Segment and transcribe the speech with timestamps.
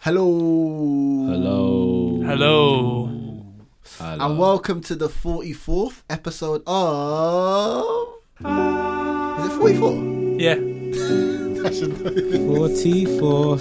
[0.00, 0.26] Hello.
[1.28, 2.22] Hello.
[2.24, 3.06] Hello.
[3.98, 4.26] Hello.
[4.26, 7.84] And welcome to the 44th episode of.
[8.40, 9.92] Is it 44?
[10.40, 10.54] Yeah.
[11.62, 11.96] That should-
[12.46, 13.58] 44.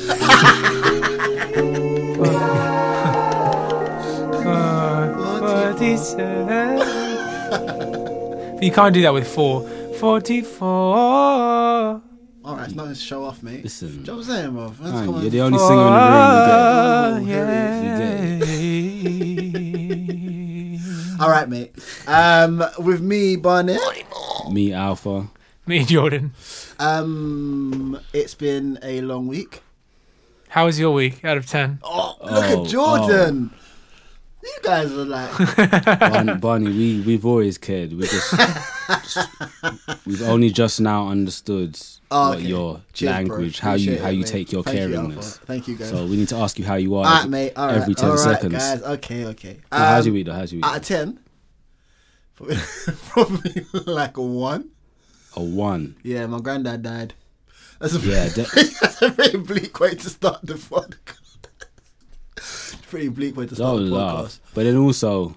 [8.56, 9.68] But you can't do that with four.
[10.00, 12.02] 44.
[12.50, 13.64] Alright, it's nothing to show off, mate.
[13.64, 13.90] Listen.
[13.90, 14.66] Do you know what I'm saying, bro?
[14.66, 15.22] Let's Man, come on.
[15.22, 17.30] you're the only singer in the room.
[21.20, 21.24] Oh, yeah.
[21.26, 21.76] Alright, mate.
[22.08, 23.80] Um, with me, Barnett.
[24.52, 25.28] Me, Alfa.
[25.68, 26.32] Me Jordan.
[26.80, 29.62] Um, it's been a long week.
[30.50, 31.80] How was your week out of 10?
[31.84, 33.52] Oh, look Oh, at Jordan.
[34.50, 36.00] You guys are like.
[36.00, 37.94] Barney, Barney, we, we've always cared.
[37.94, 38.32] We just,
[38.88, 39.28] just-
[40.06, 41.80] We've only just now understood
[42.12, 42.48] Oh, what okay.
[42.48, 43.18] your Cheers, bro.
[43.18, 44.28] language, how you how it, you mate.
[44.28, 45.16] take your Thank caringness.
[45.16, 45.46] Alpha.
[45.46, 45.90] Thank you, guys.
[45.90, 47.54] so we need to ask you how you are every, mate.
[47.56, 47.78] All right.
[47.78, 48.54] every 10 all right, seconds.
[48.54, 48.82] guys.
[48.82, 49.60] Okay, okay.
[49.72, 50.34] Now, how's Um, your week though?
[50.34, 50.66] How's your week?
[50.66, 51.20] Out of 10?
[53.10, 54.70] Probably like a 1.
[55.36, 55.96] A one.
[56.04, 57.14] Yeah, my granddad died.
[57.80, 58.42] That's a, Yeah, de-
[58.82, 61.29] that's a very bleak way to start the podcast.
[62.90, 64.26] Pretty bleak way to start Don't the laugh.
[64.26, 64.40] podcast.
[64.54, 65.36] But then also,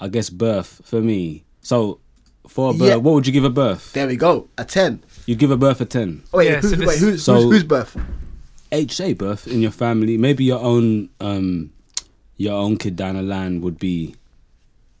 [0.00, 1.44] I guess birth for me.
[1.62, 2.00] So
[2.46, 2.96] for a birth, Yeah.
[2.96, 3.92] what would you give a birth?
[3.92, 4.48] There we go.
[4.58, 5.02] A 10.
[5.26, 6.22] You'd give a birth a ten.
[6.32, 7.96] Wait, Yeah, who, so this- wait who's, So- who's, whose birth?
[8.72, 11.70] HA birth in your family, maybe your own um
[12.36, 14.14] your own kid down the line would be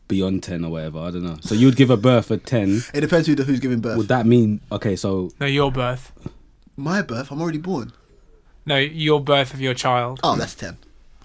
[0.08, 1.00] beyond ten or whatever.
[1.00, 1.36] I don't know.
[1.42, 2.82] So you'd give a birth a ten.
[2.94, 3.98] It depends who the, who's giving birth.
[3.98, 4.96] Would that mean okay?
[4.96, 6.12] So No, your birth.
[6.76, 7.30] My birth?
[7.30, 7.92] I'm already born.
[8.64, 10.20] No, your birth of your child.
[10.24, 10.76] Oh, that's 10.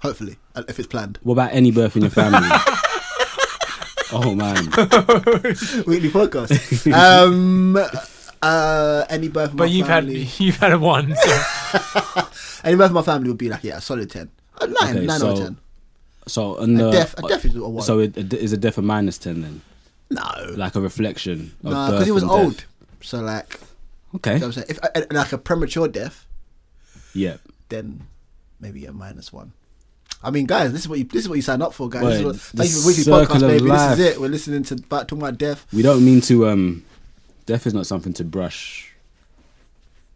[0.02, 1.18] Hopefully, uh, if it's planned.
[1.22, 2.48] what about any birth in your family?
[4.12, 4.56] oh man,
[5.86, 6.92] Weekly podcast.
[6.92, 7.76] um,
[8.42, 10.24] uh, any birth of my But you've family.
[10.24, 11.14] had you've had a one.
[11.14, 12.28] So.
[12.64, 14.28] Any birth in my family would be like, yeah, a solid 10.
[14.60, 15.56] A 9, Okay, 9 or so 10.
[16.26, 17.82] so on the A death, a death is a 1.
[17.84, 19.62] so it, it is a death a minus ten then,
[20.10, 20.22] no.
[20.56, 21.54] like a reflection.
[21.64, 22.56] Of Nah, because he was old.
[22.58, 22.66] death.
[23.02, 23.58] So, like,
[24.16, 24.34] Okay.
[24.34, 24.66] you know what I'm saying?
[24.68, 26.26] If, uh, like a premature death,
[27.14, 27.36] Yeah.
[27.68, 28.02] then
[28.60, 29.52] maybe a minus 1.
[30.24, 32.02] I mean, guys, this is what you this is what you sign up for, guys.
[32.04, 33.64] This is what, thank you for weekly podcast, baby.
[33.66, 33.96] life.
[33.96, 34.20] This is it.
[34.20, 35.66] We're listening to about talking about death.
[35.72, 36.48] We don't mean to.
[36.48, 36.84] Um,
[37.46, 38.92] death is not something to brush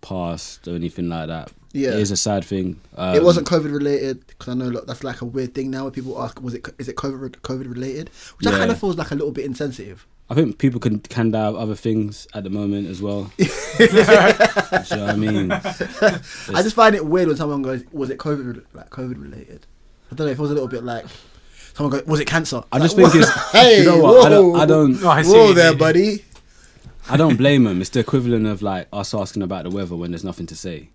[0.00, 1.52] past or anything like that.
[1.72, 1.90] Yeah.
[1.90, 2.80] it is a sad thing.
[2.96, 5.82] Um, it wasn't COVID related because I know look, that's like a weird thing now.
[5.82, 8.10] Where people ask, was it is it COVID COVID related?
[8.38, 10.06] Which I kind of feels like a little bit insensitive.
[10.30, 13.30] I think people can can die of other things at the moment as well.
[13.78, 15.52] You know what I mean?
[15.52, 19.66] I just find it weird when someone goes, "Was it COVID like COVID related?"
[20.10, 20.32] I don't know.
[20.32, 21.04] If it feels a little bit like
[21.74, 23.30] someone goes, "Was it cancer?" I Like, just think whoa, it's.
[23.52, 24.26] hey, you know what?
[24.26, 24.52] I don't.
[24.52, 24.58] whoa.
[24.60, 25.00] I don't.
[25.02, 25.78] No, I see what Whoa you there, mean.
[25.78, 26.24] buddy.
[27.08, 27.80] I don't blame them.
[27.80, 30.90] It's the equivalent of like us asking about the weather when there's nothing to say.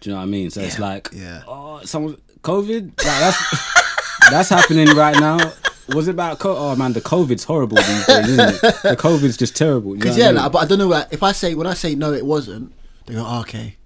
[0.00, 0.50] Do you know what I mean?
[0.50, 1.42] So it's like, yeah.
[1.48, 2.82] oh, someone COVID.
[2.88, 3.80] Like that's
[4.30, 5.38] that's happening right now.
[5.90, 8.60] Was it about co- oh man, the COVID's horrible these days, isn't it?
[8.60, 9.94] The COVID's just terrible.
[9.94, 10.42] Because what I yeah, mean?
[10.42, 10.88] like, but I don't know.
[10.88, 12.72] Like, if I say when I say no, it wasn't.
[13.06, 13.76] They go, oh, "Okay."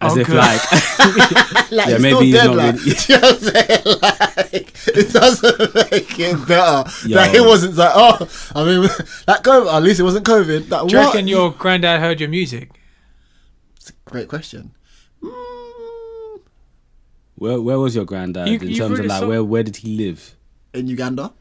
[0.00, 0.60] As Oh, if like
[1.72, 3.82] Like, Yeah, maybe he's not like, really- you know what I'm saying?
[4.48, 6.90] Like, it doesn't make it better.
[7.06, 7.16] Yo.
[7.16, 8.82] Like, it wasn't like, oh, I mean,
[9.26, 10.70] that COVID, at least it wasn't COVID.
[10.70, 11.06] Like, Do you what?
[11.14, 12.70] reckon your granddad heard your music?
[13.76, 14.70] It's a great question.
[15.22, 16.40] Mm,
[17.36, 20.34] where where was your granddad You- in terms of like where where did he live?
[20.74, 21.32] in Uganda?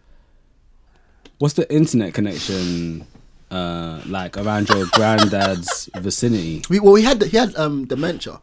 [1.37, 3.05] What's the internet connection
[3.51, 6.63] uh like around your granddad's vicinity?
[6.69, 8.41] We, well, he had he had um, dementia.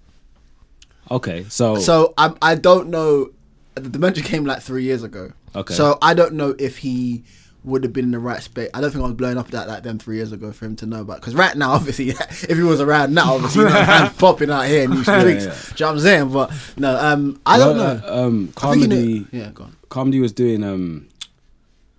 [1.11, 3.31] Okay, so So I I don't know.
[3.75, 5.33] The dementia came like three years ago.
[5.55, 5.75] Okay.
[5.75, 7.25] So I don't know if he
[7.65, 8.69] would have been in the right space.
[8.75, 10.77] I don't think I was blowing up that like them three years ago for him
[10.77, 11.21] to know about.
[11.21, 14.67] Because right now, obviously, if he was around now, obviously, you know, man's popping out
[14.67, 15.45] here in these Yeah, streets.
[15.47, 15.53] yeah.
[15.53, 16.29] Do you know what I'm saying?
[16.33, 18.01] But no, um, I don't know.
[18.07, 19.27] uh, um, I think he Carmody.
[19.33, 19.77] Yeah, go on.
[19.89, 21.09] Carmody was doing um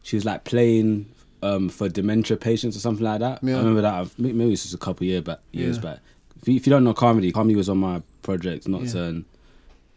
[0.03, 1.07] she was like playing
[1.41, 3.39] um for dementia patients or something like that.
[3.43, 3.55] Yeah.
[3.55, 5.81] I remember that maybe this was a couple year back years Yeah.
[5.83, 5.99] back.
[6.41, 9.23] If you, if you don't know Carmody, Carmody was on my project Nocturne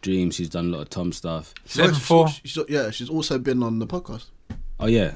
[0.03, 0.31] Dream.
[0.31, 1.53] She's done a lot of Tom stuff.
[1.65, 2.28] Seven She's- four.
[2.28, 4.27] she's- yeah, she's also been on the podcast.
[4.78, 5.15] Oh yeah.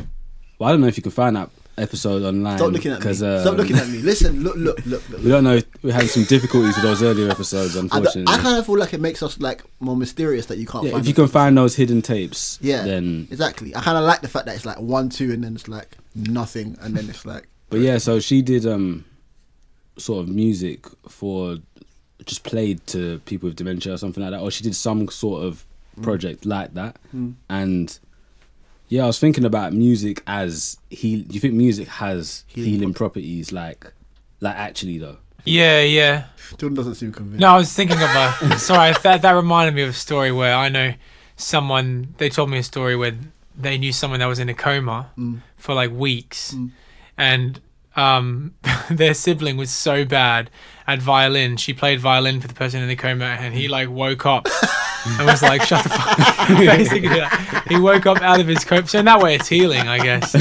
[0.59, 2.59] Well, I don't know if you can find that episode online.
[2.59, 3.05] Stop looking at me.
[3.05, 3.99] 'cause, Stop um, looking at me.
[4.11, 5.09] Listen, look, look, look.
[5.09, 5.23] look.
[5.23, 5.56] We don't know.
[5.56, 8.32] If we had some difficulties with those earlier episodes, I, don't- unfortunately.
[8.35, 10.93] I kind of feel like it makes us like more mysterious that you can't yeah,
[10.93, 11.00] find.
[11.03, 11.17] if you it.
[11.17, 13.75] can find those hidden tapes, yeah, then exactly.
[13.76, 15.97] I kind of like the fact that it's like one, two, and then it's like
[16.15, 17.49] nothing, and then it's like.
[17.70, 19.05] But yeah, so she did um
[19.97, 21.56] sort of music for
[22.26, 25.44] just played to people with dementia or something like that, or she did some sort
[25.44, 25.64] of
[26.02, 26.96] project like that.
[27.14, 27.34] Mm.
[27.48, 27.98] And
[28.88, 31.20] yeah, I was thinking about music as heal.
[31.26, 33.52] Do you think music has Healing healing, properties?
[33.52, 33.92] Like,
[34.40, 36.24] like actually though, Yeah, yeah.
[36.58, 37.40] Jordan doesn't seem convinced.
[37.40, 38.58] No, I was thinking of a.
[38.58, 40.94] sorry, that that reminded me of a story where I know
[41.36, 42.14] someone.
[42.19, 43.16] They told me a story where
[43.56, 45.40] they knew someone that was in a coma Mm.
[45.56, 46.70] for like weeks, Mm.
[47.16, 47.60] and
[47.97, 48.55] um,
[48.91, 50.50] their sibling was so bad
[50.87, 51.56] at violin.
[51.56, 54.49] She played violin for the person in the coma, and he like woke up
[55.06, 58.87] and was like, "Shut the fuck!" Basically, like, he woke up out of his coma.
[58.87, 60.33] So in that way, it's healing, I guess.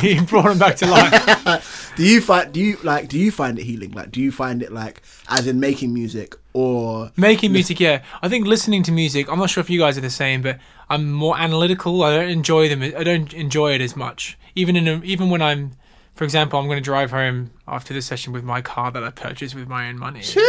[0.00, 1.92] he brought him back to life.
[1.96, 3.90] Do you find do you like do you find it healing?
[3.92, 8.02] Like do you find it like as in making music or Making music, yeah.
[8.20, 9.30] I think listening to music.
[9.30, 10.58] I'm not sure if you guys are the same, but
[10.90, 12.02] I'm more analytical.
[12.02, 12.82] I don't enjoy them.
[12.82, 14.36] I don't enjoy it as much.
[14.56, 15.72] Even in a, even when I'm,
[16.18, 19.10] for example, I'm going to drive home after the session with my car that I
[19.10, 20.20] purchased with my own money.
[20.20, 20.40] Shoo,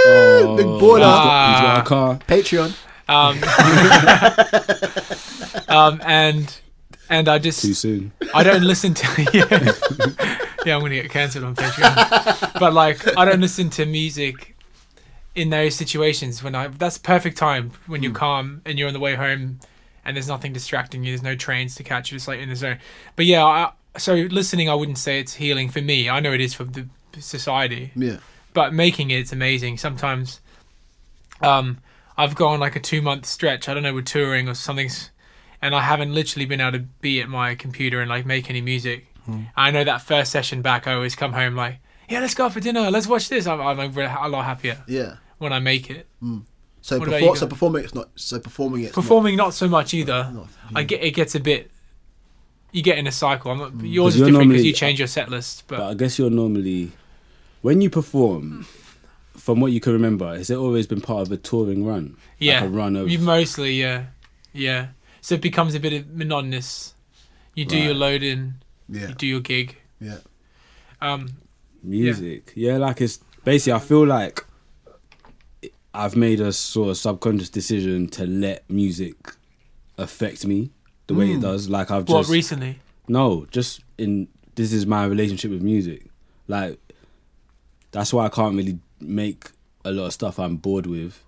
[0.57, 1.01] big baller?
[1.03, 1.51] Ah.
[1.51, 2.15] He's got a car.
[2.27, 2.75] Patreon?
[3.07, 3.37] Um,
[5.77, 6.59] um, and
[7.07, 8.13] and I just Too soon.
[8.33, 9.71] I don't listen to yeah,
[10.65, 12.59] yeah I'm gonna get cancelled on Patreon.
[12.59, 14.57] but like I don't listen to music
[15.35, 18.99] in those situations when I that's perfect time when you're calm and you're on the
[18.99, 19.59] way home
[20.03, 21.11] and there's nothing distracting you.
[21.11, 22.09] There's no trains to catch.
[22.11, 22.79] You're just like in the zone.
[23.15, 26.09] But yeah, I, so listening, I wouldn't say it's healing for me.
[26.09, 26.87] I know it is for the
[27.19, 28.17] society Yeah.
[28.53, 29.77] but making it, it's amazing.
[29.77, 30.39] Sometimes,
[31.41, 31.77] um,
[32.17, 33.69] I've gone like a two month stretch.
[33.69, 34.89] I don't know, with touring or something,
[35.61, 38.61] and I haven't literally been able to be at my computer and like make any
[38.61, 39.05] music.
[39.55, 41.77] I know that first session back, I always come home like,
[42.09, 42.89] yeah, let's go out for dinner.
[42.89, 43.45] Let's watch this.
[43.45, 45.17] I'm, I'm a, a lot happier Yeah.
[45.37, 46.07] when I make it.
[46.81, 49.93] So What perfor- so performing it's not so performing it's not- Performing, not so much
[49.93, 50.31] either.
[50.33, 51.69] not- I get it gets a bit.
[52.71, 53.51] You get in a cycle.
[53.51, 55.87] I'm not, yours 'Cause is you're different because you change your set list, but, But
[55.89, 56.91] I guess you're normally
[57.61, 58.65] when you perform.
[59.35, 62.17] From what you can remember, has it always been part of a touring run?
[62.39, 64.07] yeah, like a run of you mostly yeah,
[64.53, 64.87] yeah.
[65.21, 66.93] So it becomes a bit of monotonous.
[67.55, 67.97] You do your Right.
[67.97, 68.55] load in,
[68.89, 69.07] Yeah.
[69.09, 69.77] you do your gig.
[70.01, 70.17] Yeah.
[71.01, 71.29] Um,
[71.81, 72.51] music.
[72.55, 72.77] Yeah.
[72.77, 73.73] like it's basically.
[73.73, 74.45] I feel like
[75.93, 79.15] I've made a sort of subconscious decision to let music
[79.97, 80.71] affect me
[81.09, 81.41] the way it mm.
[81.41, 81.69] does.
[81.69, 82.79] Like I've what just recently?
[83.07, 86.05] no, just in this is my relationship with music.
[86.47, 86.79] Like
[87.91, 89.45] that's why I can't really make
[89.83, 91.21] a lot of stuff I'm bored with.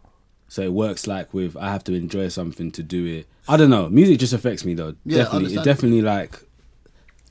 [0.47, 3.27] So it works like with I have to enjoy something to do it.
[3.47, 3.89] I don't know.
[3.89, 4.95] Music just affects me though.
[5.03, 5.23] Yeah, definitely.
[5.23, 5.65] It understand.
[5.65, 6.39] definitely like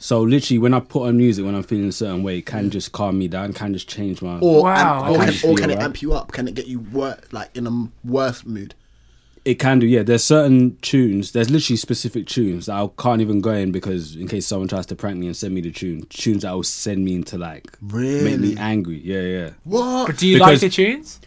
[0.00, 2.66] so literally when I put on music when I'm feeling a certain way, it can
[2.66, 2.70] mm.
[2.70, 5.38] just calm me down, can just change my Or, Wow, amp- or, okay.
[5.38, 5.84] can, or can it Alright.
[5.84, 6.32] amp you up?
[6.32, 8.74] Can it get you wor- like in a worse mood?
[9.44, 10.02] It can do, yeah.
[10.02, 11.32] There's certain tunes.
[11.32, 14.84] There's literally specific tunes that I can't even go in because in case someone tries
[14.86, 17.66] to prank me and send me the tune, tunes that will send me into like
[17.80, 18.22] really?
[18.22, 18.54] make Really?
[18.54, 18.98] me angry.
[19.02, 19.50] Yeah, yeah.
[19.64, 20.08] What?
[20.08, 21.20] But do you like the tunes?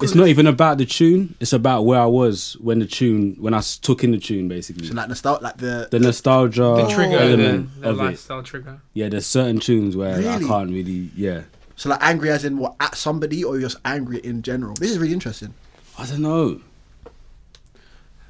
[0.00, 1.34] It's not even about the tune.
[1.38, 4.86] It's about where I was when the tune, when I took in the tune, basically.
[4.86, 8.02] So like nostalgia, like the, The nostalgia The trigger, element the of it.
[8.02, 8.80] lifestyle trigger.
[8.94, 11.10] Yeah, there's certain tunes where I can't really.
[11.14, 11.42] Yeah,
[11.76, 14.72] so like angry as in what at somebody or you're just angry in general.
[14.76, 15.52] This is really interesting.
[15.98, 16.62] I don't know.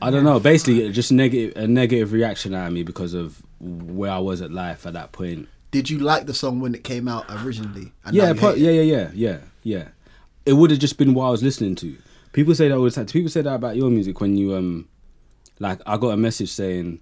[0.00, 0.38] I don't know.
[0.38, 4.50] Basically, just negative a negative reaction out of me because of where I was at
[4.50, 5.48] life at that point.
[5.70, 7.92] Did you like the song when it came out originally?
[8.10, 9.88] Yeah, pro- yeah, yeah, yeah, yeah, yeah.
[10.44, 11.96] It would have just been what I was listening to.
[12.32, 13.06] People say that all the time.
[13.06, 14.88] People say that about your music when you um,
[15.58, 17.00] like I got a message saying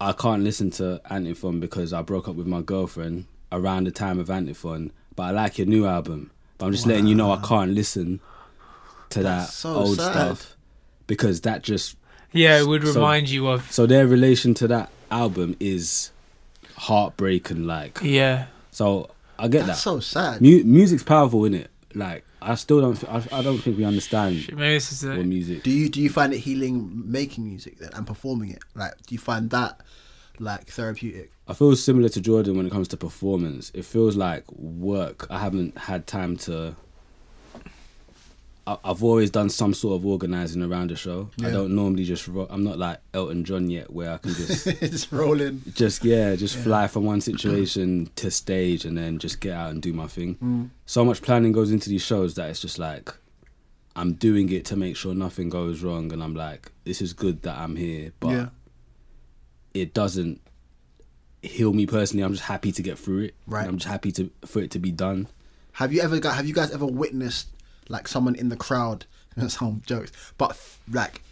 [0.00, 4.18] I can't listen to Antiphon because I broke up with my girlfriend around the time
[4.18, 6.30] of Antiphon, but I like your new album.
[6.58, 8.20] But I'm just letting you know I can't listen
[9.10, 10.12] to That's that so old sad.
[10.12, 10.56] stuff
[11.12, 11.96] because that just
[12.32, 13.70] Yeah, it would So- remind you of.
[13.70, 16.10] so their relation to that album is
[16.76, 18.46] heartbreaking like Yeah.
[18.70, 19.90] so I get That's that.
[19.90, 20.40] so sad.
[20.40, 21.70] Mu- music's powerful, in it.
[21.94, 22.96] Like I still don't.
[22.98, 25.24] Th- I, I don't think we understand Maybe this is what a.
[25.24, 25.62] music.
[25.62, 26.76] Do you do you find it healing
[27.18, 28.62] making music then and performing it?
[28.74, 29.80] Like, do you find that
[30.38, 31.30] like therapeutic?
[31.46, 33.70] I feel similar to Jordan when it comes to performance.
[33.74, 35.26] It feels like work.
[35.28, 36.74] I haven't had time to.
[38.66, 41.30] I- I've always done some sort of organizing around the show.
[41.42, 42.28] I don't normally just.
[42.28, 45.62] Ro- I'm not like Elton John yet, where I can just, it's rolling.
[45.74, 49.82] just yeah, just fly from one situation to stage and then just get out and
[49.82, 50.36] do my thing.
[50.36, 50.70] Mm.
[50.86, 53.12] So much planning goes into these shows that it's just like,
[53.96, 57.42] I'm doing it to make sure nothing goes wrong, and I'm like, this is good
[57.42, 58.48] that I'm here, but yeah.
[59.74, 60.40] it doesn't
[61.42, 62.22] heal me personally.
[62.22, 63.34] I'm just happy to get through it.
[63.46, 63.66] Right.
[63.66, 65.26] I'm just happy to for it to be done.
[65.72, 66.36] Have you ever got?
[66.36, 67.48] Have you guys ever witnessed
[67.92, 69.04] like someone in the crowd?
[69.48, 70.58] Some jokes, but
[70.90, 71.22] like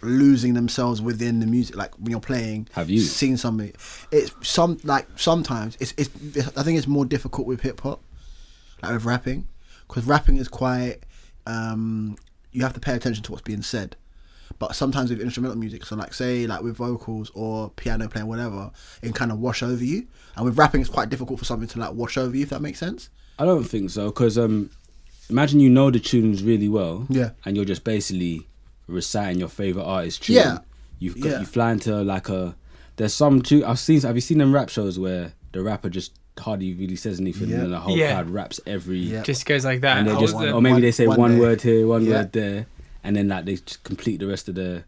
[0.00, 1.76] losing themselves within the music.
[1.76, 3.00] Like when you're playing, Have you?
[3.00, 3.72] seen somebody?
[4.10, 6.08] It's some like sometimes it's it's.
[6.56, 8.00] I think it's more difficult with hip hop,
[8.82, 9.46] like with rapping,
[9.88, 10.98] because rapping is quite.
[11.46, 12.16] Um,
[12.52, 13.96] you have to pay attention to what's being said.
[14.58, 18.70] But sometimes with instrumental music, so like say like with vocals or piano playing, whatever,
[19.02, 20.06] it can kind of wash over you.
[20.36, 22.62] And with rapping, it's quite difficult for something to like wash over you, if that
[22.62, 23.10] makes sense.
[23.38, 24.70] I don't think so because um,
[25.30, 27.30] imagine you know the tunes really well, Yeah.
[27.44, 28.46] and you're just basically
[28.86, 30.36] reciting your favorite artist tune.
[30.36, 30.58] Yeah.
[30.98, 31.40] You've got, Yeah.
[31.40, 32.54] you fly into like a.
[32.96, 34.00] There's some tune I've seen.
[34.02, 37.62] Have you seen them rap shows where the rapper just hardly really says anything, Yeah.
[37.62, 38.14] and the whole Yeah.
[38.14, 38.98] crowd raps every.
[38.98, 39.22] Yeah.
[39.22, 39.98] Just goes like that.
[39.98, 41.40] And they just, was or maybe they say one, day.
[41.40, 42.12] word here, one Yeah.
[42.18, 42.66] word there,
[43.04, 44.84] and then like they just complete the rest of the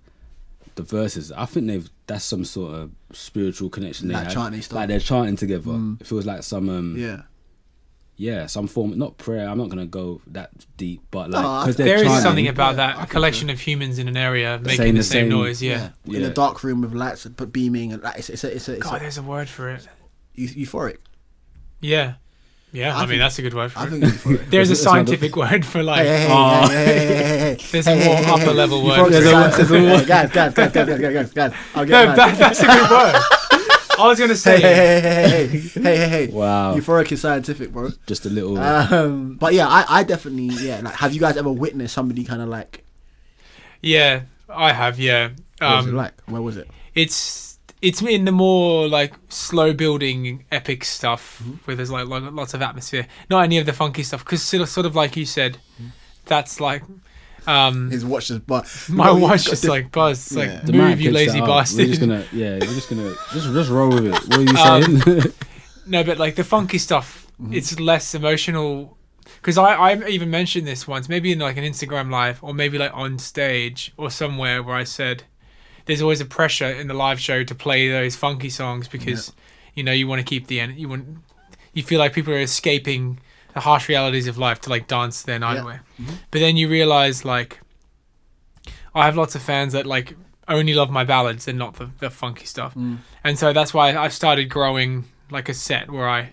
[0.77, 1.31] the verses.
[1.33, 4.09] I think they've that's some sort of spiritual connection.
[4.09, 4.33] They Like had.
[4.35, 4.77] chanting stuff.
[4.77, 5.71] Like they're chanting together.
[5.71, 6.01] Mm.
[6.01, 7.23] It feels like some um Yeah.
[8.17, 9.49] Yeah some form not prayer.
[9.49, 12.23] I'm not gonna go that deep, but like ah, No, I- because they're there is
[12.23, 12.91] something about Yeah, that.
[12.91, 15.29] I A think collection of humans in an area making Saying the, the same, same-
[15.31, 15.63] noise.
[15.63, 15.91] Yeah.
[16.05, 16.19] Yeah.
[16.19, 18.75] In a dark room with lights but beaming and like it's it's a, it's a,
[18.75, 19.87] it's God, a, there's a word for it.
[20.37, 20.99] euphoric.
[21.81, 22.15] Yeah.
[22.73, 22.93] Yeah.
[22.93, 23.91] I I, mean, think- that's a good word for I it.
[23.91, 24.47] think euphoric.
[24.51, 26.07] There's a It's not the- scientific word for like.
[26.07, 26.69] Hey, hey, hey, Oh.
[26.69, 27.59] hey, hey, hey, hey, hey, hey.
[27.73, 29.13] There's a Hey, more hey, hey, upper level You word.
[29.13, 29.71] There's a- there's
[30.03, 31.53] a Guys, guys, guys, guys, guys, guys, guys, guys.
[31.75, 33.23] I'll get No, that, that's a good word.
[33.99, 34.61] I was gonna say.
[34.61, 36.27] Hey, hey, hey, hey, hey, hey, hey, hey.
[36.29, 37.91] Wow, Euphoric is scientific, bro.
[38.07, 38.59] just a little.
[38.59, 40.81] Um, but yeah, I, I definitely, yeah.
[40.83, 42.85] Like, have you guys ever witnessed somebody kind of like?
[43.83, 44.99] Yeah, I have.
[44.99, 45.31] Yeah.
[45.59, 46.13] What was it Um, like?
[46.27, 46.69] Where was it?
[46.95, 51.53] it's it's in the more like slow building epic stuff Mm-hmm.
[51.65, 53.07] where there's like, lots of atmosphere.
[53.29, 55.89] Not any of the funky stuff because sort of, sort of like you said, Mm-hmm.
[56.27, 56.83] that's like.
[57.47, 60.27] Um, His watch just, but my you know, watch you got just diff- like buzzed.
[60.33, 60.55] It's Yeah.
[60.55, 61.49] like the move, you lazy that up.
[61.49, 61.79] bastard.
[61.79, 64.13] We're just gonna yeah, we're just gonna just just roll with it.
[64.13, 65.33] What are you Um, saying?
[65.87, 67.53] No, but like the funky stuff, Mm-hmm.
[67.55, 68.97] it's less emotional.
[69.41, 72.79] Because I, I even mentioned this once, maybe in like an Instagram live, or maybe
[72.79, 75.25] like on stage or somewhere where I said,
[75.87, 79.33] "There's always a pressure in the live show to play those funky songs because,
[79.75, 81.07] you know, you want to keep the en- you want,
[81.75, 83.19] you feel like people are escaping
[83.55, 85.63] the harsh realities of life to like dance their night Yeah.
[85.63, 85.79] away.
[86.31, 87.61] But then you realize like,
[88.95, 90.17] I have lots of fans that like
[90.49, 92.99] only love my ballads and not the, the funky stuff Mm.
[93.25, 96.31] and so that's why I started growing like a set where I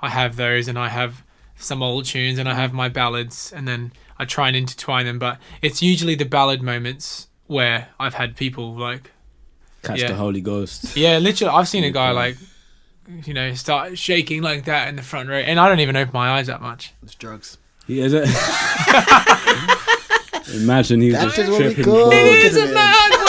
[0.00, 1.22] I have those and I have
[1.56, 5.18] some old tunes and I have my ballads and then I try and intertwine them
[5.18, 9.10] but it's usually the ballad moments where I've had people like
[9.82, 10.08] Catch yeah.
[10.08, 10.96] the Holy Ghost.
[10.96, 12.38] yeah literally I've seen a guy like
[13.24, 16.12] you know start shaking like that in the front row and I don't even open
[16.14, 17.58] my eyes that much It's drugs.
[17.86, 18.24] He is it.
[20.54, 21.84] Imagine he's That's just just what we tripping.
[21.84, 22.12] call bro.
[22.12, 22.44] it.
[22.44, 23.10] is a mad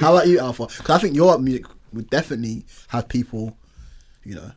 [0.00, 0.66] How about you, Alfa?
[0.66, 3.56] Because I think your music would definitely have people,
[4.24, 4.50] you know.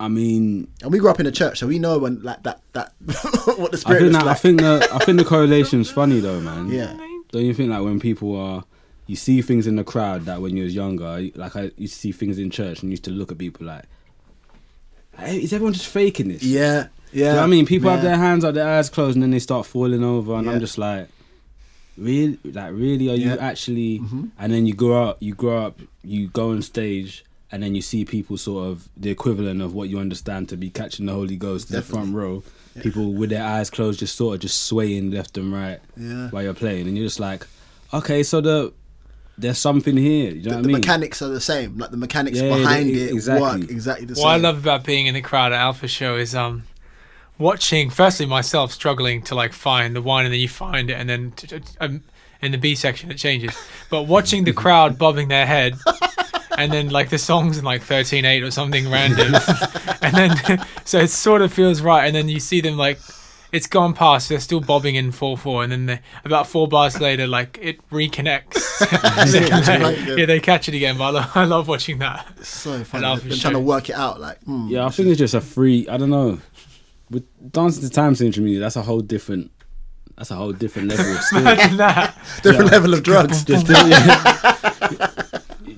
[0.00, 2.60] I mean, And we grew up in a church, so we know when like that
[2.72, 2.92] that
[3.58, 4.38] what the I spirit think is that, I like.
[4.38, 6.68] think the I think the correlation's funny though, man.
[6.68, 6.96] yeah,
[7.32, 8.62] Don't you think like when people are,
[9.08, 11.98] you see things in the crowd that when you was younger, like I used to
[12.00, 13.84] see things in church and used to look at people like,
[15.18, 16.42] hey, is everyone just faking this?
[16.42, 17.30] yeah, yeah.
[17.30, 19.38] You know I mean, people have their hands up, their eyes closed, and then they
[19.40, 20.52] start falling over, and Yeah.
[20.52, 21.08] I'm just like,
[21.96, 23.36] really, like really, are you Yeah.
[23.40, 23.98] actually?
[24.00, 24.30] Mhm.
[24.38, 27.80] And then you grow up, you grow up, you go on stage, and then you
[27.82, 31.36] see people sort of the equivalent of what you understand to be catching the Holy
[31.36, 32.42] Ghost in the front row.
[32.76, 32.82] Yeah.
[32.82, 36.28] People with their eyes closed, just sort of just swaying left and right Yeah.
[36.30, 37.46] while you're playing, and you're just like,
[37.94, 38.72] okay, so the
[39.38, 40.32] there's something here.
[40.32, 40.72] You know The, what I mean?
[40.80, 41.78] mechanics are the same.
[41.78, 43.42] Like the mechanics Yeah, behind they- it exactly.
[43.62, 44.24] work exactly the what same.
[44.24, 46.64] What I love about being in the crowd at Alfa Show is um
[47.38, 51.08] watching firstly myself struggling to like find the one and then you find it and
[51.08, 52.02] then t- t- um,
[52.42, 53.56] in the B section it changes
[53.90, 55.78] but watching the crowd bobbing their head
[56.56, 59.34] and then like the songs in like 13-8 or something random
[60.02, 62.98] and then so it sort of feels right and then you see them like
[63.52, 67.26] it's gone past they're still bobbing in 4-4 and then they, about four bars later
[67.26, 68.58] like it reconnects
[70.18, 73.02] yeah they catch it again but I love, I love watching that It's so funny.
[73.04, 74.20] love Them the trying to work it out.
[74.20, 75.88] Like, mm, Yeah, I think it's just a free.
[75.88, 76.38] I don't know.
[77.10, 79.50] With dancing to time signature music, that's a whole different.
[80.16, 81.38] That's a whole different level of skill.
[81.42, 82.76] imagine that different Yeah.
[82.76, 83.44] level of drugs.
[83.44, 85.14] just, yeah.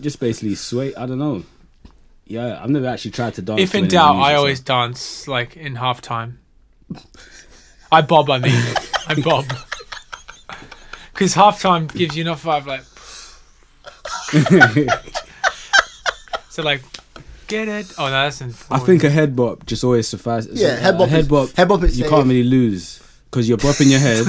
[0.00, 0.94] just basically sway.
[0.94, 1.44] I don't know.
[2.26, 3.60] Yeah, I've never actually tried to dance.
[3.60, 6.36] if in doubt, music, I so- always dance like in halftime.
[7.92, 8.54] I bob, I mean,
[9.09, 9.47] I bob,
[11.12, 12.85] because halftime gives you enough vibe, like.
[16.50, 16.82] so like,
[17.49, 17.92] get it?
[17.99, 18.54] Oh no, that's in.
[18.70, 20.61] I think a head bop just always suffices.
[20.61, 21.09] Yeah, head A bop.
[21.09, 21.50] head is, bop.
[21.52, 22.11] Head bop is You safe.
[22.11, 24.26] can't really lose because you're bopping your head,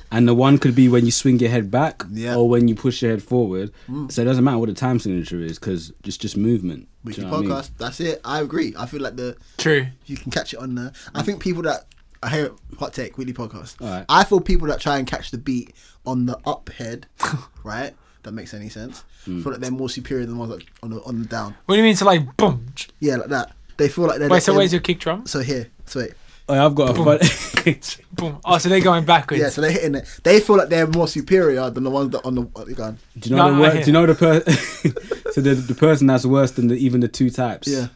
[0.10, 2.36] and the one could be when you swing your head back Yeah.
[2.36, 3.72] or when you push your head forward.
[3.88, 4.10] Mm.
[4.10, 6.88] So it doesn't matter what the time signature is because just just movement.
[7.04, 7.58] Do Weekly you know what I mean?
[7.58, 7.70] podcast.
[7.78, 8.20] That's it.
[8.24, 8.74] I agree.
[8.78, 9.86] I feel like the true.
[10.06, 10.92] you can catch it on the.
[11.14, 11.84] I think people that
[12.22, 13.80] I hear hot take weekly podcast.
[13.80, 14.04] Alright.
[14.08, 15.74] I feel people that try and catch the beat
[16.06, 17.06] on the up head,
[17.64, 17.94] right?
[18.22, 19.04] That makes any sense.
[19.24, 19.42] Hmm.
[19.42, 21.54] feel like they're more superior than the ones that on the on the down.
[21.66, 22.66] What do you mean to like boom?
[23.00, 23.52] Yeah, like that.
[23.76, 24.28] They feel like they're.
[24.28, 25.26] Wait, so where's your kick drum?
[25.26, 26.12] So here, so wait.
[26.48, 27.74] Oh, yeah, I've got a fun.
[28.12, 28.40] Boom.
[28.44, 29.40] Oh, so they're going backwards.
[29.40, 30.20] Yeah, so they're hitting it.
[30.24, 32.42] They feel like they're more superior than the ones that on the.
[32.42, 32.74] What you?
[32.74, 32.96] Do
[33.30, 34.52] you know No, the I wor- Do you know the person?
[35.32, 37.68] so the the person that's worse than the, even the two types?
[37.68, 37.88] Yeah.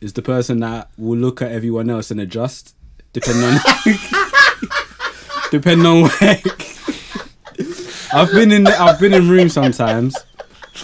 [0.00, 2.74] is the person that will look at everyone else and adjust
[3.12, 3.60] depending on
[5.50, 6.40] depending on where.
[8.12, 10.16] I've been in I've been in rooms sometimes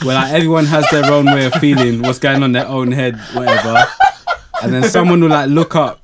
[0.03, 2.93] where like everyone has their own way of feeling what's going on in their own
[2.93, 3.85] head, whatever,
[4.63, 6.01] and then someone will like look up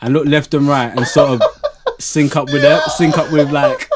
[0.00, 1.42] and look left and right and sort of
[1.98, 3.88] sync up with it, sync up with like.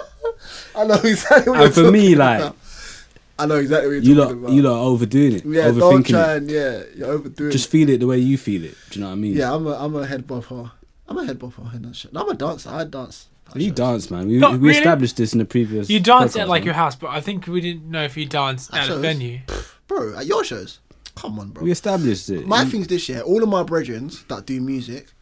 [0.75, 2.57] I know exactly what And for me, like about.
[3.38, 4.52] I know exactly what you're you lot, talking about.
[4.52, 5.75] you lot are overdoing it, yeah, don't
[6.05, 6.37] overthinking try it.
[6.37, 7.71] and yeah, you're overdoing Just it.
[7.71, 8.75] feel it the way you feel it.
[8.90, 9.35] Do you know what I mean?
[9.35, 10.71] Yeah, I'm a I'm a head bopper.
[11.11, 11.75] I'm a head bopper.
[11.75, 12.12] in that shit.
[12.14, 12.71] I'm a dancer.
[12.71, 13.26] I dance.
[13.55, 13.75] You shows.
[13.75, 14.29] dance, man.
[14.29, 14.79] We, No, we really?
[14.79, 15.90] established this in the previous.
[15.90, 16.67] You dance podcast, at like man.
[16.67, 19.00] your house, but I think we didn't know if you danced At at a shows?
[19.02, 19.40] venue.
[19.88, 20.17] bro.
[20.17, 20.79] At your shows,
[21.17, 21.64] come on, bro.
[21.64, 22.47] We established it.
[22.47, 23.23] My You- thing's this year.
[23.23, 25.12] All of my brethren that do music,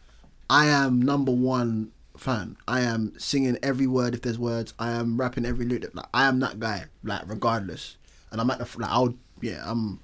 [0.47, 2.55] I am number one fan.
[2.67, 4.75] I am singing every word if there's words.
[4.77, 5.95] I am rapping every lyric.
[5.95, 6.85] Like I am that guy.
[7.03, 7.97] Like regardless.
[8.31, 10.01] And I'm at the f- like I'll yeah I'm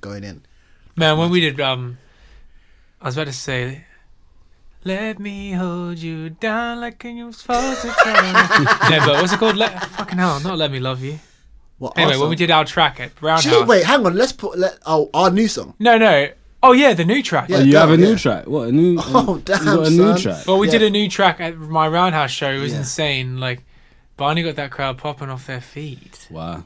[0.00, 0.46] going in.
[0.96, 1.98] Man, when we did, um,
[3.02, 3.84] I was about to say,
[4.86, 9.38] "Let me hold you down like you was supposed to." try." no, but what's it
[9.38, 9.56] called?
[9.56, 11.18] Let fucking hell, not let me love you.
[11.78, 11.98] What?
[11.98, 13.52] Anyway, our when we did our track at Roundhouse.
[13.52, 14.14] Shit, wait, hang on.
[14.14, 15.74] Let's put let oh our new song.
[15.78, 16.28] No, no.
[16.62, 17.48] Oh yeah, the new track.
[17.50, 17.58] Yeah.
[17.58, 18.16] Oh, you have a go, new yeah.
[18.16, 18.46] track.
[18.46, 18.96] What a new?
[19.04, 20.20] Oh, damn, You got a new son.
[20.20, 20.46] track.
[20.46, 20.72] Well, we Yeah.
[20.78, 22.50] did a new track at my Roundhouse show.
[22.50, 22.78] It was Yeah.
[22.78, 23.38] insane.
[23.38, 23.62] Like,
[24.16, 26.26] Barney got that crowd popping off their feet.
[26.30, 26.64] Wow.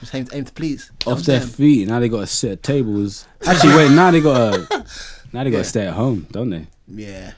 [0.00, 0.90] Just aim, aim to please.
[1.06, 1.88] Off their feet.
[1.88, 3.26] Now they got to sit at tables.
[3.46, 3.90] Actually, wait.
[3.92, 4.84] Now they got to.
[5.32, 5.62] Now they got to Yeah.
[5.62, 6.66] stay at home, don't they?
[6.94, 7.32] Yeah.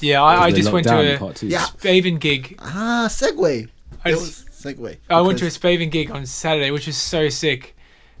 [0.00, 1.46] Yeah, I, I just went to a part two.
[1.48, 1.60] Yeah.
[1.60, 2.56] Spaven gig.
[2.58, 3.68] Ah, segue.
[4.04, 4.96] I, just- was segue.
[5.08, 7.76] I went to a Because- Spaven gig on Saturday, which was so sick.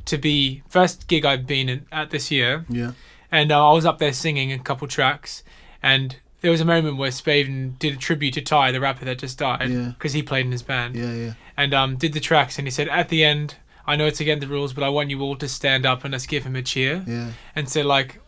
[0.06, 2.92] To be first gig I've been in, at this year, yeah.
[3.30, 5.44] and uh, I was up there singing a couple tracks,
[5.82, 9.18] and there was a moment where Spaven did a tribute to Ty, the rapper that
[9.18, 9.88] just died, Yeah.
[9.96, 11.32] because he played in his band, Yeah, yeah.
[11.56, 13.56] and um, did the tracks, and he said at the end,
[13.86, 16.12] I know it's against the rules, but I want you all to stand up and
[16.12, 17.04] let's give him a cheer.
[17.06, 17.32] Yeah.
[17.54, 18.20] And so like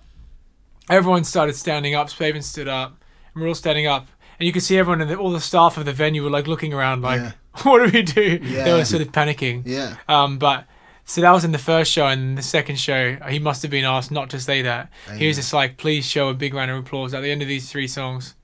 [0.91, 2.97] everyone started standing up, Spaven stood up,
[3.35, 4.07] and we're all standing up.
[4.39, 6.47] And you could see everyone and the, all the staff of the venue were like
[6.47, 7.33] looking around like, Yeah.
[7.63, 8.39] what do we do?
[8.39, 9.63] They were sort of panicking.
[9.67, 9.97] Yeah.
[10.09, 10.65] Um, but
[11.05, 13.85] so that was in the first show, and the second show, he must have been
[13.85, 14.91] asked not to say that.
[15.17, 17.49] He was just like, please show a big round of applause at the end of
[17.49, 18.35] these three songs.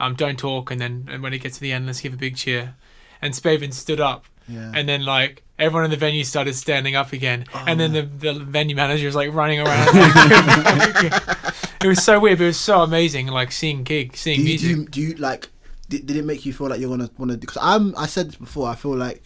[0.00, 2.16] Um, don't talk, and then and when it gets to the end, let's give a
[2.16, 2.74] big cheer.
[3.22, 4.72] And Spaven stood up, Yeah.
[4.74, 8.32] and then like everyone in the venue started standing up again, and then the, Oh.
[8.34, 9.88] the venue manager was like running around.
[11.82, 14.48] it was so weird, but it was so amazing, like seeing gig, seeing do you,
[14.48, 14.68] music.
[14.92, 15.48] do you do you like
[15.88, 18.28] did, did it make you feel like you're gonna want to because i'm i said
[18.28, 19.22] this before i feel like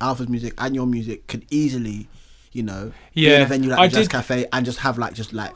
[0.00, 2.08] alpha's music and your music could easily
[2.52, 4.98] you know be in Yeah, a venue like I jazz did- cafe and just have
[4.98, 5.52] like just like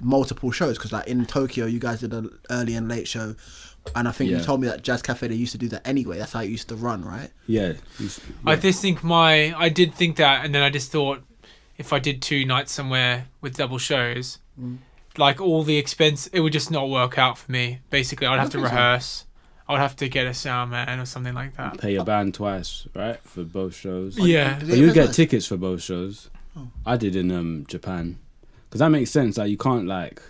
[0.00, 3.34] multiple shows because like in tokyo you guys did an early and late show
[3.96, 6.18] and i think you told me that jazz cafe they used to do that anyway
[6.18, 7.72] that's how it used to run right Yeah.
[7.98, 11.22] he's- I just think my I did think that, and then I just thought
[11.78, 14.78] if I did two nights somewhere with double shows, Mm.
[15.18, 17.80] Like all the expense, it would just not work out for me.
[17.90, 18.74] Basically, I'd have to think so.
[18.74, 19.24] rehearse.
[19.68, 21.78] I'd have to get a sound man or something like that.
[21.78, 24.16] Pay your band twice, right, for both shows.
[24.18, 24.58] Yeah.
[24.60, 26.30] But you make get tickets for both shows.
[26.56, 26.68] Oh.
[26.86, 28.18] I did in um Japan,
[28.68, 29.36] because that makes sense.
[29.36, 30.22] Like you can't like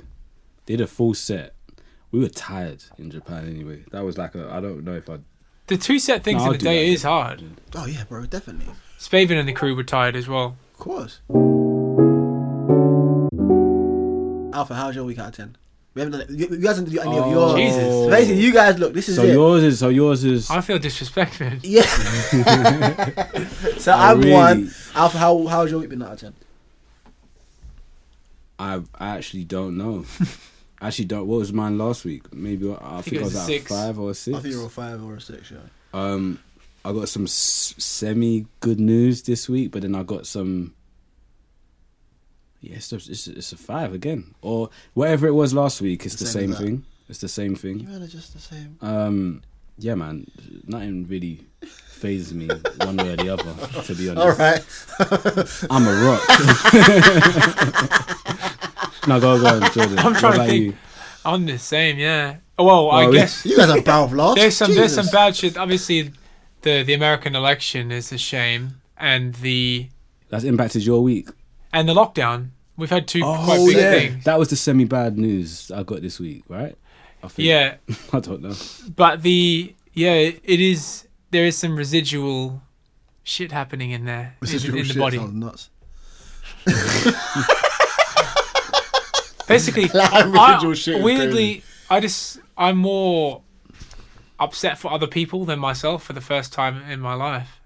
[0.66, 1.54] they did a full set.
[2.10, 3.84] We were tired in Japan anyway.
[3.92, 5.18] That was like a I don't know if I.
[5.68, 7.42] The two set things No, in I'll the day is hard.
[7.76, 10.56] oh yeah bro definitely Spaven and the crew were tired as well.
[10.72, 11.20] of course
[14.58, 15.56] alpha how's your week out of 10
[15.94, 16.30] we haven't done it.
[16.40, 17.30] You, you guys didn't do any of Oh.
[17.36, 18.10] yours Jesus.
[18.16, 20.48] basically you guys look this is So it yours is so yours is.
[20.50, 21.60] I feel disrespected.
[21.76, 21.82] Yeah.
[23.78, 24.32] so Oh, I'm really?
[24.32, 24.70] one.
[24.94, 26.34] Alfa, how how's your week been out of ten?
[28.58, 30.04] I I actually don't know.
[30.80, 31.26] I actually don't.
[31.26, 32.32] What was mine last week?
[32.32, 33.68] Maybe I, think, it I was was a at six.
[33.68, 34.36] five or six.
[34.36, 35.50] I think you're a five or a six.
[35.50, 35.58] Yeah.
[35.92, 36.38] Um,
[36.84, 40.74] I got some s- semi good news this week, but then I got some.
[42.60, 46.04] Yeah, it's, just- it's, it's a five again, or whatever it was last week.
[46.06, 46.84] It's The the, same same thing.
[47.08, 47.84] It's the same You thing.
[47.86, 48.76] man are just the same.
[48.82, 49.42] Um,
[49.78, 50.26] yeah, man,
[50.66, 52.48] nothing really fazes me
[52.84, 53.82] one way or the other.
[53.84, 54.64] To be honest, All right.
[55.70, 56.22] I'm a rock.
[59.08, 59.98] no, go go on, Jordan.
[59.98, 60.64] I'm What trying to about think.
[60.66, 60.74] you?
[61.24, 62.36] I'm the same, yeah.
[62.58, 64.40] Well, I Oh, guess you guys are barrel of laughs.
[64.40, 65.56] there's some there's some bad shit.
[65.56, 66.12] Obviously,
[66.62, 69.88] the the American election is a shame, and the
[70.28, 71.28] That's impacted your week.
[71.72, 72.50] And the lockdown.
[72.76, 74.24] We've had two Oh, quite big things.
[74.24, 76.76] That was the semi bad news I got this week, right?
[77.22, 77.46] I think.
[77.48, 77.76] Yeah,
[78.12, 78.54] I don't know.
[78.94, 81.06] but the yeah, it is.
[81.30, 82.62] There is some residual
[83.24, 85.18] shit happening in there in, Residual in the shit body.
[85.18, 85.70] nuts.
[89.46, 93.42] Basically, Like, residual I, shit weirdly, I just I'm more
[94.38, 97.60] upset for other people than myself for the first time in my life.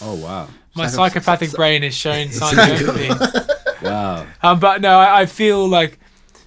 [0.00, 3.84] Oh wow, My Psycho- psychopathic brain is showing signs of empathy.
[3.84, 4.26] wow.
[4.42, 5.98] Um, but no, I, I feel like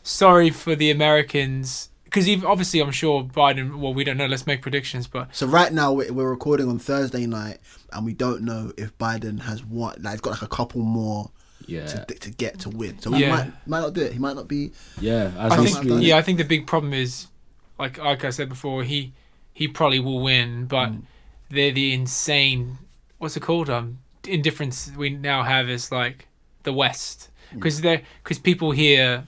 [0.03, 3.77] sorry for the Americans because obviously I'm sure Biden.
[3.77, 4.25] Well, we don't know.
[4.25, 7.57] Let's make predictions, but So right now we're, we're recording on Thursday night,
[7.91, 9.95] and we don't know if Biden has won.
[10.01, 11.29] Like, he's got like a couple more
[11.67, 12.99] Yeah, to, to get to win.
[12.99, 13.29] So he Yeah.
[13.35, 14.13] might might not do it.
[14.13, 14.71] He might not be.
[14.99, 15.31] yeah.
[15.37, 17.27] As I we think speak- yeah, I think the big problem is
[17.77, 19.13] like like I said before, he
[19.53, 21.01] he probably will win, but Mm.
[21.49, 22.77] they're the insane.
[23.17, 23.69] What's it called?
[23.69, 26.27] Um, indifference we now have is like
[26.63, 29.25] the West because they because people here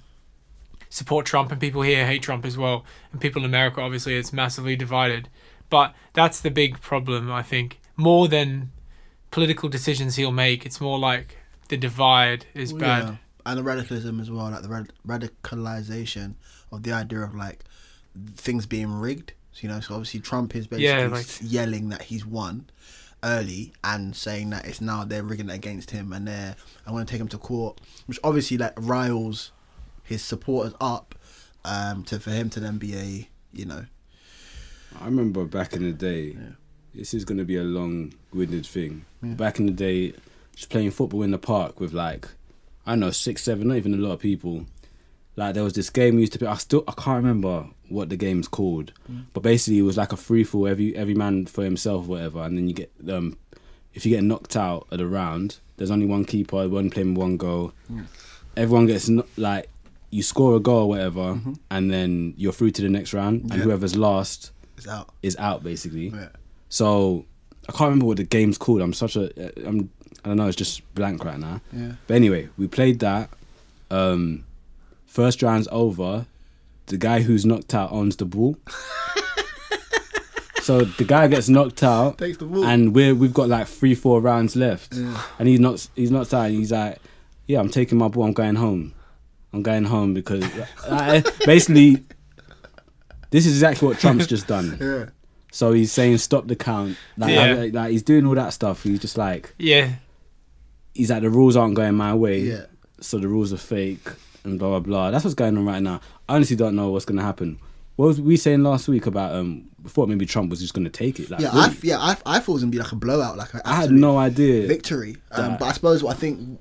[0.90, 4.32] support Trump and people here hate Trump as well, and people in America obviously it's
[4.34, 5.30] massively divided.
[5.70, 8.72] But that's the big problem, I think, more than
[9.32, 10.66] political decisions he'll make.
[10.66, 13.04] It's more like the divide is Well, bad.
[13.04, 13.16] yeah.
[13.46, 16.36] And the radicalism as well, like the rad- radicalization
[16.72, 17.64] of the idea of like
[18.36, 19.34] things being rigged.
[19.52, 22.70] So, you know, so obviously Trump is basically Yeah, like- yelling that he's won
[23.24, 27.08] early and saying that it's now they're rigging it against him and they're I want
[27.08, 29.52] to take him to court, which obviously like riles
[30.04, 31.16] his supporters up
[31.66, 33.86] um, to for him to then be a you know
[35.00, 36.38] I remember back in the day.
[36.94, 39.06] This is going to be a long-winded thing.
[39.22, 40.14] Back in the day,
[40.56, 42.28] just playing football in the park with like,
[42.86, 44.66] I don't know, six, seven, not even a lot of people.
[45.38, 46.48] Like there was this game we used to play.
[46.48, 48.92] I still I can't remember what the game's called,
[49.34, 50.68] but basically it was like a free fall.
[50.68, 52.42] Every every man for himself, or whatever.
[52.42, 53.38] And then you get um,
[53.94, 57.38] if you get knocked out at a round, there's only one keeper, one playing one
[57.38, 57.72] goal.
[58.58, 59.70] Everyone gets like
[60.10, 63.62] you score a goal or whatever, and then you're through to the next round, and
[63.62, 65.10] whoever's last it's out.
[65.22, 66.10] is out basically.
[66.10, 66.30] Yeah.
[66.70, 67.26] So
[67.70, 68.82] I can't remember what the game's called.
[68.82, 69.30] I'm such a
[69.68, 69.92] I'm
[70.26, 70.48] I don't know.
[70.48, 71.62] It's just blank right now.
[71.72, 71.92] Yeah.
[72.08, 73.30] But anyway, we played that.
[73.92, 74.44] Um,
[75.18, 76.28] first round's over.
[76.86, 78.56] The guy who's knocked out owns the ball.
[80.62, 82.66] so the guy gets knocked out, Takes the ball.
[82.66, 85.22] and we're we've got like three four rounds left, Yeah.
[85.40, 86.50] and he's not he's not out.
[86.52, 87.00] He's like,
[87.48, 88.26] yeah, I'm taking my ball.
[88.26, 88.94] I'm going home.
[89.54, 90.44] I'm going home because
[90.88, 92.04] uh, basically.
[93.30, 94.78] This is exactly what Trump's just done.
[94.80, 95.06] Yeah.
[95.52, 96.96] So he's saying stop the count.
[97.18, 97.54] Like, Yeah.
[97.56, 98.84] like, like, he's doing all that stuff.
[98.84, 99.96] He's just like Yeah,
[100.94, 102.40] he's like the rules aren't going my way.
[102.42, 102.66] Yeah.
[103.02, 104.08] So the rules are fake
[104.44, 105.12] and blah blah blah.
[105.12, 106.02] That's what's going on right now.
[106.28, 107.60] I honestly don't know what's gonna happen.
[107.96, 109.70] What was we saying last week about um?
[109.84, 111.30] We thought maybe Trump was just gonna take it.
[111.30, 111.62] Like, Yeah, really.
[111.62, 113.92] I, yeah, I, I thought it was gonna be like a blowout, like I had
[113.92, 114.68] no idea.
[114.68, 115.18] victory.
[115.32, 116.60] Um, but I suppose what I think,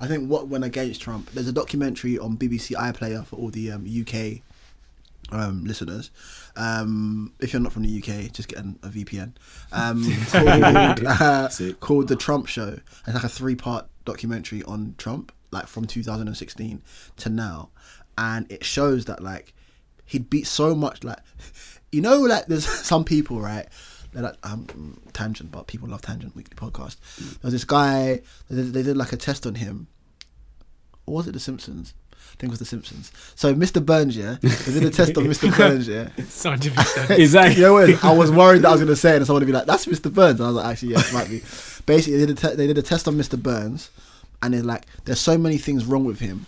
[0.00, 1.30] I think what went against Trump.
[1.32, 4.42] There's a documentary on BBC iPlayer for all the um, UK
[5.32, 6.10] um, listeners.
[6.56, 9.32] Um, if you're not from the UK, just get an, a VPN.
[9.72, 11.48] Um, called, uh,
[11.80, 12.78] called the Trump Show.
[13.06, 16.82] It's like a three-part documentary on Trump, like from 2016
[17.16, 17.70] to now,
[18.18, 19.54] and it shows that like
[20.04, 21.18] he'd beat so much like
[21.92, 23.66] you know like there's some people right
[24.12, 26.96] they're like um tangent but people love tangent weekly podcast
[27.40, 29.86] there's this guy they did, they did like a test on him
[31.06, 31.94] or was it the simpsons
[32.32, 33.12] I think it was the Simpsons.
[33.36, 33.84] So Mr.
[33.84, 35.56] Burns, yeah, they did a test on Mr.
[35.56, 36.08] Burns, yeah.
[36.26, 37.22] scientific study.
[37.22, 37.60] exactly.
[37.62, 38.04] You know what?
[38.04, 39.66] I was worried that I was going to say it and someone would be like,
[39.66, 40.12] "That's Mr.
[40.12, 41.40] Burns." And I was like, "Actually, yeah, it might be."
[41.86, 43.40] Basically, they did a te- they did a test on Mr.
[43.40, 43.90] Burns,
[44.44, 46.46] and they're like, "There's so many things wrong with him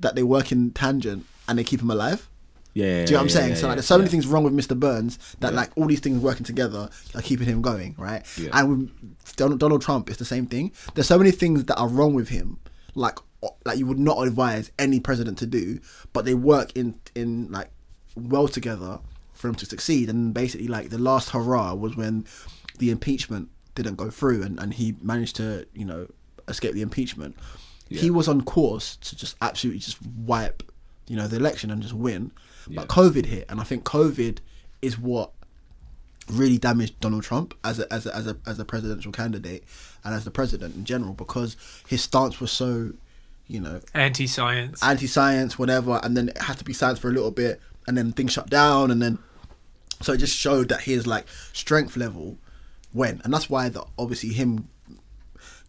[0.00, 2.28] that they work in tangent and they keep him alive."
[2.74, 2.84] Yeah.
[2.84, 3.48] Do you know what I'm yeah, saying?
[3.50, 4.78] yeah, so like, yeah, there's so many things wrong with Mr.
[4.78, 5.56] Burns that Yeah.
[5.60, 8.22] like all these things working together are keeping him going, right?
[8.36, 8.50] Yeah.
[8.52, 10.72] And with Donald, Donald Trump, it's the same thing.
[10.94, 12.58] There's so many things that are wrong with him,
[12.94, 13.18] like
[13.66, 15.78] like you would not advise any president to do,
[16.12, 17.70] but they work in in like
[18.16, 18.98] well together
[19.34, 20.08] for him to succeed.
[20.08, 22.24] And basically, like the last hurrah was when
[22.78, 26.08] the impeachment didn't go through, and and he managed to you know
[26.48, 27.36] escape the impeachment.
[27.88, 30.64] He was on course to just absolutely just wipe
[31.06, 32.32] you know the election and just win.
[32.68, 32.80] Yeah.
[32.80, 34.38] But COVID hit, and I think COVID
[34.82, 35.32] is what
[36.30, 39.64] really damaged Donald Trump as a, as a, as a as a presidential candidate
[40.04, 42.92] and as the president in general because his stance was so,
[43.46, 44.82] you know, Anti-science.
[44.82, 48.12] anti-science, whatever, and then it had to be science for a little bit, and then
[48.12, 49.18] things shut down, and then
[50.00, 52.38] so it just showed that his like strength level
[52.92, 54.68] went, and that's why the obviously him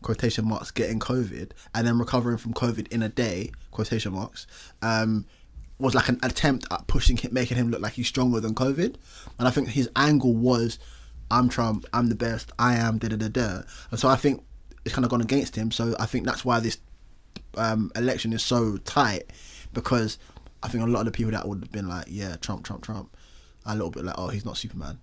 [0.05, 4.45] quotation marks getting COVID and then recovering from COVID in a day quotation marks
[4.81, 5.25] um,
[5.79, 8.95] was like an attempt at pushing him, making him look like he's stronger than COVID,
[9.39, 10.79] and I think his angle was,
[11.29, 14.43] I'm Trump, I'm the best, I am da da da da, and so I think
[14.85, 15.71] it's kind of gone against him.
[15.71, 16.77] So I think that's why this
[17.57, 19.31] um, election is so tight
[19.73, 20.19] because
[20.61, 22.83] I think a lot of the people that would have been like, yeah, Trump, Trump,
[22.83, 23.17] Trump,
[23.65, 24.99] are a little bit like, oh, he's not Superman.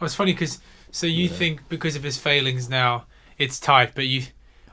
[0.00, 0.58] Oh, it's funny because
[0.90, 3.06] so you think because of his failings now
[3.38, 4.22] it's tight, but you,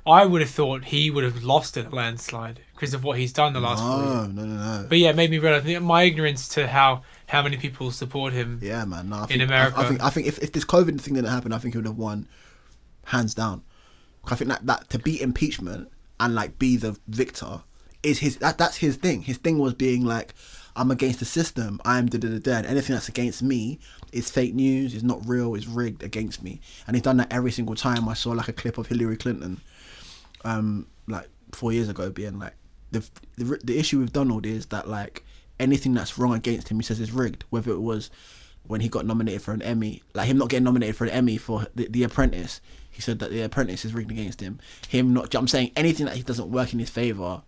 [0.05, 3.31] I would have thought he would have lost in a landslide because of what he's
[3.31, 4.33] done the last four years.
[4.33, 4.85] No, no, no, no.
[4.89, 8.59] But yeah, it made me realize my ignorance to how how many people support him.
[8.61, 9.09] Yeah, man.
[9.09, 9.77] No, I In think, America.
[9.77, 11.77] I, I think I think if, if this COVID thing didn't happen, I think he
[11.77, 12.27] would have won,
[13.05, 13.63] hands down.
[14.25, 17.61] I think that that to beat impeachment and like be the victor
[18.03, 19.21] is his that that's his thing.
[19.21, 20.33] His thing was being like,
[20.75, 21.79] I'm against the system.
[21.85, 22.67] I'm da da da da.
[22.67, 23.79] Anything that's against me
[24.11, 24.93] is fake news.
[24.93, 25.53] Is not real.
[25.55, 26.61] Is rigged against me.
[26.87, 28.09] And he's done that every single time.
[28.09, 29.61] I saw like a clip of Hillary Clinton,
[30.43, 32.53] um, like four years ago, being like,
[32.91, 33.07] the
[33.37, 35.23] the the issue with Donald is that like
[35.59, 37.45] anything that's wrong against him, he says is rigged.
[37.49, 38.09] Whether it was
[38.65, 41.37] when he got nominated for an Emmy, like him not getting nominated for an Emmy
[41.37, 44.59] for the, the Apprentice, he said that The Apprentice is rigged against him.
[44.87, 47.41] Him not, I'm saying anything that he doesn't work in his favor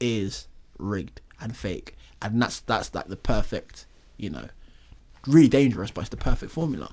[0.00, 0.46] is
[0.78, 4.48] rigged and fake, and that's that's like the perfect, you know,
[5.26, 6.88] really dangerous, but it's the perfect formula.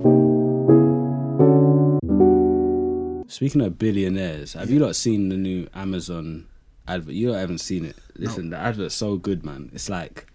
[3.30, 6.48] Speaking of billionaires, have you not seen the new Amazon
[6.88, 7.16] advert?
[7.16, 7.96] You haven't seen it.
[8.16, 9.72] Listen, the advert's so good, man.
[9.74, 10.28] It's like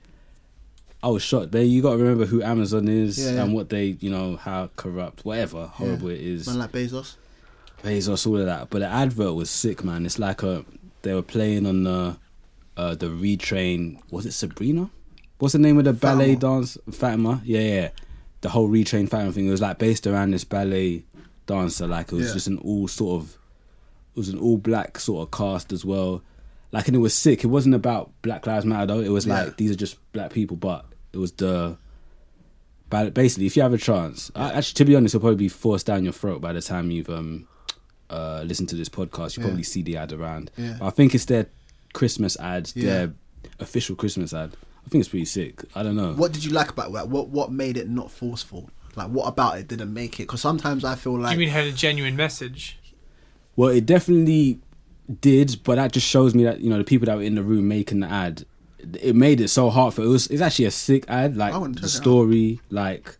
[1.03, 1.53] I was shocked.
[1.53, 3.44] But you got to remember who Amazon is Yeah, yeah.
[3.44, 6.46] and what they, you know, how corrupt, whatever, horrible it is.
[6.48, 7.14] Man like Bezos.
[7.85, 8.70] Bezos, all of that.
[8.70, 10.05] But the advert was sick, man.
[10.05, 10.64] It's like a
[11.03, 12.16] they were playing on the
[12.79, 13.99] uh the retrain.
[14.11, 14.88] Was it Sabrina?
[15.38, 16.79] What's the name of the ballet dance?
[16.91, 17.43] Fatima.
[17.45, 17.88] Yeah, yeah.
[18.41, 19.47] The whole retrain Fatima thing.
[19.47, 21.05] It was like based around this ballet
[21.47, 21.87] dancer.
[21.87, 22.33] Like it was Yeah.
[22.35, 23.31] just an all sort of.
[24.14, 26.23] It was an all black sort of cast as well.
[26.73, 27.45] Like and it was sick.
[27.45, 29.01] It wasn't about Black Lives Matter though.
[29.01, 29.45] It was Yeah.
[29.45, 31.77] like these are just black people, but it was the.
[32.91, 35.49] But basically, if you have a chance, I, actually, to be honest, it'll probably be
[35.49, 37.47] forced down your throat by the time you've um
[38.11, 39.49] uh, listen to this podcast, you Yeah.
[39.49, 40.51] probably see the ad around.
[40.57, 40.79] Yeah.
[40.81, 41.47] I think it's their
[41.92, 42.85] Christmas ad, Yeah.
[42.85, 43.14] their
[43.61, 44.57] official Christmas ad.
[44.87, 45.64] I think it's pretty sick.
[45.74, 46.14] I don't know.
[46.14, 47.09] What did you like about that?
[47.09, 48.70] What what made it not forceful?
[48.96, 50.24] Like what about it didn't make it?
[50.24, 52.79] Because sometimes I feel Do like you mean it had a genuine message?
[53.55, 54.61] Well, it definitely
[55.20, 57.42] did, but that just shows me that you know the people that were in the
[57.42, 58.44] room making the ad,
[59.01, 60.27] it made it so hard for it was.
[60.29, 61.37] It's actually a sick ad.
[61.37, 61.90] Like the check out.
[61.90, 63.18] story, like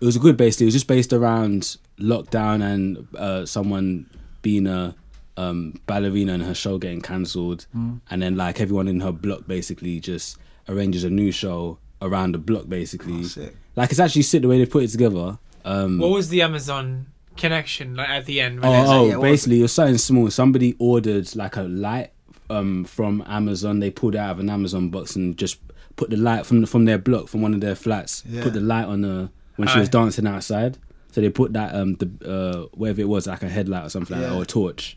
[0.00, 0.64] it was a good basically.
[0.64, 4.10] It was just based around lockdown and uh, someone
[4.42, 4.94] being a
[5.36, 8.00] um, ballerina and her show getting cancelled, Mm.
[8.10, 10.36] and then like everyone in her block basically just
[10.68, 13.24] arranges a new show around the block basically.
[13.24, 13.48] Oh.
[13.76, 15.38] Like it's actually sick the way they put it together.
[15.64, 18.60] Um, What was the Amazon connection like at the end?
[18.60, 20.30] when Oh, there's- oh yeah, basically, it was something small.
[20.30, 22.10] Somebody ordered like a light
[22.50, 23.80] um, from Amazon.
[23.80, 25.58] They pulled it out of an Amazon box and just
[25.96, 28.22] put the light from from their block, from one of their flats.
[28.28, 28.42] Yeah.
[28.42, 29.92] Put the light on her when she was Aye.
[29.92, 30.78] dancing outside.
[31.12, 34.16] So they put that um the uh whatever it was like a headlight or something
[34.16, 34.96] like that or a torch.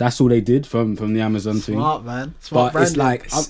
[0.00, 1.76] That's all they did from from the Amazon thing.
[1.76, 2.34] smart man.
[2.40, 3.42] Smart But it's like I,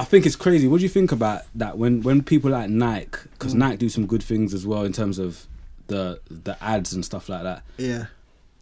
[0.00, 0.66] I think it's crazy.
[0.66, 3.58] What do you think about that when when people like Nike because Mm.
[3.58, 5.46] Nike do some good things as well in terms of
[5.88, 8.06] the the ads and stuff like that yeah.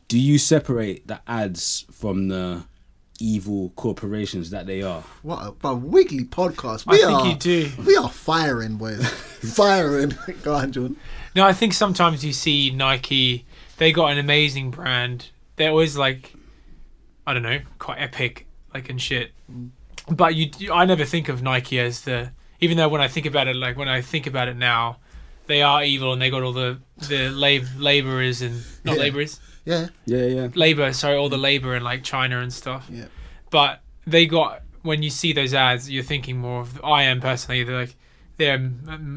[0.09, 2.63] do you separate the ads from the
[3.21, 5.03] evil corporations that they are?
[5.23, 6.85] What a, a wiggly podcast.
[6.87, 7.71] I We think are, you do.
[7.85, 9.07] We are firing, boys.
[9.55, 10.15] firing.
[10.43, 10.97] Go on, John.
[11.35, 13.45] No, I think sometimes you see Nike.
[13.79, 15.31] They got an amazing brand.
[15.57, 16.33] They're always like,
[17.29, 19.33] I don't know, quite epic, like and shit.
[20.11, 22.33] But you, you- I never think of Nike as the.
[22.61, 24.97] Even though when I think about it, like when I think about it now,
[25.47, 29.03] they are evil and they got all the the lab, laborers and not Yeah.
[29.03, 29.89] laborers, Yeah.
[30.07, 30.49] Yeah, yeah.
[30.55, 30.93] labor.
[30.93, 32.89] Sorry, all the labor in like China and stuff.
[32.91, 33.05] Yeah.
[33.51, 36.81] But they got when you see those ads, you're thinking more of.
[36.83, 37.95] I am personally they're like
[38.39, 38.71] they're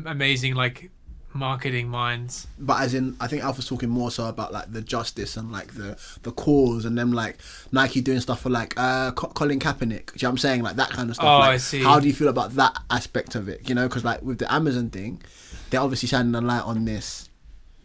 [0.05, 0.91] amazing like
[1.33, 2.47] marketing minds.
[2.59, 5.73] But as in, I think Alfa's talking more so about like the justice and like
[5.73, 7.37] the the cause and them like
[7.71, 9.79] Nike doing stuff for like uh Colin Kaepernick.
[9.79, 10.63] Do you know what I'm saying?
[10.63, 11.27] Like that kind of stuff.
[11.27, 11.83] Oh, like, I see.
[11.83, 13.67] How do you feel about that aspect of it?
[13.67, 15.21] You know, because like with the Amazon thing,
[15.69, 17.29] they're obviously shining a light on this,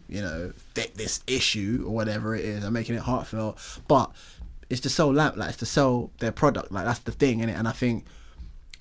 [0.07, 3.59] you know, th- this issue or whatever it is and making it heartfelt.
[3.87, 4.11] But
[4.69, 6.71] it's to sell lamp, like it's to sell their product.
[6.71, 7.53] Like that's the thing, in it.
[7.53, 8.05] And I think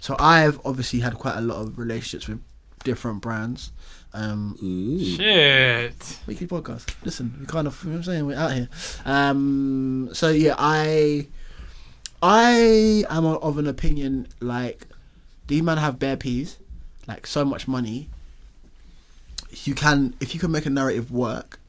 [0.01, 0.17] so.
[0.19, 2.41] I've obviously had quite a lot of relationships with
[2.85, 3.73] different brands.
[4.17, 4.99] Um, Ooh.
[4.99, 6.19] Shit.
[6.27, 6.95] weekly podcast.
[7.05, 8.69] Listen, we kind of, you know what I'm saying, we're out here.
[9.05, 11.27] Um, so yeah, I,
[12.23, 14.87] I am of an opinion like,
[15.49, 16.59] these man have bare peas,
[17.07, 18.09] like so much money.
[19.65, 21.61] You can, if you can make a narrative work,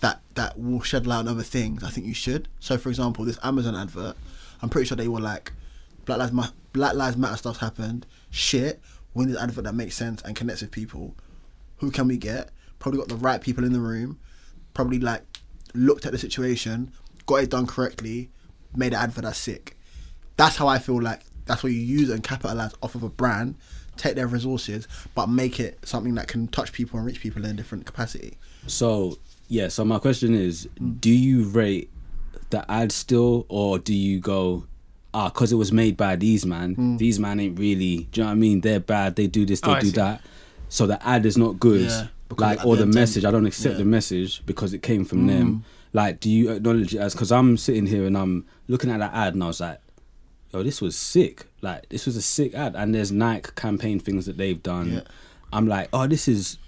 [0.00, 1.82] that that will shed light on other things.
[1.82, 2.46] I think you should.
[2.60, 4.16] So, for example, this Amazon advert,
[4.62, 5.52] I'm pretty sure they were like,
[6.04, 8.06] Black Lives Ma- Black Lives Matter stuff happened.
[8.30, 8.80] Shit,
[9.12, 11.16] we need an advert that makes sense and connects with people
[11.78, 12.50] who can we get?
[12.78, 14.18] Probably got the right people in the room.
[14.74, 15.22] Probably like
[15.74, 16.92] looked at the situation,
[17.26, 18.30] got it done correctly,
[18.74, 19.76] made an advert that's sick.
[20.36, 23.56] That's how I feel like that's what you use and capitalize off of a brand,
[23.96, 27.50] take their resources, but make it something that can touch people and reach people in
[27.50, 28.36] a different capacity.
[28.66, 31.00] So yeah, so my question is, Mm.
[31.00, 31.90] do you rate
[32.50, 34.64] the ad still, or do you go,
[35.12, 36.98] ah, because it was made by these man, Mm.
[36.98, 38.60] these man ain't really, do you know what I mean?
[38.60, 39.16] They're bad.
[39.16, 40.22] They do this, they Oh, do that.
[40.68, 41.88] So the ad is not good.
[41.88, 43.78] Yeah, because like or the the message, I don't accept yeah.
[43.78, 45.28] the message because it came from Mm.
[45.28, 45.64] them.
[45.92, 47.14] Like, do you acknowledge it as?
[47.14, 49.80] Because I'm sitting here and I'm looking at that ad and I was like,
[50.52, 51.46] yo, this was sick.
[51.62, 54.92] Like this was a sick ad, and there's Nike campaign things that they've done.
[54.92, 55.00] Yeah.
[55.52, 56.58] I'm like, oh, this is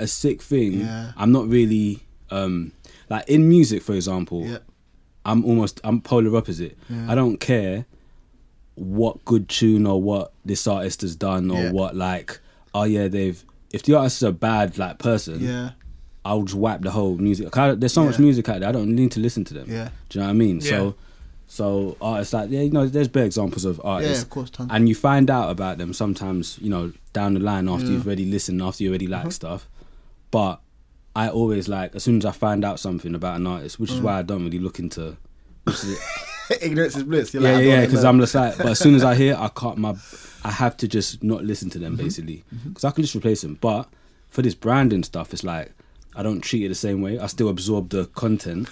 [0.00, 0.80] a sick thing.
[0.80, 1.12] Yeah.
[1.16, 2.72] I'm not really um
[3.08, 4.44] like in music, for example.
[4.44, 4.58] Yeah.
[5.24, 6.76] I'm almost I'm polar opposite.
[6.90, 7.06] Yeah.
[7.10, 7.86] I don't care
[8.74, 11.70] what good tune or what this artist has done or Yeah.
[11.72, 12.40] what like
[12.74, 15.70] oh yeah they've if the artist is a bad like person Yeah.
[16.24, 17.50] I'll just wipe the whole music.
[17.50, 18.68] 'Cause I- There's so much music out there.
[18.68, 19.66] I don't need to listen to them.
[19.70, 19.88] Yeah.
[20.10, 20.56] Do you know what I mean?
[20.60, 20.68] Yeah.
[20.70, 20.94] So,
[21.46, 24.16] so artists like yeah, you know, there's bare examples of artists.
[24.18, 24.70] Yeah, of course, tons.
[24.72, 27.92] And you find out about them sometimes, you know, down the line after Yeah.
[27.92, 29.30] you've already listened, after you already like Uh-huh.
[29.30, 29.68] stuff.
[30.30, 30.60] But
[31.16, 34.00] I always like as soon as I find out something about an artist, which is
[34.00, 34.02] Mm.
[34.02, 35.16] why I don't really look into.
[35.64, 35.98] Which is
[36.62, 37.34] Ignorance is bliss.
[37.34, 38.08] You're yeah, like, yeah, because know.
[38.10, 39.78] I'm just like, but as soon as I hear, I can't.
[39.78, 39.94] My,
[40.44, 42.04] I have to just not listen to them Mm-hmm.
[42.04, 43.58] basically, because I can just replace them.
[43.60, 43.88] But
[44.30, 45.72] for this branding stuff, it's like
[46.16, 47.18] I don't treat it the same way.
[47.18, 48.68] I still absorb the content,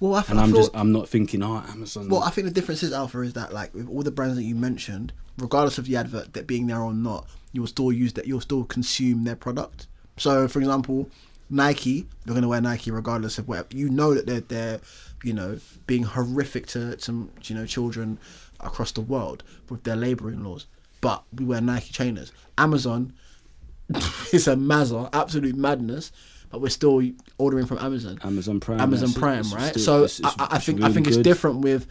[0.00, 2.08] Well, I, f- and I I'm feel- just, I'm not thinking, oh, Amazon.
[2.08, 4.44] Well, I think the difference is Alfa is that like with all the brands that
[4.44, 8.26] you mentioned, regardless of the advert that being there or not, you'll still use that.
[8.26, 9.86] You'll still consume their product.
[10.18, 11.10] So, for example,
[11.48, 14.80] Nike, you're gonna wear Nike regardless of where you know that they're they're
[15.26, 18.18] you know being horrific to some you know children
[18.60, 20.66] across the world with their labouring laws,
[21.00, 22.32] but we wear Nike trainers.
[22.56, 23.12] Amazon,
[23.90, 26.12] it's a mazza, absolute madness.
[26.48, 27.02] But we're still
[27.38, 28.20] ordering from Amazon.
[28.22, 29.12] Amazon Prime, Amazon.
[29.12, 29.70] Prime, It's right?
[29.70, 31.88] still- so it's- it's- I, I it's think I really think it's different with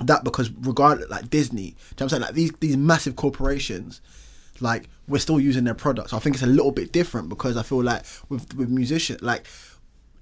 [0.00, 2.22] that because regardless, like Disney, do you know what I'm saying?
[2.22, 4.00] Like these these massive corporations,
[4.60, 6.14] like we're still using their products.
[6.14, 9.46] I think it's a little bit different because I feel like with with musicians, like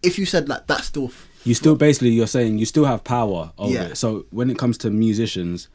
[0.03, 1.13] if you said like that's still
[1.45, 3.83] You still basically you're saying you still have power over Yeah.
[3.89, 3.97] it.
[3.97, 5.69] So when it comes to musicians,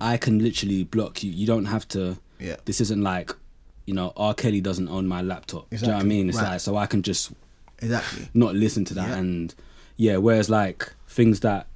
[0.00, 1.30] I can literally block you.
[1.30, 2.18] You don't have to.
[2.40, 2.56] Yeah.
[2.64, 3.32] This isn't like,
[3.86, 4.34] you know, R.
[4.34, 5.70] Kelly doesn't own my laptop.
[5.70, 6.28] Do you know what I mean?
[6.28, 6.50] It's Right.
[6.52, 7.32] like so I can just
[7.80, 9.16] exactly not listen to that Yeah.
[9.18, 9.54] and
[9.96, 10.16] yeah.
[10.16, 11.68] Whereas like things that,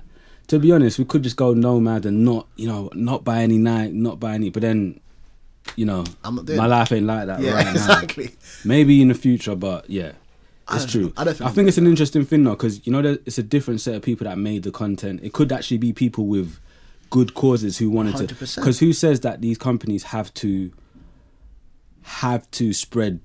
[0.49, 3.59] to be honest, we could just go nomad and not you know not buy any
[3.59, 4.51] night, not buy any.
[4.51, 4.99] But then,
[5.77, 7.71] you know, I'm not doing my life ain't like that yeah right now.
[7.81, 8.31] exactly.
[8.65, 10.13] Maybe in the future, but yeah,
[10.77, 11.13] it's don't true.
[11.17, 13.23] I don't think I think it's doing an interesting thing though, because you know that
[13.27, 15.21] it's a different set of people that made the content.
[15.23, 16.59] It could actually be people with
[17.11, 18.35] good causes who wanted to.
[18.35, 18.57] 100%.
[18.57, 20.71] Because who says that these companies have to
[22.03, 23.21] have to spread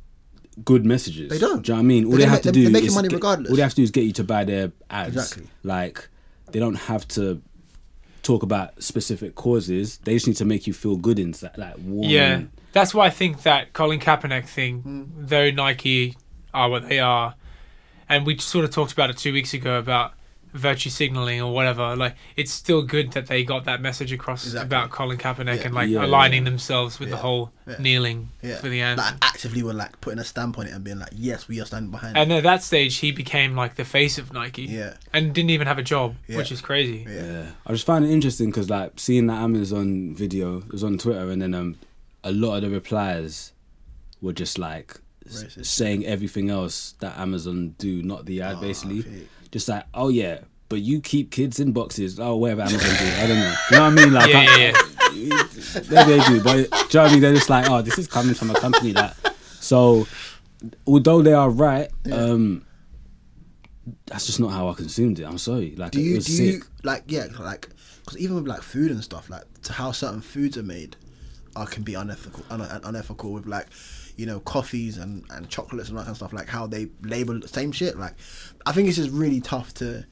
[0.63, 1.29] good messages?
[1.29, 1.63] They don't.
[1.65, 2.05] Do you know what I mean?
[2.05, 3.49] All They're they gonna have make- to they're do making is money get- regardless.
[3.49, 5.15] All they have to do is get you to buy their ads.
[5.15, 5.47] Exactly.
[5.63, 6.09] Like
[6.51, 7.41] they don't have to
[8.21, 9.97] talk about specific causes.
[9.97, 12.09] They just need to make you feel good inside, like warm.
[12.09, 15.03] Yeah, that's why I think that Colin Kaepernick thing, Hmm.
[15.17, 16.15] though Nike
[16.53, 17.35] are what they are,
[18.09, 20.13] and we sort of talked about it two weeks ago about
[20.53, 21.95] virtue signaling or whatever.
[21.95, 24.67] Like, it's still good that they got that message across Exactly.
[24.67, 25.65] about Colin Kaepernick Yeah.
[25.65, 26.49] and like Yeah, aligning yeah.
[26.51, 27.77] themselves with the whole Yeah.
[27.79, 29.03] kneeling Yeah, for the anthem.
[29.03, 31.65] Like, actively were like putting a stamp on it and being like, yes, we are
[31.65, 32.35] standing behind and it.
[32.35, 34.65] at that stage, he became like the face of Nike.
[34.65, 34.93] Yeah.
[35.11, 36.37] and didn't even have a job, Yeah.
[36.37, 37.03] which is crazy.
[37.09, 37.25] Yeah.
[37.25, 40.99] Yeah, I just find it interesting because like seeing that Amazon video it was on
[40.99, 41.77] Twitter, and then um,
[42.23, 43.53] a lot of the replies
[44.21, 45.65] were just like s- Racist.
[45.65, 49.27] saying everything else that Amazon do, not the ad, Oh, basically.
[49.51, 52.19] Just like, oh yeah, but you keep kids in boxes.
[52.19, 53.55] Oh, whatever Amazon do, I don't know.
[53.71, 54.13] You know what I mean?
[54.13, 55.43] Like, Yeah, I- yeah,
[55.89, 57.21] maybe they do, but do you know what I mean?
[57.21, 59.15] They're just like, oh, this is coming from a company that.
[59.59, 60.07] So,
[60.87, 62.15] although they are right, Yeah.
[62.15, 62.65] um,
[64.07, 65.23] that's just not how I consumed it.
[65.23, 65.75] I'm sorry.
[65.75, 66.45] Like, do it you was do sick.
[66.55, 67.69] you like yeah like
[68.03, 70.95] because even with like food and stuff like to how certain foods are made
[71.55, 73.67] are can be unethical un- un- unethical with like
[74.15, 77.39] you know coffees and and chocolates and that kind of stuff like how they label
[77.39, 78.13] the same shit like
[78.65, 80.05] i think it's just really tough to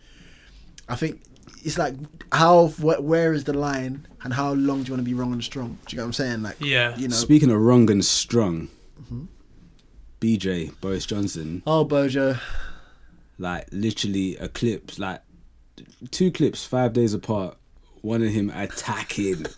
[0.90, 1.22] i think
[1.64, 1.94] it's like
[2.32, 5.32] how wh- where is the line and how long do you want to be wrong
[5.34, 6.96] and strong do you get what i'm saying like Yeah.
[6.98, 8.70] you know Speaking of wrong and strong,
[9.02, 9.26] Mm-hmm.
[10.20, 12.38] BJ Boris Johnson, oh bojo
[13.40, 15.22] like literally a clip, like
[16.12, 17.58] two clips, five days apart.
[18.02, 19.48] One of him attacking.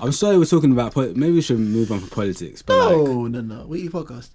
[0.00, 0.92] I'm sorry we're talking about.
[0.94, 4.30] Po- maybe we should move on from politics, but like, no no no we podcast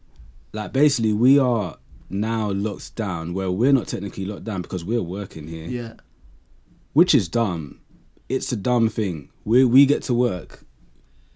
[0.53, 1.77] like basically we are
[2.09, 5.93] now locked down where we're not technically locked down because we're working here, yeah
[6.93, 7.79] which is dumb.
[8.27, 9.29] It's a dumb thing.
[9.45, 10.65] We we get to work,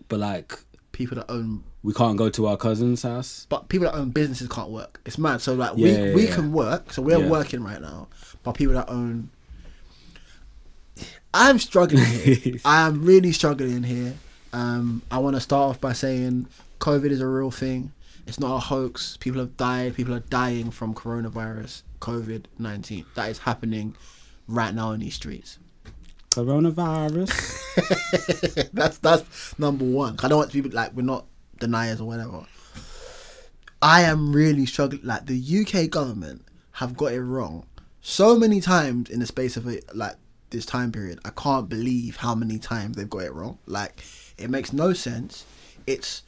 [0.09, 0.59] but like
[0.91, 3.45] people that own we can't go to our cousin's house.
[3.49, 4.99] but people that own businesses can't work.
[5.05, 5.39] It's mad.
[5.41, 6.35] So like Yeah, we yeah, we yeah.
[6.35, 6.91] can work.
[6.91, 8.07] So we're working right now.
[8.43, 9.29] But people that own,
[11.37, 12.55] I'm struggling here.
[12.65, 14.13] I am really struggling here.
[14.53, 16.47] Um, I want to start off by saying
[16.79, 17.91] COVID is a real thing.
[18.25, 19.17] It's not a hoax.
[19.17, 19.95] People have died.
[19.95, 23.05] People are dying from coronavirus, COVID nineteen.
[23.15, 23.97] That is happening
[24.47, 25.59] right now in these streets.
[26.29, 27.33] Coronavirus.
[28.73, 30.15] that's that's number one.
[30.23, 31.25] I don't want people like we're not
[31.59, 32.45] deniers or whatever.
[33.81, 35.01] I am really struggling.
[35.03, 37.65] Like the UK government have got it wrong
[37.99, 40.15] so many times in the space of a, like
[40.55, 43.57] this time period, I can't believe how many times they've got it wrong.
[43.65, 44.03] Like,
[44.37, 45.45] it makes no sense.
[45.87, 46.23] It's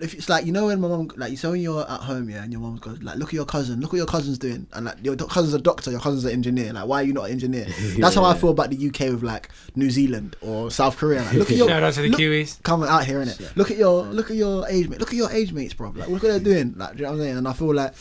[0.00, 2.28] if it's like you know when my mom like you so when you're at home
[2.28, 4.66] yeah and your mom goes like look at your cousin look what your cousin's doing
[4.72, 7.12] and like your do- cousin's a doctor your cousin's an engineer like why are you
[7.12, 7.64] not an engineer?
[7.96, 11.22] That's how I feel about the UK with like New Zealand or South Korea.
[11.22, 12.60] Like, look at your Shout out to the look- Kiwis.
[12.64, 13.54] coming out here innit?
[13.54, 15.90] Look at your look at your age mate look at your age mates bro.
[15.90, 16.74] Like look what they're doing.
[16.76, 17.36] Like do you know what I'm saying?
[17.38, 17.94] And I feel like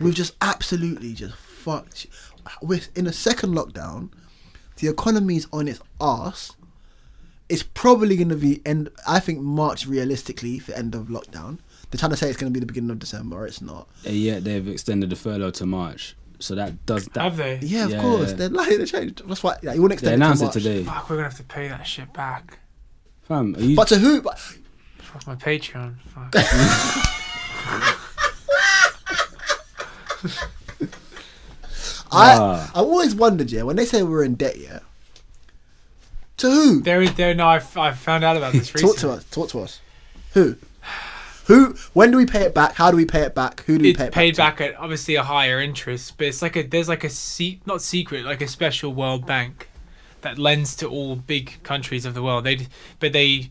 [0.00, 2.06] we've just absolutely just fucked
[2.62, 4.08] we're in a second lockdown
[4.80, 6.56] the economy's on its arse
[7.48, 8.90] it's probably going to be end.
[9.08, 11.58] I think March realistically for end of lockdown.
[11.90, 13.44] They're trying to say it's going to be the beginning of December.
[13.44, 13.88] It's not.
[14.06, 16.14] Uh, and yet they've extended the furlough to March.
[16.38, 17.20] So that does that.
[17.20, 17.58] Have they?
[17.60, 18.28] Yeah, of Yeah, course.
[18.30, 18.36] yeah.
[18.36, 18.78] They're lying.
[18.78, 19.28] They changed.
[19.28, 19.56] That's why.
[19.64, 20.62] Yeah, you wouldn't They announced it it to March.
[20.62, 20.84] today.
[20.84, 22.60] Fuck, we're gonna have to pay that shit back.
[23.22, 24.22] Fam, are you, But to who?
[24.22, 24.34] But
[25.16, 25.96] Off my Patreon.
[26.06, 26.32] Fuck.
[32.12, 32.70] I, Ah.
[32.74, 34.80] I always wondered, yeah, when they say we're in debt, yeah.
[36.38, 36.80] To who?
[36.82, 37.34] there, there.
[37.34, 38.92] No, I, I found out about this recently.
[38.94, 39.24] Talk to us.
[39.24, 39.80] Talk to us.
[40.32, 40.56] Who?
[41.46, 41.74] Who?
[41.92, 42.74] When do we pay it back?
[42.76, 43.64] How do we pay it back?
[43.64, 44.58] Who do we It's pay it paid back?
[44.58, 47.82] back at obviously a higher interest, but it's like a there's like a se- not
[47.82, 49.68] secret like a special World Bank
[50.22, 52.44] that lends to all big countries of the world.
[52.44, 52.68] They
[53.00, 53.50] but they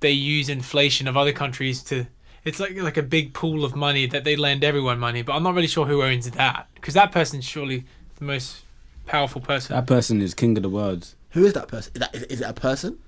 [0.00, 2.06] they use inflation of other countries to.
[2.46, 5.42] It's like like a big pool of money that they lend everyone money, but I'm
[5.42, 7.84] not really sure who owns that because that person's surely
[8.18, 8.62] the most
[9.04, 9.74] powerful person.
[9.76, 11.14] that person is king of the world.
[11.30, 11.92] Who is that person?
[11.94, 12.98] Is, that, is, is it a person?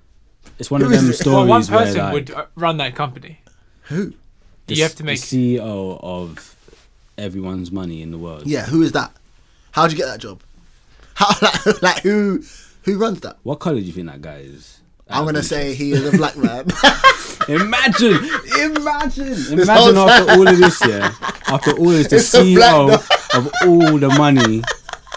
[0.59, 1.13] It's one Who of them it?
[1.13, 3.39] stories well, one where person like, would uh, run that company.
[3.83, 4.13] Who?
[4.69, 6.55] the, you have to the make CEO of
[7.17, 8.45] everyone's money in the world.
[8.45, 9.11] Yeah, who is that?
[9.71, 10.41] How'd you get that job?
[11.15, 12.43] How like, like who
[12.83, 13.37] who runs that?
[13.43, 14.78] What color do you think that guy is?
[15.09, 16.65] I'm gonna say he is a black man.
[17.47, 18.13] Imagine,
[18.59, 21.11] imagine, imagine after all of this, yeah.
[21.47, 24.61] After all of this, the It's a black CEO of all the money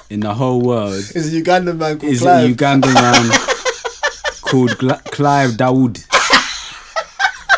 [0.08, 2.50] in the whole world It's a Ugandan man called is Clive.
[2.50, 3.30] a Ugandan man
[4.40, 6.02] called Gla- Clive Dawood,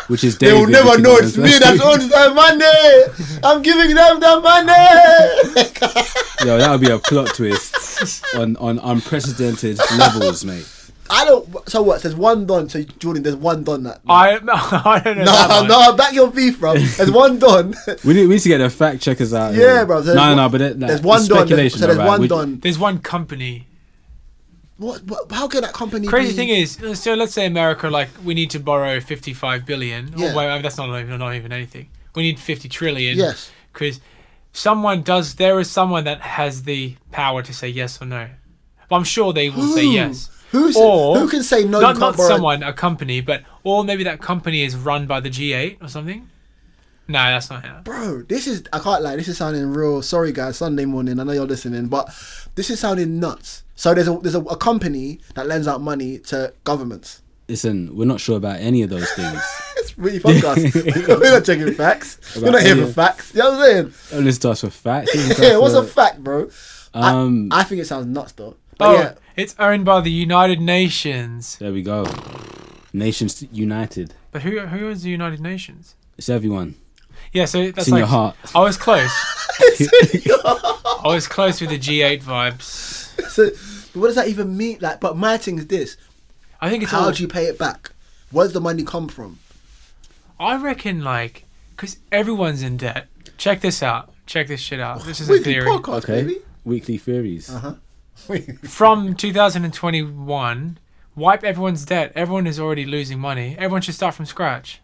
[0.09, 3.39] which is they will never know it's me that owns that money.
[3.45, 6.45] I'm giving them the money.
[6.45, 10.65] Yo, that would be a plot twist on on unprecedented levels, mate.
[11.09, 11.69] I don't.
[11.69, 12.01] So what?
[12.01, 12.67] There's one don.
[12.69, 14.01] So Jordan, there's one don that.
[14.07, 15.23] I no, I don't know.
[15.25, 16.75] no, that no, back your beef, bro.
[16.75, 17.73] There's one don.
[18.03, 19.53] We need, we need to get the fact checkers out.
[19.53, 21.37] Yeah, bro, No, no, one- no, but it, like, there's one it's don.
[21.39, 22.59] Speculation, So there's alright, one we- don.
[22.59, 23.67] There's one company
[24.77, 25.31] What, what?
[25.31, 26.07] How can that company?
[26.07, 30.11] Crazy be, thing is, so let's say America, like, we need to borrow 55 billion.
[30.17, 30.31] Yeah.
[30.31, 31.89] Or, well, that's not even, not even anything.
[32.15, 33.17] We need 50 trillion.
[33.17, 33.51] Yes.
[33.71, 34.01] Because
[34.53, 38.27] someone does, there is someone that has the power to say yes or no.
[38.89, 40.29] But I'm sure they will say yes.
[40.59, 41.79] Who's, Or- who can say no?
[41.79, 45.05] not you can't not borrow- someone, a company, but, or maybe that company is run
[45.07, 46.29] by the G8 or something.
[47.07, 47.81] No, that's not how.
[47.83, 49.15] Bro, this is I can't lie.
[49.15, 50.01] This is sounding real.
[50.01, 50.57] Sorry, guys.
[50.57, 51.19] Sunday morning.
[51.19, 52.07] I know you're listening, but
[52.55, 53.63] this is sounding nuts.
[53.75, 57.21] So there's a there's a, a company that lends out money to governments.
[57.47, 59.39] Listen, we're not sure about any of those things.
[59.77, 61.07] It's really podcast.
[61.19, 62.17] We're not checking facts.
[62.41, 63.35] We're not here for facts.
[63.35, 63.93] You know what I'm saying?
[64.09, 65.11] Don't listen to us for facts.
[65.15, 66.49] listen to Yeah, us what's a fact, bro?
[66.95, 68.55] I- Um, I, think it sounds nuts though.
[68.77, 71.57] But Oh, yeah, it's owned by the United Nations.
[71.57, 72.05] There we go.
[72.93, 74.13] Nations United.
[74.31, 75.95] But who who owns the United Nations?
[76.17, 76.75] It's everyone.
[77.33, 78.35] Yeah, so that's It's in like your heart.
[78.53, 79.11] I was close.
[80.45, 82.61] I was close with the G8 vibes.
[83.29, 83.49] so
[83.93, 84.77] but what does that even mean?
[84.81, 85.97] Like, but my thing is this:
[86.61, 87.11] I think it's how all.
[87.11, 87.91] do you pay it back?
[88.31, 89.39] Where's the money come from?
[90.39, 93.07] I reckon like because everyone's in debt.
[93.37, 94.13] Check this out.
[94.25, 95.03] Check this shit out.
[95.03, 95.65] This is a theory.
[95.67, 96.21] podcast, Okay.
[96.23, 96.37] baby.
[96.63, 97.49] Weekly theories.
[97.49, 97.75] Uh-huh.
[98.63, 100.79] From 2021,
[101.15, 102.11] wipe everyone's debt.
[102.15, 103.55] Everyone is already losing money.
[103.57, 104.81] Everyone should start from scratch.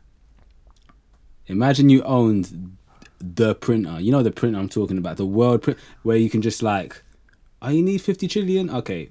[1.48, 2.78] Imagine you owned
[3.20, 4.00] the printer.
[4.00, 7.02] You know the printer I'm talking about, the world print, where you can just like,
[7.62, 8.70] oh, you need 50 trillion?
[8.70, 9.10] Okay,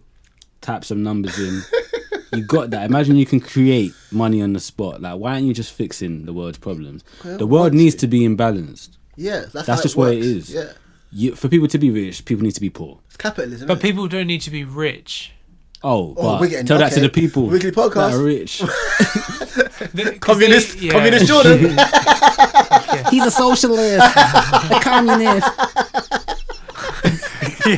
[0.61, 1.63] tap some numbers in.
[2.33, 2.85] you got that.
[2.89, 5.01] Imagine you can create money on the spot.
[5.03, 7.05] Like, why aren't you just fixing the world's problems?
[7.25, 8.01] The world needs to.
[8.03, 8.91] to be imbalanced.
[9.17, 10.27] Yeah, that's, That's how just it what it works.
[10.27, 10.55] is.
[10.55, 10.73] Yeah,
[11.13, 12.99] You, for people to be rich, people need to be poor.
[13.07, 13.67] it's capitalism.
[13.67, 13.83] But innit?
[13.83, 15.33] people don't need to be rich.
[15.83, 17.95] Oh, Oh, but we're getting- tell that to the people Weekly podcast.
[17.95, 18.63] that are rich.
[19.95, 20.93] The- communist, they- yeah.
[20.93, 21.61] communist Jordan.
[23.11, 25.49] He's a socialist, a communist.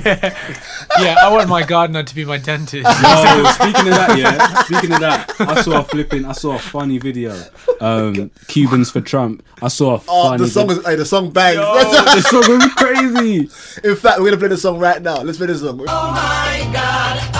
[0.04, 0.54] Yeah,
[1.00, 1.16] yeah.
[1.22, 2.86] I want my gardener to be my dentist.
[2.88, 4.62] Oh, speaking of that, yeah.
[4.64, 6.24] Speaking of that, I saw a flipping.
[6.24, 7.38] I saw a funny video.
[7.80, 9.42] Um, Cubans for Trump.
[9.60, 10.44] I saw a Oh, funny.
[10.44, 11.58] the song vid- is hey, the song bangs.
[11.60, 13.48] Oh, the song was crazy.
[13.88, 15.22] In fact, we're gonna play the song right now.
[15.22, 15.80] Let's play the song.
[15.80, 17.32] Oh my God,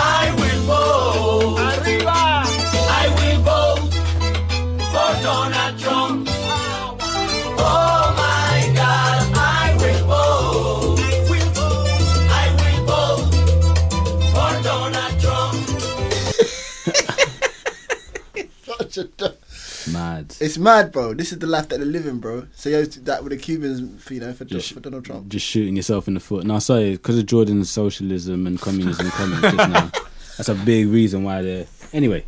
[19.93, 20.37] mad.
[20.41, 21.15] It's mad, bro.
[21.15, 22.47] This is the life that they're living, bro.
[22.55, 25.29] So that with the Cubans, you know, for, Just- for Donald Trump.
[25.29, 26.45] Just shooting yourself in the foot.
[26.45, 29.91] No, sorry, because of Jordan's socialism and communism comments just now.
[30.37, 31.67] That's a big reason why they're.
[31.93, 32.25] Anyway,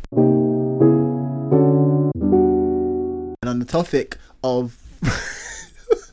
[3.41, 4.77] And on the topic of,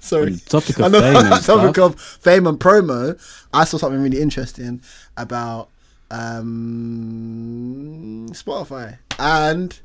[0.00, 3.20] sorry, topic of fame on the and topic of fame and promo,
[3.52, 4.80] I saw something really interesting
[5.16, 5.68] about
[6.10, 9.78] um, Spotify and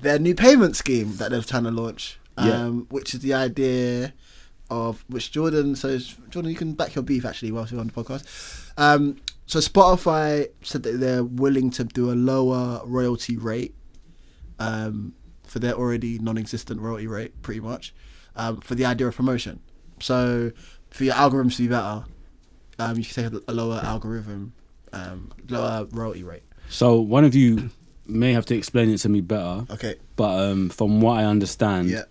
[0.00, 2.18] their new payment scheme that they're trying to launch.
[2.36, 2.68] Um, Yeah.
[2.90, 4.14] which is the idea
[4.70, 5.74] of which Jordan.
[5.74, 5.98] So
[6.30, 8.24] Jordan, you can back your beef actually whilst we're on the podcast.
[8.76, 13.74] Um, so Spotify said that they're willing to do a lower royalty rate
[14.58, 17.94] um, for their already non-existent royalty rate, pretty much,
[18.36, 19.60] um, for the idea of promotion.
[20.00, 20.52] So
[20.90, 22.04] for your algorithms to be better,
[22.78, 24.52] um, you can take a, a lower algorithm,
[24.92, 26.44] um, lower royalty rate.
[26.68, 27.70] So one of you
[28.08, 29.96] may have to explain it to me better, Okay.
[30.16, 32.04] but um, from what I understand, Yeah.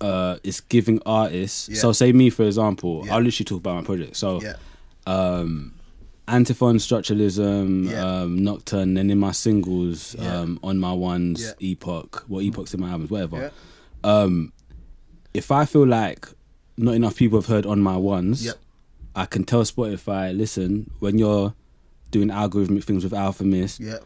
[0.00, 1.68] uh, it's giving artists.
[1.68, 1.76] Yeah.
[1.78, 3.14] So say me for example, Yeah.
[3.16, 4.16] I'll literally talk about my project.
[4.16, 4.56] So Yeah.
[5.06, 5.72] um,
[6.28, 8.20] antiphon, structuralism, Yeah.
[8.22, 10.40] um, nocturne, and in my singles, Yeah.
[10.40, 11.72] um, on my ones, Yeah.
[11.72, 13.36] epoch, what epochs in my albums, whatever.
[13.38, 13.50] Yeah.
[14.04, 14.52] Um,
[15.34, 16.28] if I feel like
[16.76, 18.56] not enough people have heard on my ones, Yep.
[19.14, 21.54] I can tell Spotify, listen, when you're
[22.10, 23.98] doing algorithmic things with Alfa Mist, Yeah.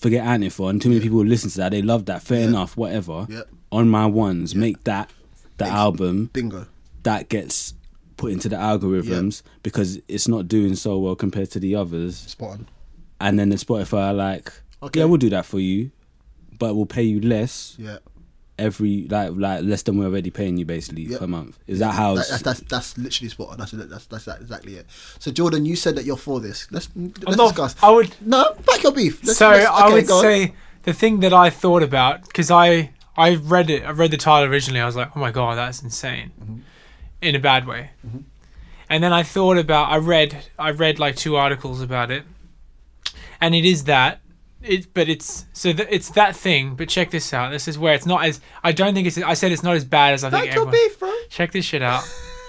[0.00, 0.80] Forget antiphon.
[0.80, 1.70] Too many people listen to that.
[1.70, 2.22] They love that.
[2.22, 2.76] Fair enough.
[2.76, 3.26] Whatever.
[3.72, 5.10] On my ones, make that
[5.58, 6.66] the Ex- album Bingo.
[7.04, 7.74] that gets
[8.16, 12.16] put into the algorithms because it's not doing so well compared to the others.
[12.16, 12.66] Spot on.
[13.20, 15.00] And then the Spotify are like, Okay.
[15.00, 15.90] yeah, we'll do that for you,
[16.58, 17.98] but we'll pay you less Yeah.
[18.60, 21.18] Every like like less than we're already paying you basically Yeah.
[21.18, 21.58] per month.
[21.66, 22.14] Is that how?
[22.14, 23.58] That- that's, that's that's literally spot on.
[23.58, 24.86] That's that's that's that- exactly it.
[25.18, 26.66] So Jordan, you said that you're for this.
[26.70, 27.74] Let's I'm let's not- discuss.
[27.82, 29.24] I would No, back your beef.
[29.24, 30.22] Let's, so let's- I would go on.
[30.22, 30.54] say
[30.84, 34.48] the thing that I thought about because I I read it I read the title
[34.50, 36.58] originally I was like oh my god that's insane Mm-hmm.
[37.20, 37.90] in a bad way
[38.88, 42.22] and then I thought about I read I read like two articles about it
[43.40, 44.20] and it is that
[44.62, 47.94] it but it's so th- it's that thing but check this out this is where
[47.94, 50.30] it's not as I don't think it's I said it's not as bad as I
[50.30, 51.12] think your everyone beef, bro.
[51.28, 52.02] check this shit out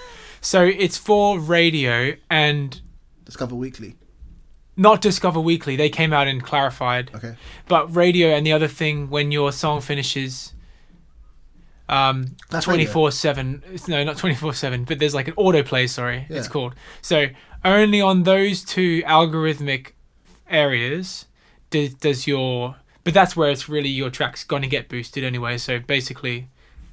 [0.40, 2.80] so it's for radio and
[3.24, 3.94] Discover Weekly.
[4.76, 7.34] not Discover Weekly they came out and clarified Okay.
[7.68, 10.52] but radio and the other thing when your song finishes
[11.88, 12.90] um That's radio.
[12.90, 17.26] 24/7 no not 24/7 but there's like an autoplay sorry it's called so
[17.64, 19.92] only on those two algorithmic
[20.48, 21.26] areas
[21.72, 25.58] does, does your but that's where it's really your track's going to get boosted anyway
[25.58, 26.48] so basically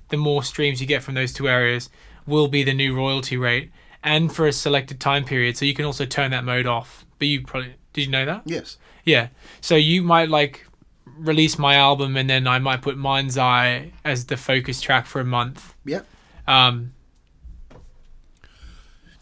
[0.09, 1.89] the more streams you get from those two areas
[2.25, 3.69] will be the new royalty rate
[4.03, 7.27] and for a selected time period so you can also turn that mode off but
[7.27, 8.77] you probably did you know that Yes.
[9.05, 9.27] yeah.
[9.61, 10.65] So you might like
[11.17, 15.19] release my album and then I might put Mind's Eye as the focus track for
[15.19, 15.75] a month.
[15.85, 16.05] Yep.
[16.47, 16.91] Um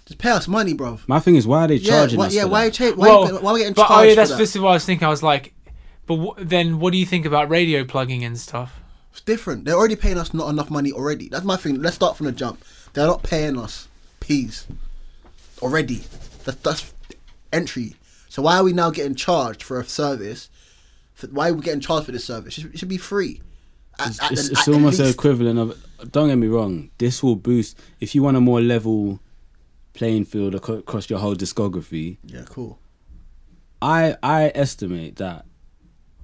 [0.07, 0.99] Just pay us money, bro.
[1.07, 1.91] My thing is, why are they Yeah.
[1.91, 2.33] charging Why, us?
[2.33, 2.43] yeah.
[2.43, 2.63] for Why?
[2.65, 2.73] that?
[2.73, 4.39] Cha- why, well, why are we getting but oh, charged oh yeah, that's for that?
[4.41, 5.05] this is what I was thinking.
[5.05, 5.53] I was like,
[6.05, 8.79] but wh- then what do you think about radio plugging and stuff?
[9.11, 9.65] It's different.
[9.65, 11.27] They're already paying us not enough money already.
[11.27, 11.81] That's my thing.
[11.81, 12.63] Let's start from the jump.
[12.93, 13.87] They're not paying us
[14.21, 14.65] peas
[15.61, 16.03] already.
[16.45, 16.93] That's that's
[17.51, 17.95] entry.
[18.29, 20.49] So why are we now getting charged for a service?
[21.15, 22.57] For, why are we getting charged for this service?
[22.57, 23.41] It should, it should be free.
[23.99, 25.15] At- at it's, the- it's at almost the least.
[25.15, 26.11] equivalent of.
[26.11, 26.91] Don't get me wrong.
[26.99, 29.19] This will boost if you want a more level
[29.97, 32.17] playing field across your whole discography.
[32.33, 32.79] Yeah, cool.
[33.81, 35.45] I I estimate that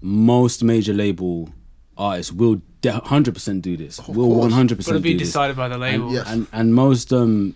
[0.01, 1.49] most major label
[1.97, 3.99] artists will hundred percent do this.
[3.99, 4.39] Of will course.
[4.47, 5.27] one hundred But percent it'll be do this.
[5.29, 6.05] decided by the label.
[6.07, 6.27] And, Yes.
[6.31, 7.55] and and most um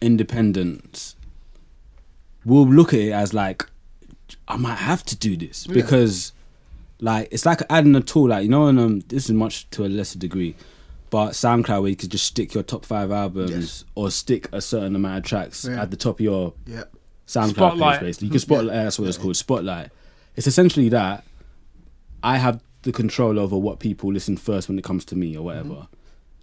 [0.00, 1.16] independents
[2.44, 3.66] will look at it as like
[4.48, 5.74] I might have to do this Yeah.
[5.74, 6.32] because
[7.00, 9.84] like it's like adding a tool like you know and um this is much to
[9.84, 10.54] a lesser degree
[11.10, 13.84] but SoundCloud where you could just stick your top five albums Yes.
[13.94, 15.82] or stick a certain amount of tracks Yeah.
[15.82, 16.84] at the top of your Yeah.
[17.26, 18.00] SoundCloud Spotlight.
[18.00, 19.90] page basically you can spotlight that's what it's called spotlight
[20.36, 21.24] it's essentially that
[22.22, 25.42] I have the control over what people listen first when it comes to me or
[25.44, 25.88] whatever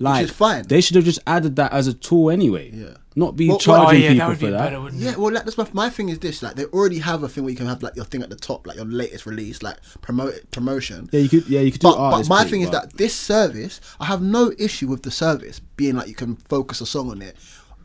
[0.04, 0.32] like Mm-hmm.
[0.32, 0.64] is fine.
[0.68, 2.96] they should have just added that as a tool anyway Yeah.
[3.16, 5.12] not be Well, well- oh charging yeah, that people would be for that better, Yeah,
[5.12, 5.18] it?
[5.18, 7.52] well, like, that's my, my thing is this: like, they already have a thing where
[7.52, 10.34] you can have like your thing at the top, like your latest release, like promote
[10.52, 11.10] promotion.
[11.12, 13.14] yeah you could yeah you could do But, but my pick, thing is that this
[13.16, 17.10] service, I have no issue with the service being like you can focus a song
[17.12, 17.36] on it.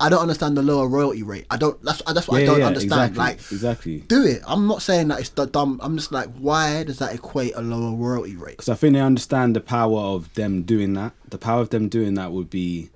[0.00, 1.46] I don't understand the lower royalty rate.
[1.50, 1.82] I don't.
[1.82, 3.10] That's that's what yeah, I don't yeah, understand.
[3.10, 4.42] exactly, Like, exactly do it.
[4.46, 5.80] I'm not saying that it's the dumb.
[5.82, 8.58] I'm just like, why does that equate a lower royalty rate?
[8.58, 11.12] because I think they understand the power of them doing that.
[11.28, 12.90] The power of them doing that would be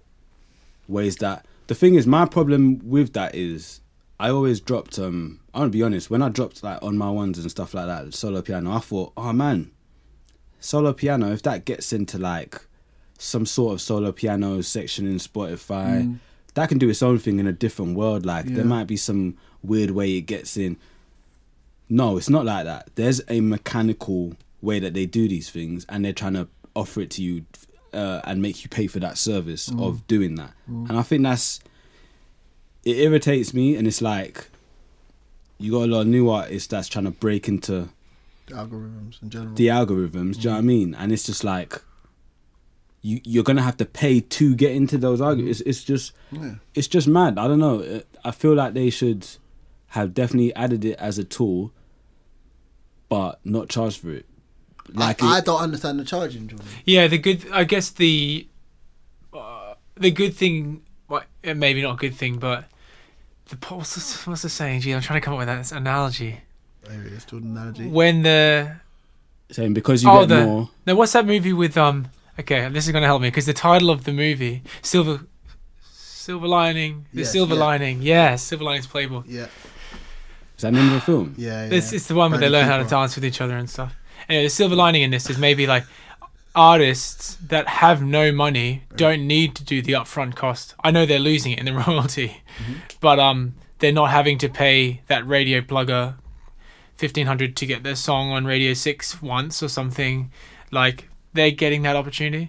[0.88, 3.80] ways that the thing is my problem with that is
[4.20, 7.10] I always dropped um I want to be honest when I dropped like on my
[7.10, 9.70] ones and stuff like that solo piano I thought oh man
[10.62, 12.60] solo piano, if that gets into like
[13.18, 16.18] some sort of solo piano section in Spotify,
[16.54, 18.26] that can do its own thing in a different world.
[18.26, 18.56] Like Yeah.
[18.56, 20.76] there might be some weird way it gets in.
[21.88, 22.90] No, it's not like that.
[22.94, 27.10] There's a mechanical way that they do these things, and they're trying to offer it
[27.10, 27.44] to you
[27.92, 29.86] uh, and make you pay for that service mm.
[29.86, 30.52] of doing that.
[30.70, 30.88] Mm.
[30.88, 31.60] And I think that's
[32.84, 34.48] it irritates me, and it's like
[35.58, 37.88] you got a lot of new artists that's trying to break into
[38.46, 39.54] The algorithms in general.
[39.54, 40.34] the algorithms.
[40.34, 40.64] Do you know what I mm.
[40.64, 40.94] mean?
[40.94, 41.80] And it's just like
[43.02, 45.50] you you're gonna have to pay to get into those algorithms.
[45.50, 46.54] It's, it's just Yeah.
[46.74, 47.38] it's just mad.
[47.38, 48.00] I don't know.
[48.24, 49.26] I feel like they should
[49.88, 51.72] have definitely added it as a tool,
[53.08, 54.26] but not charged for it.
[54.92, 56.66] Like I, I don't understand the charging, Jordan.
[56.84, 57.44] Yeah, the good.
[57.52, 58.46] I guess the
[59.32, 62.64] uh, the good thing, well, uh, maybe not a good thing, but
[63.48, 63.94] the what's
[64.24, 64.80] the, what's the saying?
[64.80, 66.40] Gee, I'm trying to come up with that analogy.
[66.84, 67.86] There it is, Jordan analogy.
[67.88, 68.76] When the
[69.50, 70.70] saying because you oh get the more.
[70.86, 72.08] no, what's that movie with um?
[72.38, 75.26] Okay, this is gonna help me because the title of the movie, Silver,
[75.82, 77.60] Silver Lining, the Yes, Silver yeah.
[77.60, 79.22] Lining, yeah, Silver Lining's Playboy.
[79.26, 79.46] Yeah,
[80.56, 81.34] Is that the name of the film?
[81.36, 81.74] yeah, yeah.
[81.74, 83.68] It's, it's the one where they Bradley learn how to dance with each other and
[83.68, 83.94] stuff.
[84.28, 85.84] Anyway, the silver lining in this is maybe like
[86.54, 90.74] artists that have no money don't need to do the upfront cost.
[90.84, 92.72] I know they're losing it in the royalty, Mm-hmm.
[93.00, 96.14] but um, they're not having to pay that radio plugger
[96.96, 100.30] fifteen hundred to get their song on Radio Six once or something.
[100.70, 102.48] Like they're getting that opportunity.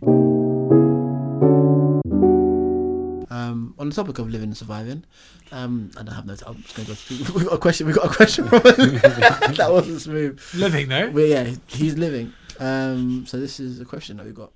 [3.32, 5.06] Um, on the topic of living and surviving,
[5.52, 6.36] um, I don't have no.
[6.46, 6.94] I'm just gonna go.
[6.94, 7.88] To, we got a question.
[7.88, 8.60] We got a question from.
[8.64, 10.40] that wasn't smooth.
[10.54, 11.10] Living though.
[11.12, 12.34] But yeah, he's living.
[12.60, 14.52] Um, so this is a question that we got.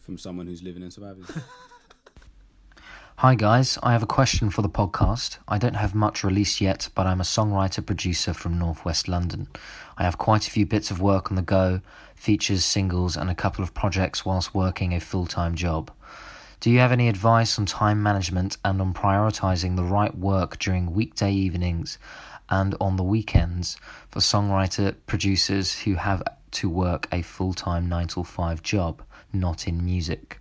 [0.00, 1.24] From someone who's living and surviving.
[3.20, 5.36] Hi guys, I have a question for the podcast.
[5.46, 9.48] I don't have much released yet, but I'm a songwriter producer from Northwest London.
[9.98, 11.82] I have quite a few bits of work on the go,
[12.20, 15.90] features, singles, and a couple of projects whilst working a full time job.
[16.60, 20.92] Do you have any advice on time management and on prioritizing the right work during
[20.92, 21.98] weekday evenings
[22.50, 23.78] and on the weekends
[24.10, 29.02] for songwriter producers who have to work a full time 9 to 5 job,
[29.32, 30.38] not in music?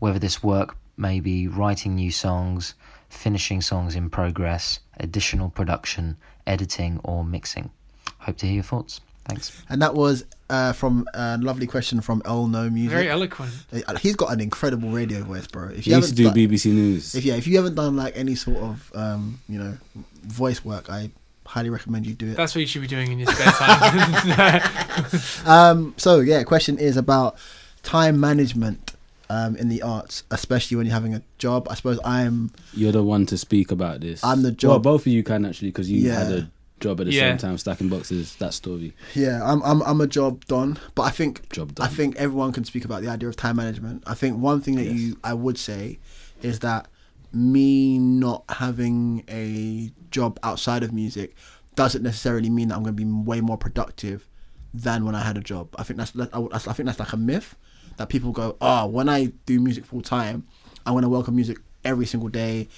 [0.00, 2.74] Whether this work may be writing new songs,
[3.08, 7.70] finishing songs in progress, additional production, editing, or mixing.
[8.18, 9.00] Hope to hear your thoughts.
[9.28, 9.62] Thanks.
[9.68, 12.90] And that was uh, from a lovely question from El No Music.
[12.92, 13.52] Very eloquent.
[13.72, 15.68] Uh, He's got an incredible radio voice, bro.
[15.68, 17.14] If He used to do done- BBC News.
[17.14, 19.78] if yeah, if you haven't done like any sort of um, you know,
[20.24, 21.10] voice work, I
[21.46, 22.36] highly recommend you do it.
[22.36, 24.60] That's what you should be doing in your spare time.
[25.46, 27.36] Um, so yeah, question is about
[27.82, 28.92] time management
[29.28, 31.66] um, in the arts, especially when you're having a job.
[31.70, 34.22] I suppose I'm You're the one to speak about this.
[34.24, 36.24] I'm the Well, job- both of you can actually because you Yeah.
[36.24, 36.50] had a
[36.80, 37.30] job at the Yeah.
[37.30, 38.34] same time stacking boxes.
[38.36, 38.94] That story.
[39.14, 41.86] yeah, I'm I'm I'm a job done, but I think Job done.
[41.86, 44.02] I think everyone can speak about the idea of time management.
[44.06, 44.94] I think one thing that Yes.
[44.98, 45.98] you I would say
[46.42, 46.88] is that
[47.32, 51.34] me not having a job outside of music
[51.76, 54.26] doesn't necessarily mean that I'm going to be way more productive
[54.74, 55.68] than when I had a job.
[55.78, 57.56] I think that's I I think that's like a myth
[57.98, 60.44] that people go, "Oh, when I do music full time,
[60.86, 62.68] I'm going to welcome music every single day,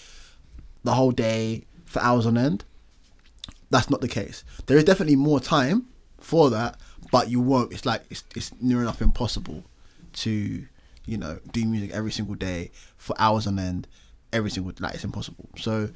[0.84, 2.64] the whole day for hours on end."
[3.72, 4.44] That's not the case.
[4.66, 5.86] There is definitely more time
[6.20, 6.78] for that,
[7.10, 7.72] but you won't.
[7.72, 9.64] It's like it's it's near enough impossible
[10.24, 10.64] to
[11.06, 13.88] you know do music every single day for hours on end,
[14.32, 15.48] every single like it's impossible.
[15.56, 15.88] So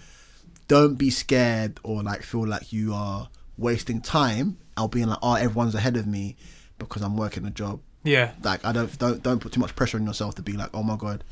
[0.68, 5.34] don't be scared or like feel like you are wasting time or being like oh
[5.34, 6.36] everyone's ahead of me
[6.78, 7.80] because I'm working a job.
[8.04, 8.32] yeah.
[8.42, 10.82] Like I don't don't don't put too much pressure on yourself to be like oh
[10.82, 11.22] my god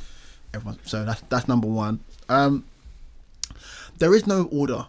[0.55, 0.79] everyone.
[0.85, 2.01] So that's that's number one.
[2.29, 2.65] Um,
[3.99, 4.87] there is no order.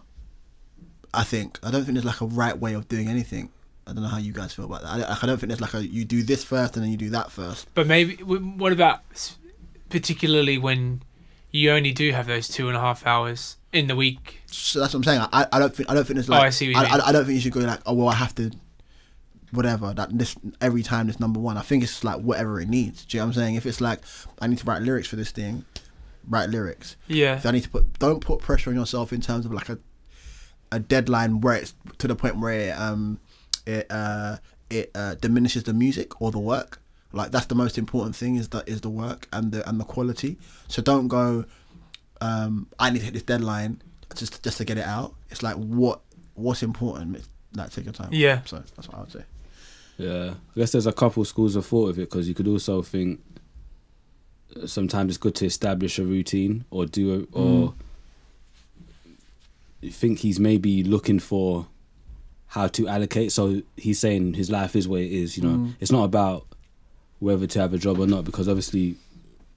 [1.14, 3.50] I think I don't think there's like a right way of doing anything.
[3.86, 5.10] I don't know how you guys feel about that.
[5.10, 7.10] I, I don't think there's like a you do this first and then you do
[7.10, 7.68] that first.
[7.74, 9.00] But maybe, what about
[9.90, 11.02] particularly when
[11.52, 14.40] you only do have those two and a half hours in the week?
[14.46, 15.20] So that's what I'm saying.
[15.32, 16.82] I, I don't think I don't think there's Oh, I see I.
[16.82, 18.50] I, I don't think you should go like oh well I have to
[19.52, 21.56] whatever that this every time this number one.
[21.56, 23.04] I think it's like whatever it needs.
[23.04, 23.54] Do you know what I'm saying?
[23.54, 24.00] If it's like
[24.40, 25.64] I need to write lyrics for this thing,
[26.28, 26.96] write lyrics.
[27.06, 27.36] Yeah.
[27.36, 29.78] If I need to put don't put pressure on yourself in terms of like a
[30.72, 33.18] a deadline where it's to the point where it um
[33.66, 34.36] it uh
[34.68, 36.80] it uh, diminishes the music or the work.
[37.12, 39.84] Like that's the most important thing is that is the work and the and the
[39.84, 40.38] quality.
[40.68, 41.44] So don't go
[42.20, 43.82] um I need to hit this deadline
[44.14, 45.14] just just to get it out.
[45.30, 46.00] It's like what
[46.34, 47.24] what's important.
[47.54, 48.08] Like take your time.
[48.12, 48.42] Yeah.
[48.44, 49.24] So that's what I would say.
[49.98, 52.82] Yeah, I guess there's a couple schools of thought of it because you could also
[52.82, 53.20] think
[54.54, 57.74] uh, sometimes it's good to establish a routine or do a, or you
[59.90, 61.66] think he's maybe looking for
[62.48, 63.32] how to allocate.
[63.32, 65.36] So he's saying his life is what it is.
[65.36, 66.46] You know, it's not about
[67.18, 68.96] whether to have a job or not because obviously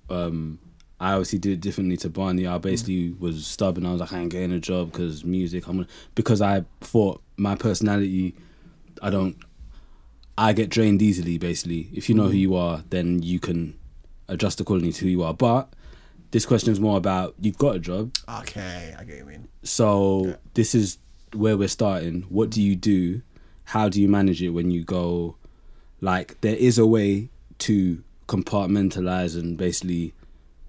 [0.09, 0.59] um
[0.99, 2.45] I obviously did it differently to Barney.
[2.45, 3.85] I basically was stubborn.
[3.85, 5.65] I was like, I ain't getting a job because music.
[5.67, 8.35] I'm gonna, because I thought my personality,
[9.01, 9.37] I don't,
[10.37, 11.37] I get drained easily.
[11.37, 13.79] Basically, if you know who you are, then you can
[14.27, 15.33] adjust accordingly to who you are.
[15.33, 15.71] But
[16.31, 18.11] this question is more about you've got a job,
[18.41, 19.47] Okay, I get what you mean.
[19.63, 20.35] so Yeah.
[20.53, 20.97] this is
[21.33, 22.23] where we're starting.
[22.29, 23.21] What do you do?
[23.65, 25.35] How do you manage it when you go?
[26.01, 30.13] Like there is a way to compartmentalize and basically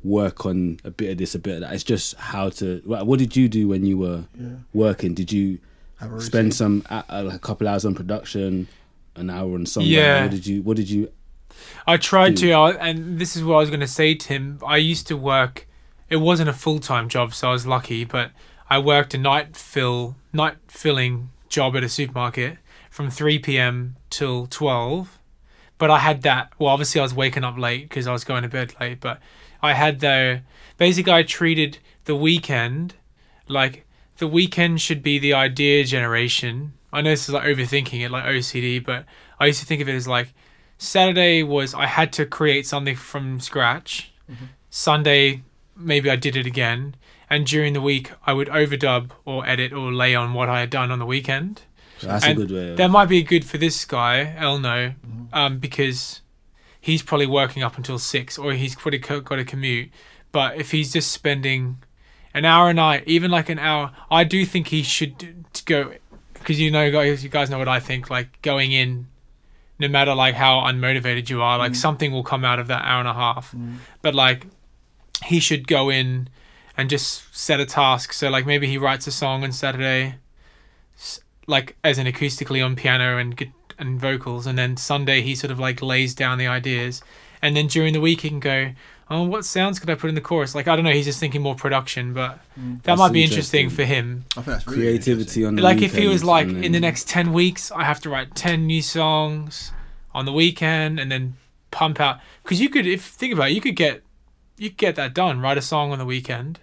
[0.03, 1.73] work on a bit of this, a bit of that.
[1.73, 2.81] It's just how to.
[2.85, 4.49] What, what did you do when you were Yeah.
[4.73, 5.15] working?
[5.15, 5.59] Did you
[5.99, 6.27] Have a routine.
[6.27, 8.67] spend some a, a, a couple hours on production,
[9.17, 9.89] an hour on songwriting?
[9.89, 10.23] Yeah.
[10.23, 10.63] What did you?
[10.63, 11.11] What did you?
[11.87, 12.47] I tried Hmm.
[12.47, 14.61] to, I- and this is what I was going to say to him.
[14.67, 15.67] I used to work.
[16.09, 18.05] It wasn't a full time job, so I was lucky.
[18.05, 18.33] But
[18.69, 22.59] I worked a night fill, night filling job at a supermarket
[22.91, 23.97] from three p.m.
[24.11, 25.19] till twelve.
[25.79, 26.53] But I had that.
[26.59, 29.01] Well, obviously I was waking up late because I was going to bed late.
[29.01, 29.21] But
[29.63, 30.43] I had the
[30.79, 32.95] basically I treated the weekend
[33.49, 33.87] like
[34.19, 36.73] the weekend should be the idea generation.
[36.93, 39.05] I know this is like overthinking it, like OCD, but
[39.39, 40.35] I used to think of it as like
[40.83, 44.13] Saturday was I had to create something from scratch.
[44.71, 45.43] Sunday,
[45.77, 46.95] maybe I did it again.
[47.29, 50.71] And during the week, I would overdub or edit or lay on what I had
[50.71, 51.63] done on the weekend.
[52.01, 52.71] That's And a good way.
[52.71, 54.95] Of, That might be good for this guy, Elno,
[55.35, 56.23] um, because
[56.81, 59.91] he's probably working up until six or he's got a commute.
[60.33, 61.83] But if he's just spending
[62.33, 65.65] an hour a night, even like an hour, I do think he should d- to
[65.67, 65.93] go
[66.33, 68.09] because you know, guys, you guys know what I think.
[68.09, 69.09] Like going in,
[69.81, 71.77] no matter like how unmotivated you are, like mm.
[71.77, 73.53] something will come out of that hour and a half.
[73.53, 73.77] Mm.
[74.03, 74.47] But like
[75.25, 76.29] he should go in
[76.77, 78.13] and just set a task.
[78.13, 80.17] So like maybe he writes a song on Saturday,
[81.47, 85.59] like as an acoustically on piano and and vocals, and then Sunday he sort of
[85.59, 87.03] like lays down the ideas,
[87.41, 88.73] and then during the week he can go,
[89.11, 90.55] oh, what sounds could I put in the chorus?
[90.55, 93.65] Like I don't know, he's just thinking more production, but that That's might be interesting,
[93.65, 93.87] interesting.
[93.87, 94.25] for him.
[94.33, 96.73] I think that's really creativity on the Like if he was weekends like and in
[96.73, 99.73] the then- next ten weeks, I have to write ten new songs
[100.15, 101.35] on the weekend, and then
[101.71, 104.03] pump out because you could if think about it, you could get
[104.59, 105.41] you could get that done.
[105.41, 106.61] Write a song on the weekend,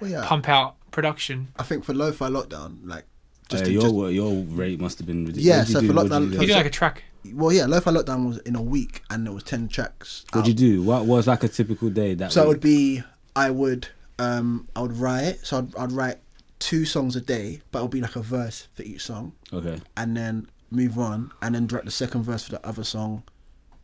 [0.00, 0.24] Well, yeah.
[0.24, 1.48] pump out production.
[1.58, 3.04] I think for lo-fi lockdown, like
[3.48, 5.44] just, Uh, to, your just your rate must have been ridiculous.
[5.46, 5.86] Yeah, What'd you so do?
[5.88, 6.40] for What'd lockdown- you do?
[6.42, 7.04] You do like a track.
[7.32, 10.24] Well, yeah, lo-fi lockdown was in a week, and there was ten tracks.
[10.32, 10.48] What'd out.
[10.48, 10.82] you do?
[10.82, 13.02] What was like a typical day that So it would be
[13.36, 13.88] I would
[14.18, 16.18] um I would write so I'd, I'd write
[16.58, 19.80] two songs a day, but it would be like a verse for each song, okay.
[19.96, 23.22] and then move on, and then direct the second verse for the other song,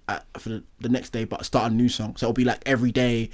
[0.09, 2.17] uh, for the, the next day, but start a new song.
[2.17, 3.31] So it'll be like every day,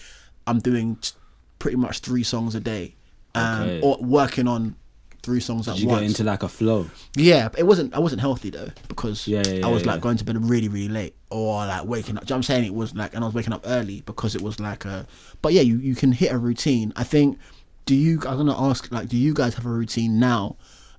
[0.46, 1.12] I'm doing t-
[1.58, 2.94] pretty much three songs a day,
[3.34, 3.80] um, Okay.
[3.82, 4.76] or working on
[5.22, 6.00] three songs Did at you once.
[6.00, 6.86] get into like a flow?
[7.16, 7.94] Yeah, but it wasn't.
[7.94, 10.02] I wasn't healthy though because Yeah, yeah, I was yeah, like yeah.
[10.02, 12.24] going to bed really, really late or like waking up.
[12.26, 14.02] Do you know what I'm saying it was like, and I was waking up early
[14.02, 15.06] because it was like a.
[15.42, 16.92] But yeah, you you can hit a routine.
[16.96, 17.38] I think.
[17.86, 18.20] Do you?
[18.26, 20.56] I'm gonna ask like, do you guys have a routine now,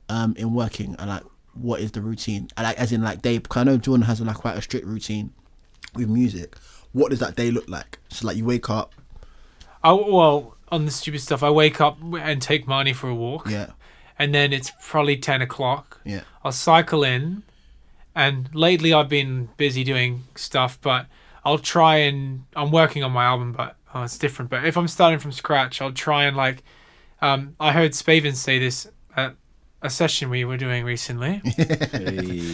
[0.09, 2.49] um, in working and like, what is the routine?
[2.57, 3.37] And, like, as in like day.
[3.37, 5.31] Because I know Jordan has like quite a strict routine
[5.95, 6.57] with music.
[6.91, 7.99] What does that day look like?
[8.09, 8.93] So like, you wake up.
[9.83, 11.43] Oh well on the stupid stuff.
[11.43, 13.71] I wake up and take Marnie for a walk, Yeah,
[14.21, 15.99] and then it's probably ten o'clock.
[16.05, 17.43] yeah, I'll cycle in,
[18.15, 21.07] and lately I've been busy doing stuff, but
[21.43, 24.51] I'll try and I'm working on my album, but oh, it's different.
[24.51, 26.63] But if I'm starting from scratch, I'll try and like.
[27.23, 29.35] Um, I heard Spaven say this at
[29.83, 31.41] a session we were doing recently.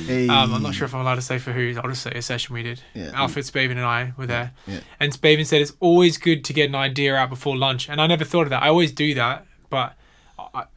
[0.08, 0.28] Hey.
[0.30, 1.74] Um, I'm not sure if I'm allowed to say for who.
[1.78, 2.82] I'll just say a session we did.
[2.94, 3.12] Yeah.
[3.14, 4.52] Alfred Spaven and I were there.
[4.66, 4.80] Yeah.
[5.00, 7.90] And Spaven said it's always good to get an idea out before lunch.
[7.90, 8.64] And I never thought of that.
[8.64, 9.96] I always do that, but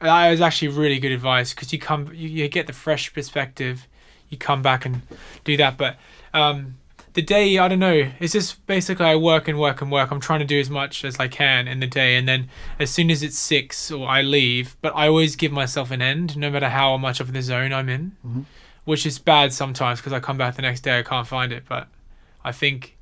[0.01, 3.87] that is actually really good advice because you come, you, you get the fresh perspective.
[4.29, 5.03] You come back and
[5.45, 5.77] do that.
[5.77, 5.97] But
[6.33, 6.79] um,
[7.15, 8.11] the day, I don't know.
[8.21, 10.13] It's just basically I work and work and work.
[10.13, 12.91] I'm trying to do as much as I can in the day, and then as
[12.91, 16.49] soon as it's six or I leave, but I always give myself an end, no
[16.51, 18.13] matter how much of the zone I'm in
[18.85, 21.65] which is bad sometimes because I come back the next day I can't find it.
[21.69, 21.89] But
[22.45, 22.97] I think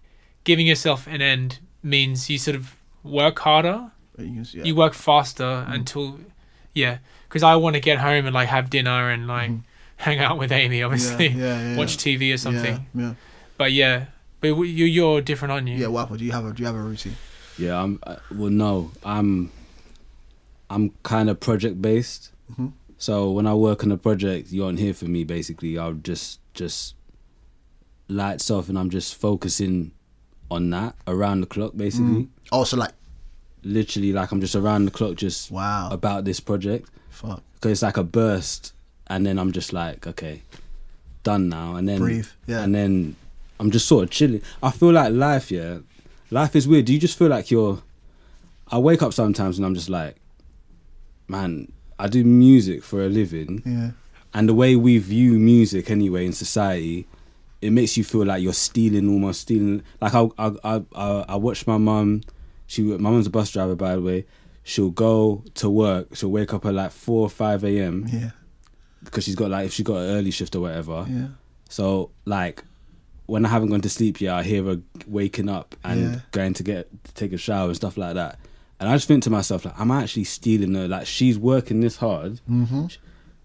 [0.45, 4.65] giving yourself an end means you sort of work harder, yeah.
[4.65, 6.21] you work faster until,
[6.79, 6.99] yeah.
[7.29, 9.51] Because I want to get home and like have dinner and like
[9.97, 11.77] hang out with Amy, obviously, yeah, yeah, yeah.
[11.77, 12.87] watch TV or something.
[12.95, 13.15] Yeah, yeah.
[13.59, 14.07] But yeah,
[14.41, 15.77] but you you're different, aren't you?
[15.77, 17.17] Yeah, Waffle, do you have a do you have a routine?
[17.59, 17.99] Yeah, I'm.
[18.07, 19.51] Uh, well, no, I'm.
[20.71, 22.31] I'm kind of project based.
[22.53, 22.73] Mhm.
[22.99, 25.25] So when I work on a project, you aren't here for me.
[25.25, 26.95] Basically, I'll just just
[28.09, 29.93] lights off, and I'm just focusing
[30.51, 31.73] on that around the clock.
[31.77, 32.93] Basically, Oh, so like,
[33.63, 36.89] literally, like I'm just around the clock, just wow, about this project.
[37.11, 38.73] fuck, Because it's like a burst,
[39.09, 40.43] and then I'm just like, okay,
[41.23, 43.17] done now, and then breathe, yeah, and then
[43.61, 44.43] I'm just sort of chilling.
[44.63, 45.79] I feel like life, yeah,
[46.31, 46.85] life is weird.
[46.87, 47.83] Do you just feel like you're?
[48.71, 50.17] I wake up sometimes and I'm just like,
[51.27, 53.91] man, I do music for a living, Yeah.
[54.35, 57.07] and the way we view music anyway in society,
[57.61, 59.83] it makes you feel like you're stealing, almost stealing.
[60.01, 62.23] Like I, I, I, I, I watched my mum.
[62.69, 64.27] She, my mum's a bus driver, by the way.
[64.63, 66.15] She'll go to work.
[66.15, 68.07] She'll wake up at like four or five a.m.
[68.09, 68.31] Yeah.
[69.03, 71.05] because she's got like if she got an early shift or whatever.
[71.09, 71.29] Yeah.
[71.69, 72.63] So like
[73.27, 76.21] when I haven't gone to sleep yet, I hear her waking up and Yeah.
[76.31, 78.39] going to get to take a shower and stuff like that.
[78.81, 80.87] And I just think to myself like I'm actually stealing her.
[80.87, 82.41] Like she's working this hard.
[82.49, 82.87] Mm-hmm.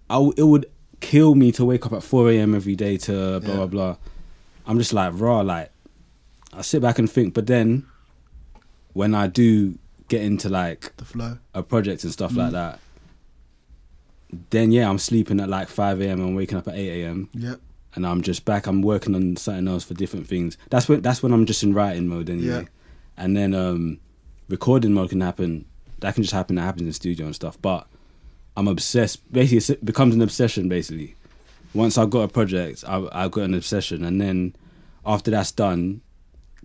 [0.09, 0.65] I w- it would
[0.99, 2.53] kill me to wake up at 4 a.m.
[2.55, 3.55] every day to blah Yeah.
[3.55, 3.95] blah blah.
[4.67, 5.39] I'm just like raw.
[5.41, 5.71] Like
[6.51, 7.86] I sit back and think, but then
[8.93, 9.77] when I do
[10.07, 11.37] get into like The flow.
[11.53, 12.37] a project and stuff Mm.
[12.37, 12.79] like that,
[14.49, 16.19] then yeah, I'm sleeping at like 5 a.m.
[16.21, 17.29] and waking up at 8 a.m.
[17.33, 17.59] Yep.
[17.95, 18.65] and I'm just back.
[18.65, 20.57] I'm working on something else for different things.
[20.71, 22.61] That's when that's when I'm just in writing mode anyway.
[22.61, 22.67] Yeah.
[23.17, 23.99] And then um,
[24.49, 25.65] recording mode can happen.
[25.99, 26.55] That can just happen.
[26.55, 27.61] That happens in the studio and stuff.
[27.61, 27.87] But
[28.57, 29.31] I'm obsessed.
[29.31, 30.67] Basically, it becomes an obsession.
[30.67, 31.15] Basically,
[31.75, 34.55] once I've got a project, I I got an obsession, and then
[35.05, 36.01] after that's done,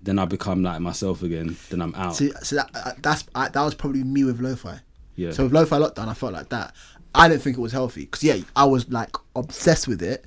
[0.02, 1.56] then I become like myself again.
[1.70, 2.16] Then I'm out.
[2.16, 4.80] See, so that uh, that's I, that was probably me with lo-fi.
[5.16, 5.32] yeah.
[5.32, 6.74] So with lo-fi lockdown, I felt like that.
[7.14, 10.26] I didn't think it was healthy because yeah, I was like obsessed with it,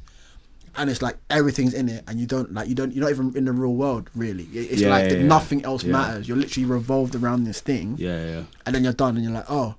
[0.76, 3.36] and it's like everything's in it, and you don't like you don't you're not even
[3.38, 4.43] in the real world really.
[4.45, 5.91] It- It's Yeah, like yeah, nothing else Yeah.
[5.93, 6.28] matters.
[6.28, 9.49] You're literally revolved around this thing, yeah, yeah, and then you're done, and you're like,
[9.49, 9.76] oh,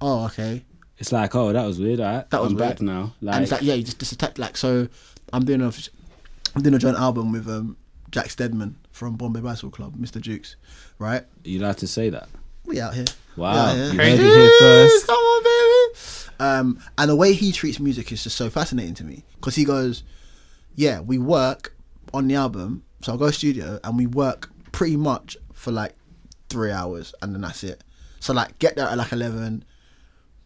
[0.00, 0.64] oh, okay.
[0.98, 2.00] It's like, oh, that was weird.
[2.00, 3.14] Right, That was I'm back now.
[3.22, 4.36] Like, and it's like yeah, you just disattach.
[4.38, 4.88] Like so,
[5.32, 5.72] I'm doing a
[6.54, 7.76] I'm doing a joint album with um
[8.10, 10.20] Jack Steadman from Bombay Bicycle Club, Mr.
[10.20, 10.56] Jukes,
[10.98, 11.24] right?
[11.42, 12.28] you like to say that.
[12.66, 13.06] We out here.
[13.34, 13.92] Wow, out here.
[13.92, 15.06] you heard it here first.
[15.06, 16.38] Come on, baby.
[16.38, 19.64] Um, and the way he treats music is just so fascinating to me because he
[19.64, 20.02] goes,
[20.74, 21.74] "Yeah, we work
[22.12, 25.94] on the album, so I'll go studio and we work pretty much for like
[26.50, 27.82] three hours, and then that's it.
[28.18, 29.64] So like, get there at like eleven,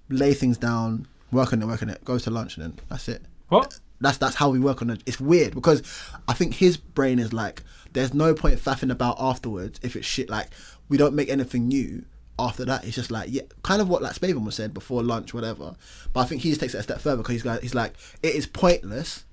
[0.09, 3.09] lay things down, work on it, work on it, goes to lunch, and then that's
[3.09, 3.23] it.
[3.49, 3.81] What?
[4.05, 5.03] That's that's how we work on it.
[5.07, 5.83] It's weird because
[6.29, 10.29] I think his brain is like, there's no point faffing about afterwards if it's shit.
[10.29, 10.49] Like
[10.89, 12.05] we don't make anything new
[12.39, 12.85] after that.
[12.85, 15.75] It's just like yeah, kind of what like Spaven was said before lunch, whatever.
[16.13, 17.95] But I think he just takes it a step further because he's like, he's like,
[18.23, 19.25] it is pointless.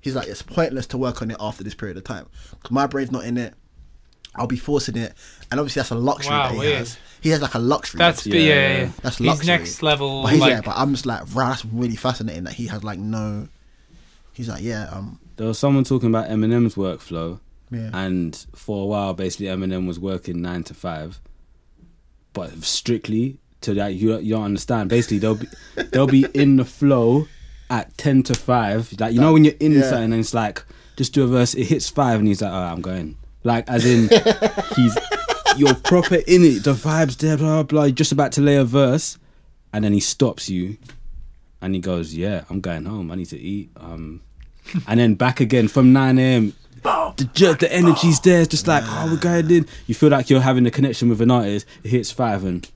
[0.00, 2.86] He's like, it's pointless to work on it after this period of time because my
[2.86, 3.54] brain's not in it.
[4.38, 5.12] I'll be forcing it,
[5.50, 6.78] and obviously that's a luxury Wow, that he weird.
[6.78, 6.98] has.
[7.20, 7.98] He has like a luxury.
[7.98, 8.90] That's Yeah, yeah, yeah.
[9.02, 9.46] That's He's luxury.
[9.46, 10.22] next level.
[10.22, 12.84] But he's like, yeah, but I'm just like, wow, that's really fascinating that he has
[12.84, 13.48] like no.
[14.32, 18.86] He's like, yeah, um, There was someone talking about Eminem's workflow, yeah, and for a
[18.86, 21.20] while, basically, Eminem was working nine to five,
[22.32, 24.88] but strictly to that you you don't understand.
[24.90, 25.48] Basically, they'll be
[25.92, 27.26] they'll be in the flow
[27.70, 28.94] at ten to five.
[28.98, 29.82] Like you know when you're in Yeah.
[29.82, 30.64] something and it's like
[30.96, 33.16] just do a verse, it hits five, and he's like, oh, I'm going.
[33.44, 34.08] Like as in
[34.76, 34.96] he's
[35.56, 36.64] you're proper in it.
[36.64, 37.84] The vibes there, blah blah.
[37.84, 39.18] you're just about to lay a verse,
[39.72, 40.76] and then he stops you,
[41.60, 43.10] and he goes, "Yeah, I'm going home.
[43.10, 44.22] I need to eat." Um,
[44.86, 46.54] and then back again from nine a.m.
[46.82, 48.40] The the energy's there.
[48.40, 49.66] It's just like, oh, we're going in.
[49.86, 51.66] You feel like you're having a connection with an artist.
[51.82, 52.68] It hits five, and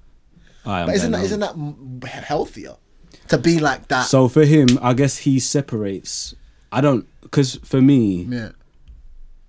[0.66, 1.76] right, but isn't going that home.
[1.94, 2.74] isn't that healthier
[3.28, 4.02] to be like that?
[4.06, 6.34] So for him, I guess he separates.
[6.72, 8.50] I don't, because for me, yeah,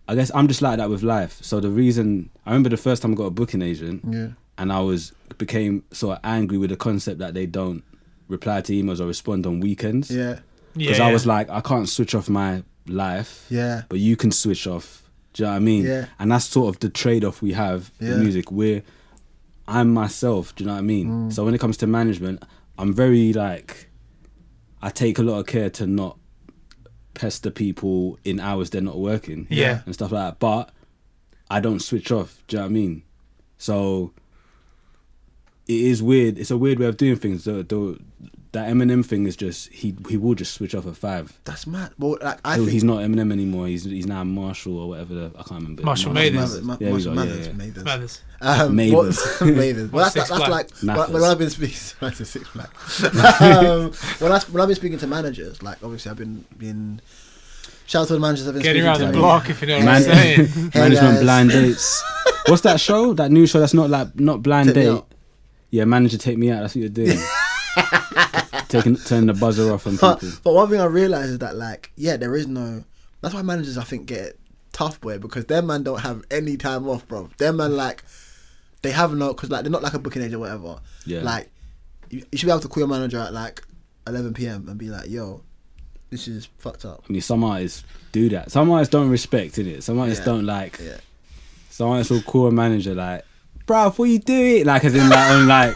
[0.07, 1.39] I guess I'm just like that with life.
[1.41, 4.27] So the reason I remember the first time I got a booking agent, yeah,
[4.57, 7.83] and I was became sort of angry with the concept that they don't
[8.27, 10.11] reply to emails or respond on weekends.
[10.11, 10.39] yeah,
[10.75, 13.45] Because yeah, I was like, I can't switch off my life.
[13.49, 15.01] yeah, But you can switch off.
[15.33, 15.85] Do you know what I mean?
[15.85, 16.05] Yeah.
[16.19, 18.13] And that's sort of the trade off we have Yeah.
[18.13, 18.51] in music.
[18.51, 18.83] Where
[19.67, 20.53] I'm myself.
[20.55, 21.09] Do you know what I mean?
[21.29, 21.33] Mm.
[21.33, 22.43] So when it comes to management,
[22.77, 23.89] I'm very like,
[24.81, 26.17] I take a lot of care to not
[27.13, 29.47] pester people in hours they're not working.
[29.49, 29.81] Yeah.
[29.85, 30.39] And stuff like that.
[30.39, 30.71] But
[31.49, 32.41] I don't switch off.
[32.47, 33.03] Do you know what I mean?
[33.57, 34.13] So
[35.67, 36.37] it is weird.
[36.37, 37.45] It's a weird way of doing things.
[37.45, 37.99] The, the,
[38.53, 41.37] that Eminem thing is just he he will just switch off at five.
[41.43, 41.91] that's mad.
[41.99, 43.67] Well, like I He'll- think he's not Eminem anymore.
[43.67, 45.13] He's he's now Marshall or whatever.
[45.13, 45.83] The, I can't remember.
[45.83, 46.61] Marshall Marshall Mathers.
[46.61, 47.53] Mathers, Ma- There Marshall go, yeah, Mathers, yeah.
[47.53, 47.83] Mathers.
[47.83, 48.21] Mathers.
[48.41, 49.41] Um, Mathers.
[49.41, 49.91] Mathers.
[49.91, 51.77] Well, that's, Six that's like when, when I've been speaking.
[52.01, 52.69] I said six black.
[53.41, 57.01] um, when I when I've been speaking to managers, like obviously I've been been.
[57.85, 59.07] Shout out to the managers I've been Getting around to.
[59.07, 60.47] the block, if you know what Man- I'm saying.
[60.47, 61.21] Hey, Management guys.
[61.21, 62.03] blind dates.
[62.47, 63.13] What's that show?
[63.13, 64.89] That new show that's not like not blind Take Me date.
[64.89, 65.07] Out.
[65.69, 66.61] Yeah, manager take me out.
[66.61, 67.17] That's what you're doing.
[68.73, 70.37] Taking turning the buzzer off on But, people.
[70.43, 72.83] but one thing I realize is that like yeah, there is no.
[73.21, 74.37] That's why managers I think get
[74.73, 77.29] tough boy because their man don't have any time off, bro.
[77.37, 78.03] Their man like
[78.81, 80.77] they have no because like they're not like a booking agent or whatever.
[81.05, 81.21] Yeah.
[81.21, 81.49] Like
[82.09, 83.63] you, you should be able to call your manager at like
[84.07, 84.67] 11 p.m.
[84.67, 85.41] and be like, yo,
[86.09, 87.03] This is fucked up.
[87.07, 88.51] I mean, some artists do that.
[88.51, 89.83] Some artists don't respect it.
[89.83, 90.33] Some artists Yeah.
[90.33, 90.79] don't like.
[90.83, 90.97] Yeah.
[91.69, 93.25] Some artists will call a manager like,
[93.65, 95.75] "Bro, what you doing?" Like as in like on like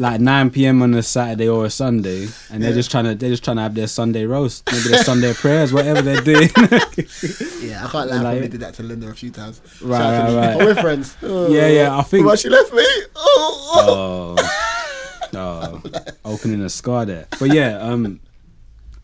[0.00, 0.80] like 9 p.m.
[0.82, 2.74] on a Saturday or a Sunday, and they're Yeah.
[2.76, 5.72] just trying to they're just trying to have their Sunday roast, maybe their Sunday prayers,
[5.72, 6.48] whatever they're doing.
[7.60, 8.16] Yeah, I can't lie.
[8.16, 9.60] I probably did that to Linda a few times.
[9.82, 9.98] Right,
[10.28, 10.56] to right, right.
[10.58, 11.16] We're friends.
[11.22, 11.48] Oh.
[11.52, 12.84] Yeah, yeah, I think- But she left me.
[13.14, 15.82] Oh, oh, oh,
[16.24, 17.26] opening a scar there.
[17.38, 18.20] But yeah, um,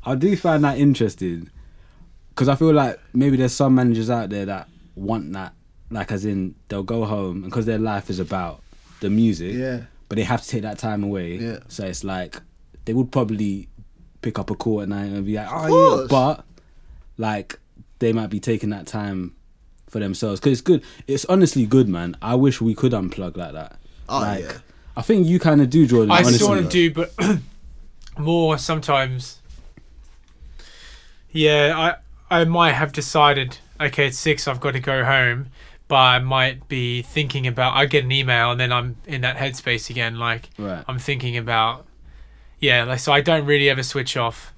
[0.04, 1.50] I do find that interesting
[2.30, 5.52] because I feel like maybe there's some managers out there that want that,
[5.90, 8.62] like as in they'll go home and because their life is about
[9.00, 9.80] the music, yeah.
[10.08, 11.36] But they have to take that time away.
[11.36, 11.58] Yeah.
[11.68, 12.40] So it's like
[12.84, 13.68] they would probably
[14.22, 16.44] pick up a call at night and be like, oh yeah, but
[17.16, 17.58] like
[17.98, 19.34] they might be taking that time
[19.88, 20.82] for themselves because it's good.
[21.06, 22.16] It's honestly good, man.
[22.20, 23.78] I wish we could unplug like that.
[24.08, 24.58] Oh, like, yeah.
[24.96, 26.10] I think you kind of do, Jordan.
[26.10, 26.38] I honestly.
[26.38, 27.12] sort of do, but
[28.18, 29.40] more sometimes.
[31.30, 31.96] Yeah,
[32.30, 33.58] I I might have decided.
[33.80, 34.48] Okay, it's six.
[34.48, 35.48] I've got to go home,
[35.88, 37.74] but I might be thinking about.
[37.76, 40.18] I get an email and then I'm in that headspace again.
[40.18, 40.84] Like Right.
[40.88, 41.86] I'm thinking about.
[42.60, 44.52] Yeah, like so I don't really ever switch off.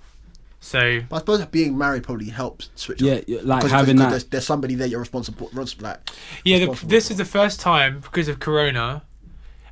[0.61, 3.24] So But I suppose being married probably helps switch Yeah, off.
[3.29, 4.11] yeah, like Because- having because that.
[4.11, 5.51] There's, there's somebody there you're responsible.
[5.53, 5.99] res- Like,
[6.45, 7.12] Yeah, the, this for.
[7.12, 9.03] is the first time because of Corona,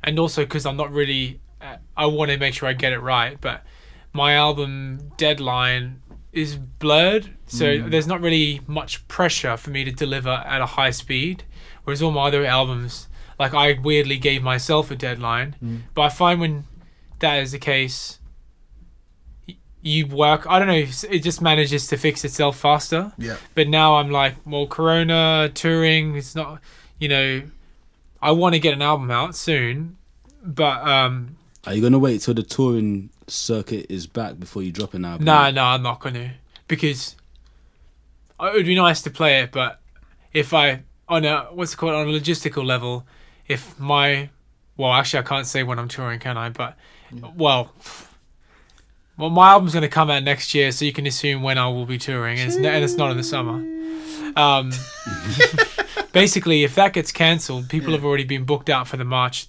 [0.03, 1.39] and also because I'm not really.
[1.61, 3.63] Uh, I want to make sure I get it right, but
[4.13, 6.01] my album deadline
[6.37, 7.91] is blurred, so Mm.
[7.91, 11.43] there's not really much pressure for me to deliver at a high speed.
[11.83, 13.07] Whereas all my other albums,
[13.39, 15.79] like I weirdly gave myself a deadline, Mm.
[15.95, 16.65] but I find when
[17.19, 18.19] that is the case,
[19.81, 20.45] you work.
[20.49, 20.85] I don't know.
[21.09, 23.37] It just manages to fix itself faster yeah.
[23.55, 26.15] but now I'm like, well, Corona touring.
[26.17, 26.59] It's not,
[26.99, 27.43] you know,
[28.21, 29.97] I want to get an album out soon,
[30.43, 34.93] but um, Are you gonna wait till the touring circuit is back before you drop
[34.93, 35.25] an album?
[35.25, 36.33] no, no, I'm not gonna
[36.67, 37.15] because
[38.39, 39.79] it would be nice to play it, but
[40.33, 43.05] if I on a what's it called on a logistical level,
[43.47, 44.29] if my
[44.77, 46.49] well, actually, I can't say when I'm touring, can I?
[46.49, 46.77] But
[47.35, 47.73] well.
[49.17, 51.67] Well, my album's going to come out next year, so you can assume when I
[51.69, 53.53] will be touring, and it's, and it's not in the summer.
[54.35, 54.71] Um,
[56.13, 59.47] basically, if that gets cancelled, people have already been booked out for the March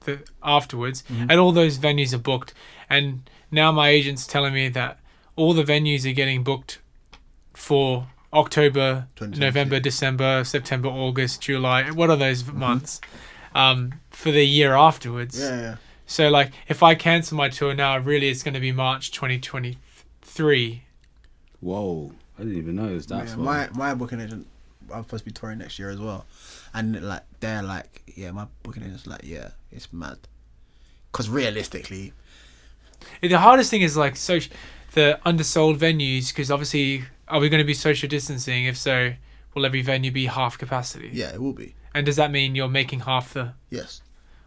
[0.00, 1.30] the, afterwards, Mm-hmm.
[1.30, 2.54] and all those venues are booked.
[2.96, 4.98] And now my agent's telling me that
[5.36, 6.78] all the venues are getting booked
[7.52, 11.90] for October, November, December, September, August, July.
[11.90, 12.58] What are those Mm-hmm.
[12.58, 13.00] months?
[13.54, 15.38] Um, for the year afterwards.
[15.38, 15.76] Yeah, yeah.
[16.06, 20.82] So like, if I cancel my tour now, really, it's going to be March 2023.
[21.60, 23.44] Whoa, I didn't even know it was that yeah far.
[23.44, 24.46] my my booking agent,
[24.92, 26.26] I'm supposed to be touring next year as well,
[26.74, 30.18] and like they're like, yeah, my booking agent's like, yeah, it's mad.
[31.10, 32.12] Because realistically,
[33.22, 34.38] The hardest thing is like so
[34.92, 38.66] the undersold venues because obviously are we going to be social distancing?
[38.66, 39.14] If so,
[39.54, 41.10] will every venue be half capacity?
[41.12, 41.74] yeah, it will be.
[41.94, 43.52] And does that mean you're making half the?
[43.70, 44.02] Yes.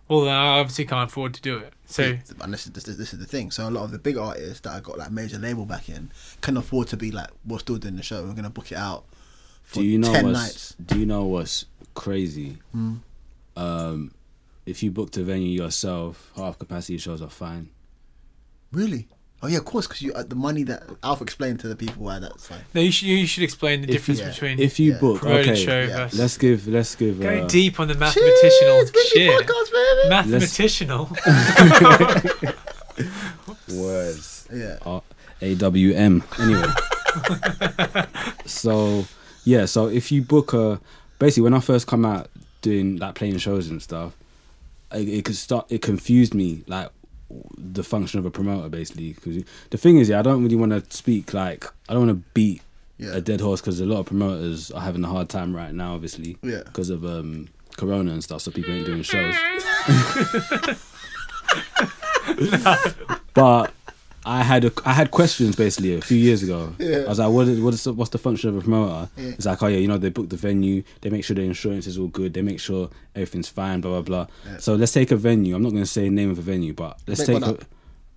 [0.09, 1.73] Well, then I obviously can't afford to do it.
[1.85, 3.51] So and this is this, is- this is the thing.
[3.51, 6.11] So a lot of the big artists that I got like major label back in
[6.41, 8.23] can afford to be like, we're still doing the show.
[8.23, 9.03] We're gonna book it out
[9.63, 10.75] for do you know ten what's nights.
[10.85, 12.59] Do you know what's crazy?
[12.75, 12.99] Mm.
[13.57, 14.11] Um,
[14.65, 17.69] if you booked a venue yourself, half capacity shows are fine.
[18.71, 19.07] Really?
[19.43, 19.85] Oh yeah, of course.
[19.87, 22.59] Because you uh, the money that Alfa explained to the people why that's fine.
[22.73, 24.99] no, you should you should explain the If difference you- between If you Yeah.
[24.99, 25.97] book, promoted okay, show yeah.
[26.05, 27.19] versus let's give let's give.
[27.21, 28.49] going Uh, deep on the mathematicical
[28.85, 29.47] Cheers, Biggie shit.
[29.47, 30.09] Podcast, baby.
[30.09, 31.09] Mathematicical.
[33.77, 34.47] words.
[34.53, 34.77] yeah.
[34.85, 35.01] Uh,
[35.41, 36.23] AWM.
[36.41, 36.73] Anyway.
[38.45, 39.05] so
[39.43, 40.79] yeah, so if you book a
[41.19, 42.27] basically when I first come out
[42.61, 44.13] doing like playing shows and stuff,
[44.91, 46.89] it, it could start it confused me like
[47.57, 50.71] the function of a promoter basically because the thing is yeah I don't really want
[50.71, 52.61] to speak like I don't want to beat
[52.97, 53.15] Yeah.
[53.15, 55.93] a dead horse because a lot of promoters are having a hard time right now
[55.95, 56.63] obviously Yeah.
[56.65, 59.35] because of um corona and stuff so people ain't doing shows
[63.33, 63.71] but
[64.29, 66.75] I had a, I had questions basically a few years ago.
[66.79, 67.03] Yeah.
[67.05, 69.09] I was like, what is what is the, what's the function of a promoter?
[69.15, 69.29] Yeah.
[69.29, 71.87] It's like, oh yeah, you know, they book the venue, they make sure the insurance
[71.87, 74.27] is all good, they make sure everything's fine, blah blah blah.
[74.45, 74.57] Yeah.
[74.57, 75.55] So let's take a venue.
[75.55, 77.57] I'm not going to say the name of a venue, but let's Make take a,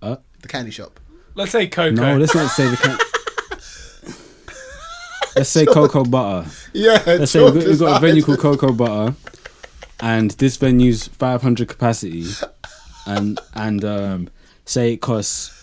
[0.01, 0.25] up.
[0.41, 0.99] The candy shop.
[1.33, 1.91] Let's say Coco.
[1.91, 2.17] no.
[2.17, 2.75] Let's not say the.
[2.75, 2.97] Can-
[5.37, 6.49] let's say cocoa butter.
[6.73, 7.01] Yeah.
[7.05, 9.15] Let's say we've got, we've got a venue called Cocoa Butter,
[10.01, 12.25] and this venue's 500 capacity,
[13.07, 14.29] and and um,
[14.65, 15.57] say it costs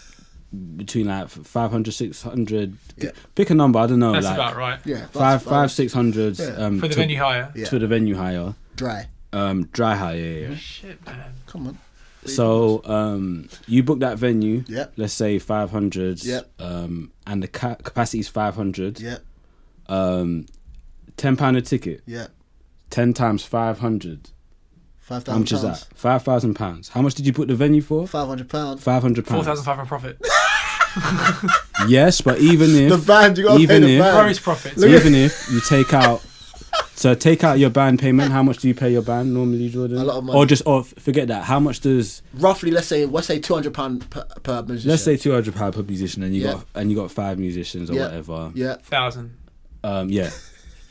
[0.77, 3.11] between like 500 600 Yeah.
[3.35, 4.81] pick a number i don't know That's like about right.
[4.87, 5.07] Yeah.
[5.09, 6.47] five that's- five six hundred Yeah.
[6.57, 7.53] um For the to, venue hire.
[7.55, 7.69] Yeah.
[7.69, 9.09] for the venue hire Dry.
[9.35, 10.55] um dry hire yeah, yeah.
[10.57, 11.33] Shit, man.
[11.47, 11.79] Come on.
[12.25, 14.65] So um, you book that venue.
[14.69, 14.95] Yep.
[14.97, 16.23] Let's say five hundred.
[16.25, 16.51] Yep.
[16.59, 19.01] Um, and the ca- capacity is five hundred.
[19.01, 19.19] Yeah,
[19.89, 20.47] Um,
[21.17, 22.03] ten pound a ticket.
[22.07, 22.27] yeah.
[22.91, 24.31] Ten times five hundred.
[24.99, 25.97] Five How much thousand is that?
[25.99, 26.91] Five thousand pounds.
[26.91, 28.07] How much did you put the venue for?
[28.07, 28.83] Five hundred pounds.
[28.83, 29.47] Five hundred pounds.
[29.47, 30.19] thousand five hundred profit.
[31.89, 34.25] Yes, but even if The band, you gotta even pay the if- band.
[34.27, 34.79] Gross profit.
[34.79, 36.23] even if you take out
[36.95, 39.99] so take out your band payment how much do you pay your band normally jordan
[39.99, 40.37] A lot of money.
[40.39, 43.73] or just or forget that how much does Roughly, let's say, let's say two hundred
[43.75, 44.91] pound per, per musician.
[44.91, 46.53] let's say 200 pound per musician and you Yeah.
[46.55, 48.03] got and you got five musicians or Yeah.
[48.07, 49.37] whatever Yeah, Thousand.
[49.85, 50.31] um yeah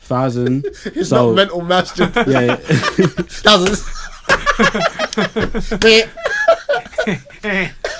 [0.02, 1.92] thousand it's so not mental maths.
[1.94, 2.10] Jim.
[2.26, 2.56] yeah, yeah.
[3.44, 3.84] Thousands.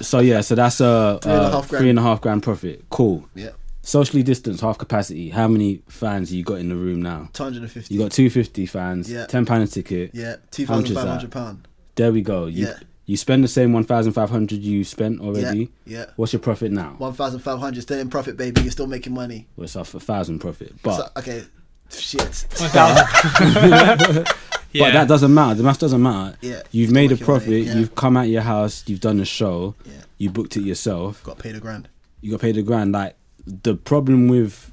[0.00, 1.80] so yeah so that's a Three and a uh, half grand.
[1.82, 3.50] three and a half grand profit cool yeah,
[3.82, 7.62] socially distanced half capacity how many fans you got in the room now two hundred
[7.62, 7.94] and fifty.
[7.94, 9.26] you got 250 fans Yeah.
[9.26, 11.00] 10 pound a ticket yeah, two How much is thousand that?
[11.02, 11.68] five hundred pound.
[11.96, 12.74] there we go you Yeah.
[13.06, 16.04] you spend the same 1500 you spent already Yeah, yeah.
[16.16, 17.82] what's your profit now One thousand five hundred.
[17.82, 18.60] Still in profit, baby.
[18.62, 19.46] You're still making money.
[19.56, 21.42] well, it's off a thousand profit but So, okay,
[21.90, 22.46] shit.
[24.72, 24.80] One thousand.
[24.80, 24.84] yeah.
[24.86, 25.54] But that doesn't matter.
[25.54, 26.36] The math doesn't matter.
[26.40, 27.48] Yeah, You've made a profit.
[27.48, 27.74] money, yeah.
[27.76, 28.84] You've come out your house.
[28.86, 29.74] You've done a show.
[29.84, 29.92] Yeah.
[30.18, 31.22] You booked it yourself.
[31.24, 31.88] Got paid a grand.
[32.20, 32.92] You got paid a grand.
[32.92, 33.14] Like
[33.46, 34.70] the problem with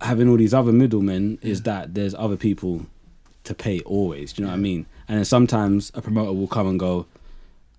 [0.00, 2.86] having all these other middlemen is that there's other people
[3.44, 4.32] to pay always.
[4.32, 4.86] Do you know what I mean?
[5.08, 7.06] And then sometimes a promoter will come and go,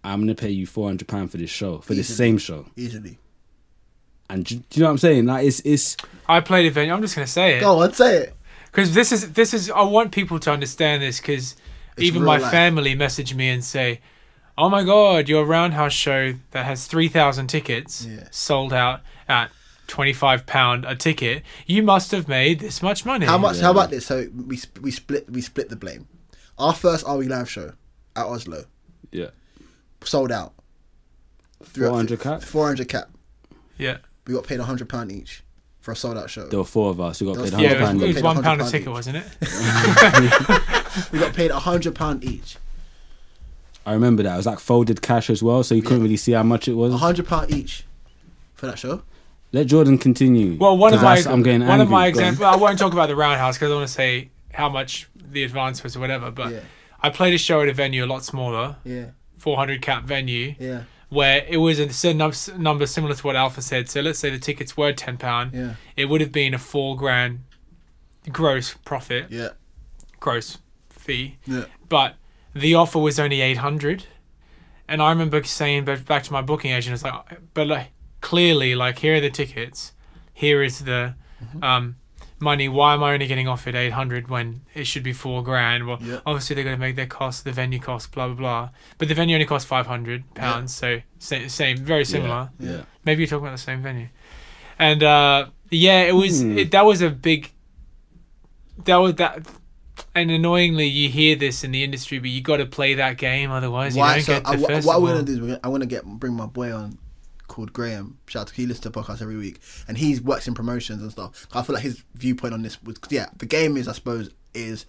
[0.03, 3.17] "I'm gonna pay you four hundred pound for this show for this same show." Easily.
[4.29, 5.25] And do, do you know what I'm saying?
[5.25, 5.95] Like it's it's
[6.27, 6.93] I played a venue.
[6.93, 8.33] I'm just gonna say it Go on, say it.
[8.71, 9.69] Because this is this is.
[9.69, 11.55] I want people to understand this because
[11.97, 12.51] even my life.
[12.51, 13.99] family message me and say,
[14.57, 18.27] "Oh my god, your roundhouse show that has three thousand tickets Yeah.
[18.31, 19.51] sold out at
[19.87, 21.43] twenty five pound a ticket.
[21.65, 23.57] You must have made this much money." How much?
[23.57, 23.63] Yeah.
[23.63, 24.05] How about this?
[24.05, 26.07] So we we split we split the blame.
[26.57, 27.73] Our first Are We Live show
[28.15, 28.65] at Oslo
[29.11, 29.29] yeah.
[30.03, 30.53] sold out.
[31.63, 32.41] 400 cap?
[32.43, 33.09] Four hundred cap.
[33.77, 33.97] Yeah,
[34.27, 35.43] We got paid a hundred pound each
[35.81, 36.47] for a sold out show.
[36.47, 37.85] There were four of us We got There was paid four yeah.
[37.85, 38.93] hundred It was, it was one pound a £100 ticket, each.
[38.93, 41.11] wasn't it?
[41.11, 42.57] we got paid a hundred pound each.
[43.85, 44.33] I remember that.
[44.33, 46.03] It was like folded cash as well, so you couldn't Yeah.
[46.03, 46.99] really see how much it A was.
[46.99, 47.83] hundred pound each
[48.53, 49.01] for that show.
[49.53, 50.55] Let Jordan continue.
[50.57, 51.91] Well, one of 'cause my that's- I'm getting one of angry.
[51.91, 52.25] my Go on.
[52.27, 52.45] examples.
[52.45, 55.83] I won't talk about the roundhouse because I want to say how much the advance
[55.83, 56.29] was or whatever.
[56.31, 56.59] But Yeah,
[57.01, 59.05] I played a show at a venue a lot smaller, yeah,
[59.37, 62.17] 400 cap venue, yeah, where it was a certain
[62.63, 63.89] number similar to what Alfa said.
[63.89, 66.95] So let's say the tickets were 10 pound, yeah, it would have been a four
[66.95, 67.43] grand
[68.31, 69.49] gross profit, yeah,
[70.21, 70.57] gross
[70.89, 71.65] fee, yeah.
[71.89, 72.15] but
[72.55, 74.05] the offer was only 800.
[74.87, 77.87] And I remember saying back back to my booking agent, it's like, but like
[78.21, 79.91] clearly, like here are the tickets,
[80.33, 81.63] here is the Mm-hmm.
[81.63, 81.95] um,
[82.41, 82.67] money.
[82.67, 85.87] Why am I only getting offered 800 when it should be four grand?
[85.87, 86.19] Well, Yeah.
[86.25, 88.69] obviously they're going to make their cost, the venue cost, blah blah blah.
[88.97, 92.49] But the venue only costs 500 pounds, so same, same, very similar.
[92.59, 92.71] Yeah.
[92.71, 92.81] yeah.
[93.05, 94.07] Maybe you're talking about the same venue.
[94.79, 96.57] And uh, yeah, it was Hmm.
[96.57, 97.51] it, that was a big
[98.85, 99.45] that was that.
[100.15, 103.51] And annoyingly, you hear this in the industry, but you got to play that game,
[103.51, 104.93] otherwise you don't So get the I, what, festival.
[104.93, 106.97] what we're gonna do is we're gonna, I want to get bring my boy on
[107.51, 108.17] called Graham.
[108.27, 111.01] Shout out to he listens to the podcast every week, and he's works in promotions
[111.01, 111.47] and stuff.
[111.53, 113.27] I feel like his viewpoint on this was yeah.
[113.37, 114.85] The game is I suppose is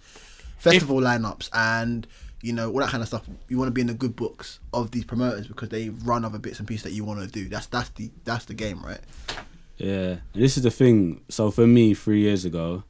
[0.57, 2.07] festival lineups and
[2.41, 3.23] you know all that kind of stuff.
[3.49, 6.39] You want to be in the good books of these promoters because they run other
[6.39, 7.49] bits and pieces that you want to do.
[7.49, 9.01] That's that's the that's the game, right?
[9.77, 11.21] Yeah, this is the thing.
[11.29, 12.83] So for me, three years ago,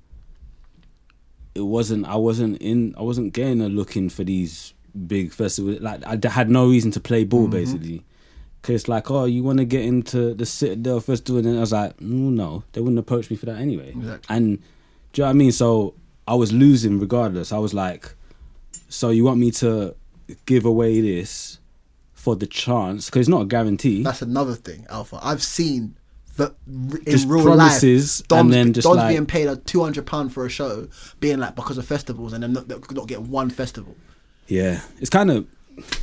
[1.55, 2.05] it wasn't.
[2.05, 2.93] I wasn't in.
[2.97, 4.73] I wasn't getting a looking for these
[5.07, 5.79] big festivals.
[5.79, 7.51] Like I had no reason to play ball mm-hmm.
[7.51, 8.03] basically.
[8.63, 11.59] Cause it's like, oh, you want to get into the Citadel Festival, and then I
[11.59, 13.89] was like, mm, no, they wouldn't approach me for that anyway.
[13.89, 14.35] Exactly.
[14.35, 14.57] And
[15.11, 15.51] do you know what I mean?
[15.51, 15.95] So
[16.27, 17.51] I was losing regardless.
[17.51, 18.15] I was like,
[18.87, 19.95] so you want me to
[20.45, 21.59] give away this
[22.13, 23.07] for the chance?
[23.07, 24.01] Because it's not a guarantee.
[24.01, 25.19] That's another thing, Alfa.
[25.21, 25.95] I've seen
[26.37, 29.57] the in Just real promises life, Dom's, and then just Dom's like- being paid a
[29.57, 30.87] two hundred pound for a show,
[31.19, 33.95] being like because of festivals, and then not, not get one festival.
[34.47, 35.45] Yeah, it's kind of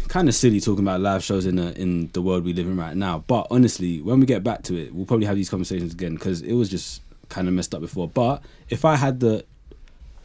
[0.09, 2.77] kind of silly talking about live shows in the in the world we live in
[2.77, 3.25] right now.
[3.27, 6.43] But honestly, when we get back to it, we'll probably have these conversations again because
[6.43, 8.09] it was just kind of messed up before.
[8.09, 9.45] But if I had the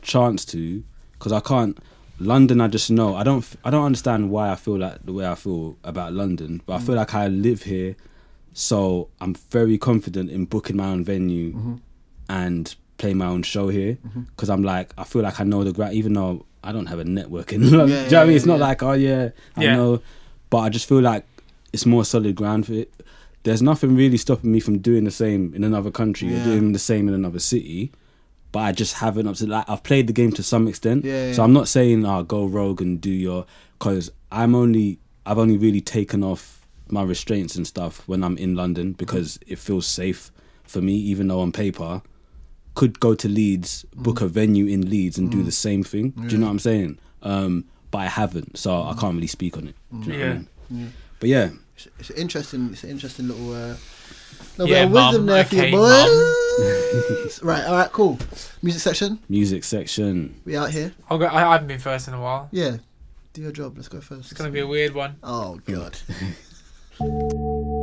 [0.02, 1.78] chance to, because I can't.
[2.18, 3.46] London, I just know I don't.
[3.66, 6.80] I don't understand why I feel like the way I feel about London, but I
[6.80, 7.00] feel mm.
[7.00, 7.98] like I live here,
[8.54, 11.76] so I'm very confident in booking my own venue mm-hmm.
[12.30, 14.22] and play my own show here mm-hmm.
[14.22, 17.00] because I'm like I feel like I know the ground, even though I don't have
[17.00, 17.90] a network in London.
[17.90, 18.36] Yeah, Do you know what I mean?
[18.38, 18.66] It's not yeah.
[18.68, 19.76] like oh yeah, I Yeah.
[19.76, 20.02] know,
[20.50, 21.26] but I just feel like
[21.74, 22.92] it's more solid ground for it.
[23.44, 26.80] There's nothing really stopping me from doing the same in another country or doing the
[26.80, 27.92] same in another city,
[28.52, 29.28] but I just haven't.
[29.28, 31.06] Up to like I've played the game to some extent.
[31.06, 31.44] Yeah, So.
[31.44, 33.46] I'm not saying oh, go rogue and do your
[33.78, 34.98] because I'm only
[35.28, 39.58] I've only really taken off my restraints and stuff when I'm in London because it
[39.60, 40.32] feels safe
[40.64, 42.02] for me, even though on paper
[42.76, 46.12] could go to Leeds, book a venue in Leeds, and do the same thing.
[46.12, 47.00] Do you know what I'm saying?
[47.24, 49.76] Um, but I haven't, so I can't really speak on it.
[50.02, 50.88] Do you know what I Yeah.
[51.20, 52.70] But yeah, It's, it's an interesting.
[52.74, 53.54] It's an interesting little.
[53.54, 53.76] Uh,
[54.58, 57.42] little Yeah, bit of wisdom mum, there for you boys.
[57.44, 57.66] right.
[57.66, 57.92] All right.
[57.92, 58.20] Cool.
[58.62, 59.20] Music section.
[59.30, 60.40] music section.
[60.46, 60.94] We out here.
[61.10, 62.50] I'll go, I I haven't been first in a while.
[62.52, 62.78] Yeah.
[63.34, 63.76] Do your job.
[63.76, 64.32] Let's go first.
[64.32, 65.16] It's gonna be a weird one.
[65.24, 65.98] Oh God.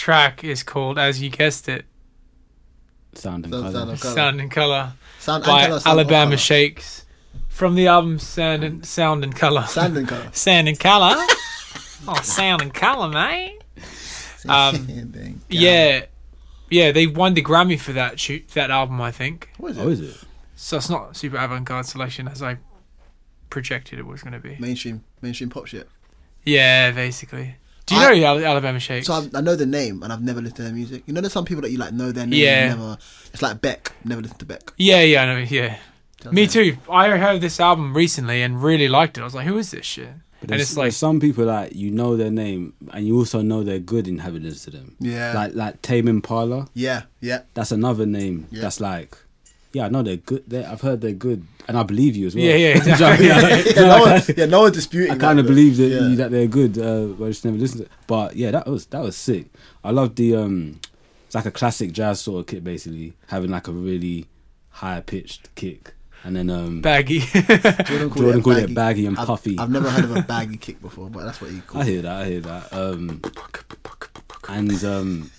[0.00, 1.84] track is called, as you guessed it,
[3.14, 3.96] Sound and Sound- color.
[3.96, 4.92] sound and colour.
[5.18, 6.36] Sound and Color by and colour, sound Alabama colour.
[6.38, 7.04] Shakes
[7.48, 9.64] from the album Sound and Sound and Color.
[9.66, 10.30] Sound and colour.
[10.32, 11.14] Sound and Color.
[12.08, 13.58] oh, Sound and Color, mate.
[14.48, 16.06] Um, Yeah,
[16.70, 16.92] yeah.
[16.92, 19.50] They won the Grammy for that shoot, that album, I think.
[19.58, 19.80] What is it?
[19.82, 20.16] Oh, is it?
[20.56, 22.56] So it's not super avant-garde selection as I
[23.50, 24.56] projected it was going to be.
[24.58, 25.90] Mainstream, mainstream pop shit.
[26.46, 27.56] Yeah, basically.
[27.90, 29.06] Do you I- know Al- Alabama Shakes?
[29.06, 31.02] So I've, I know the name and I've never listened to their music.
[31.06, 32.40] You know, there's some people that you like know their name.
[32.40, 32.70] Yeah.
[32.72, 32.98] and Never.
[33.32, 33.92] It's like Beck.
[34.04, 34.72] Never listened to Beck.
[34.78, 35.38] yeah, yeah, I know.
[35.40, 35.76] Yeah,
[36.32, 36.46] me Okay.
[36.72, 36.76] too.
[36.90, 39.22] I heard this album recently and really liked it.
[39.22, 40.08] I was like, "Who is this shit?"
[40.40, 43.62] But and it's like, some people like you know their name and you also know
[43.62, 44.96] they're good in having listened to them.
[44.98, 45.32] Yeah.
[45.34, 46.68] Like like Tame Impala.
[46.74, 47.42] Yeah, yeah.
[47.54, 48.46] That's another name.
[48.50, 48.62] Yeah.
[48.62, 49.16] That's like,
[49.72, 50.44] yeah, I know they're good.
[50.46, 52.44] They're, I've heard they're good, and I believe you as well.
[52.44, 53.30] Yeah, yeah, Do you know what I mean?
[53.30, 53.74] exactly.
[53.74, 55.12] yeah, no one, yeah, no one's disputing.
[55.12, 56.00] I kind of believe that yeah.
[56.00, 56.78] you, that they're good.
[56.78, 57.84] Uh, but I just never listened.
[57.84, 59.46] To But yeah, that was that was sick.
[59.84, 60.80] I love the um,
[61.26, 64.26] it's like a classic jazz sort of kick, basically having like a really
[64.70, 65.94] high pitched kick,
[66.24, 67.20] and then um, baggy.
[67.30, 69.56] Jordan called, Jordan it, called a it baggy and I've- puffy.
[69.56, 71.84] I've never heard of a baggy kick before, but that's what he called.
[71.84, 72.22] I hear that.
[72.22, 72.72] I hear that.
[72.72, 73.22] Um,
[74.48, 75.30] and um,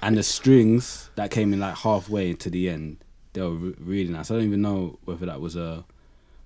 [0.00, 2.96] and the strings that came in like halfway to the end,
[3.32, 4.30] they were re- really nice.
[4.30, 5.84] I don't even know whether that was a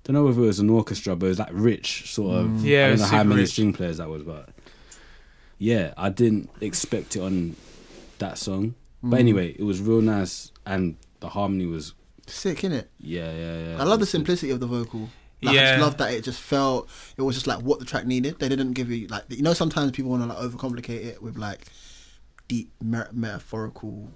[0.04, 2.64] don't know whether it was an orchestra, but it was like rich sort of.
[2.64, 3.50] Yeah, I don't know how many rich.
[3.50, 4.50] string players that was, but
[5.58, 7.56] yeah, I didn't expect it on
[8.18, 8.74] that song.
[9.04, 9.10] Mm.
[9.10, 11.94] But anyway, it was real nice, and the harmony was
[12.26, 12.86] Sick, innit?
[12.98, 13.76] yeah, yeah, yeah.
[13.80, 14.06] I love the It good.
[14.08, 15.08] simplicity of the vocal.
[15.42, 15.70] Like, I Yeah.
[15.76, 16.88] just love that it just felt.
[17.16, 18.38] It was just like what the track needed.
[18.38, 21.36] They didn't give you like you know sometimes people want to like overcomplicate it with
[21.36, 21.66] like
[22.48, 24.12] deep mer- metaphorical,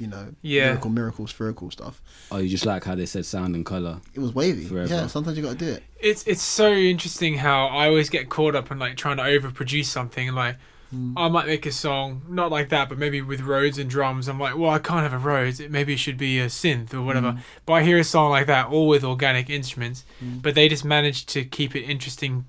[0.00, 0.66] you know, Yeah.
[0.66, 2.00] miracle, miracle, spherical stuff.
[2.30, 4.00] Oh, you just like how they said sound and color.
[4.14, 4.64] It was wavy.
[4.64, 4.92] Forever.
[4.92, 5.82] Yeah, sometimes you got to do it.
[6.00, 9.86] It's it's so interesting how I always get caught up in like trying to overproduce
[9.86, 10.32] something.
[10.32, 10.56] Like
[10.90, 11.16] hmm.
[11.16, 14.28] I might make a song not like that, but maybe with Rhodes and drums.
[14.28, 15.60] I'm like, well, I can't have a Rhodes.
[15.60, 17.32] It maybe it should be a synth or whatever.
[17.32, 17.38] Hmm.
[17.66, 20.38] But I hear a song like that, all with organic instruments, hmm.
[20.38, 22.46] but they just managed to keep it interesting.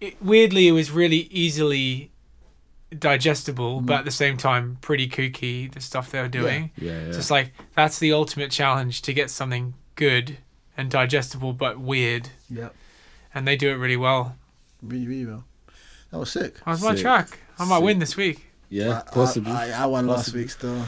[0.00, 2.12] It, weirdly, it was really easily
[2.96, 4.06] digestible, but at mm.
[4.06, 5.72] the same time, pretty kooky.
[5.72, 6.70] The stuff they were doing.
[6.76, 6.98] Yeah, yeah.
[7.08, 10.38] It's just like that's the ultimate challenge to get something good
[10.76, 12.68] and digestible but weird, Yeah,
[13.34, 14.36] and they do it really well.
[14.82, 15.44] really, really well.
[16.10, 16.56] That was sick.
[16.64, 17.02] How's my Sick.
[17.02, 17.38] track?
[17.58, 17.84] I might Sick.
[17.84, 18.46] win this week.
[18.70, 19.52] yeah, I- possibly.
[19.52, 20.84] I, I, I won last week still.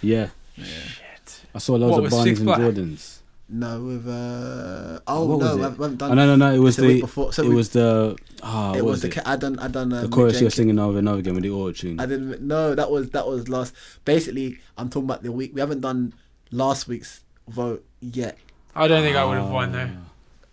[0.00, 1.42] yeah, Shit.
[1.54, 2.58] I saw loads What, of with Barneys and Black?
[2.58, 3.18] Jordans.
[3.46, 5.56] No, with uh oh What was no, it?
[5.56, 6.10] we haven't- done.
[6.12, 6.54] Oh, no, no, no.
[6.54, 7.00] It was the the.
[7.02, 7.32] before.
[7.32, 8.16] So it we- was the.
[8.42, 9.08] Ah, it was was the.
[9.20, 9.26] it?
[9.28, 9.58] I done.
[9.58, 9.92] I done.
[9.92, 12.00] Uh, the Mick chorus you're singing over and over again with the auto tune.
[12.00, 12.40] I didn't.
[12.40, 13.74] No, that was that was last.
[14.06, 15.52] Basically, I'm talking about the week.
[15.54, 16.14] We haven't done
[16.50, 18.38] last week's vote yet.
[18.74, 19.90] I don't think I would have won though.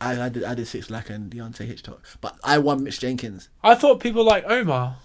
[0.02, 0.44] I, I did.
[0.44, 3.48] I did Six Black and Deontay Hitchcock, but I won Mitch Jenkins.
[3.64, 4.98] I thought people like Omar.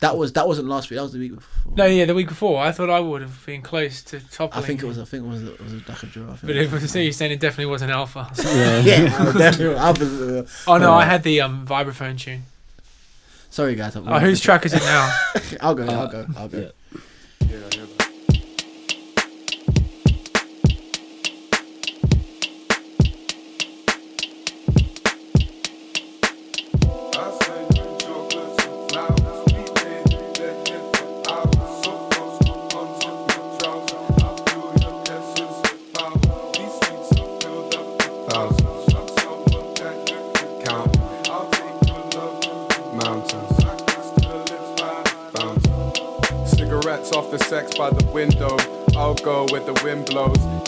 [0.00, 0.96] That was that wasn't last week.
[0.98, 1.72] That was the week before.
[1.76, 2.60] No, yeah, the week before.
[2.62, 4.62] I thought I would have been close to toppling.
[4.62, 4.98] I think it was.
[4.98, 5.42] I think it was.
[5.44, 6.24] It was like a draw.
[6.24, 6.42] I think.
[6.42, 8.28] But it was so you're saying it definitely wasn't Alfa.
[8.44, 8.80] Yeah.
[8.80, 9.76] yeah, I definitely.
[9.76, 12.42] I was, uh, Oh no, I had the um vibraphone tune.
[13.50, 13.96] sorry, guys.
[13.96, 15.16] I'm- Oh, whose track is it now?
[15.62, 15.84] I'll go.
[15.84, 16.26] I'll Uh, go.
[16.36, 16.58] I'll go.
[16.58, 16.98] yeah.
[17.48, 17.83] Cigarettes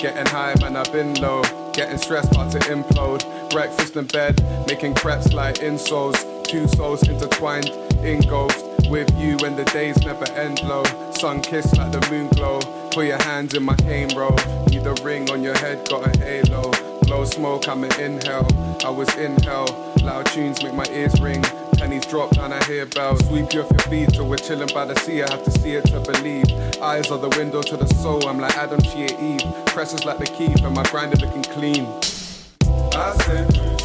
[0.06, 1.42] Getting high, man, I've been low.
[1.72, 3.50] Getting stressed, about to implode.
[3.50, 6.14] Breakfast in bed, making crepes like insoles.
[6.46, 7.70] Two souls intertwined,
[8.04, 10.84] engulfed with you when the days never end low.
[11.10, 12.60] Sun kissed like the moon glow.
[12.92, 14.38] Put your hands in my cane roll.
[14.70, 16.70] Need a ring on your head, got a halo.
[17.02, 18.46] Blow smoke, I'm an inhale.
[18.84, 19.66] I was in hell.
[20.06, 21.42] Loud tunes make my ears ring.
[21.78, 23.26] Pennies drop and I hear bells.
[23.26, 25.20] Sweep you off your feet till we're chilling by the sea.
[25.20, 26.48] I have to see it to believe.
[26.80, 28.28] Eyes are the window to the soul.
[28.28, 29.42] I'm like Adam, she Eve.
[29.66, 31.86] Presses like the key, and my grinder looking clean.
[32.94, 33.75] I sent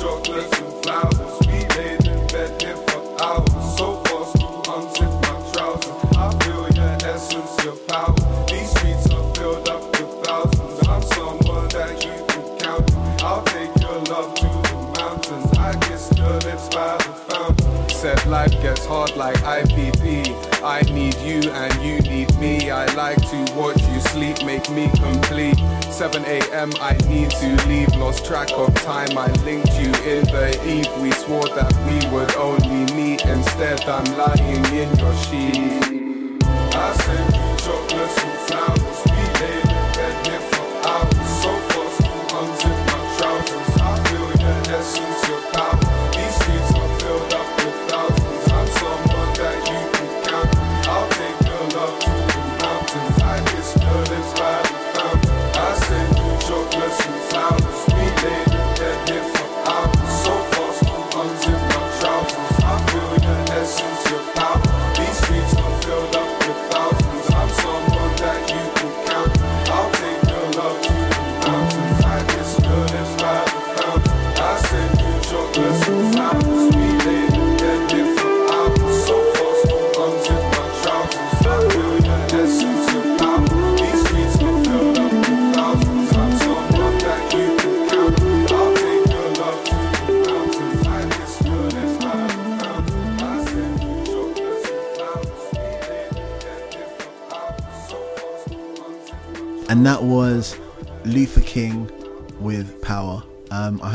[19.22, 20.34] like IPP.
[20.64, 22.72] I need you and you need me.
[22.72, 25.60] I like to watch you sleep, make me complete.
[25.91, 26.72] 7 a.m.
[26.81, 27.93] I need to leave.
[27.98, 29.15] Lost track of time.
[29.15, 30.91] I linked you in the eve.
[31.03, 33.23] We swore that we would only meet.
[33.23, 36.00] Instead, I'm lying in your sheet.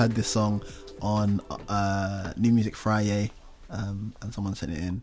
[0.06, 0.62] Heard this song
[1.02, 3.32] on uh, New Music Friday,
[3.70, 5.02] um, and someone sent it in,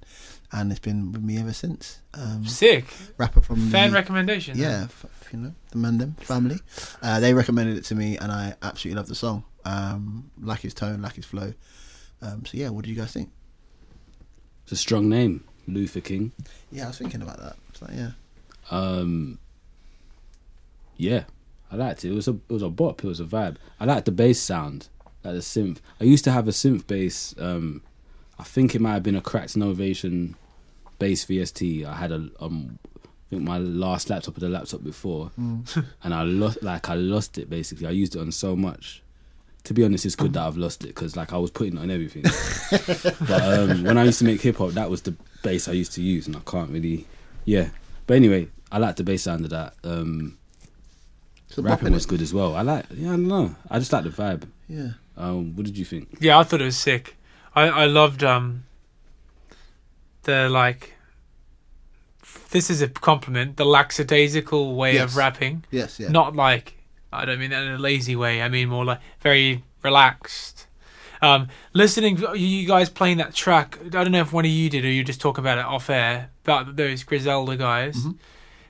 [0.53, 1.99] and it's been with me ever since.
[2.13, 2.85] Um, Sick.
[3.17, 4.57] rapper from Fan the, recommendation.
[4.57, 6.55] yeah, f- you know the Mandem family.
[7.01, 9.43] Uh, they recommended it to me, and I absolutely love the song.
[9.65, 11.53] Um, like his tone, like his flow.
[12.21, 13.29] Um, so yeah, what do you guys think?
[14.63, 16.31] It's a strong name, Luther King.
[16.71, 17.57] Yeah, I was thinking about that.
[17.69, 18.11] It's like, yeah,
[18.71, 19.37] Um,
[20.95, 21.25] yeah,
[21.69, 22.11] I liked it.
[22.11, 23.03] It was a it was a bop.
[23.03, 23.57] It was a vibe.
[23.81, 24.87] I liked the bass sound,
[25.23, 25.77] like the synth.
[25.99, 27.33] I used to have a synth bass.
[27.37, 27.81] Um,
[28.39, 30.35] I think it might have been a cracked Novation
[30.99, 31.85] bass VST.
[31.85, 35.31] I had a um, I think my last laptop had a laptop before,
[36.03, 37.87] and I lost like I lost it basically.
[37.87, 39.01] I used it on so much.
[39.65, 41.81] To be honest, it's good that I've lost it because like I was putting it
[41.81, 42.23] on everything.
[43.27, 45.93] but um, when I used to make hip hop, that was the bass I used
[45.93, 47.07] to use, and I can't really,
[47.45, 47.69] yeah.
[48.05, 49.73] But anyway, I like the bass sound of that.
[49.83, 50.37] Um,
[51.47, 52.55] it's a bop, rapping was good as well.
[52.55, 53.55] I like, yeah, I don't know.
[53.69, 54.47] I just like the vibe.
[54.67, 56.17] Yeah, Um, what did you think?
[56.19, 57.15] Yeah, I thought it was sick.
[57.55, 58.63] I I loved um
[60.23, 60.93] the like.
[62.51, 63.57] This is a compliment.
[63.57, 65.11] The lackadaisical way Yes.
[65.11, 66.09] of rapping, yes, yeah.
[66.09, 66.77] not like
[67.11, 68.41] I don't mean that in a lazy way.
[68.41, 70.67] I mean more like very relaxed.
[71.21, 73.79] Um, listening, you guys playing that track.
[73.85, 75.89] I don't know if one of you did or you just talk about it off
[75.89, 77.95] air about those Griselda guys.
[77.97, 78.11] Mm-hmm.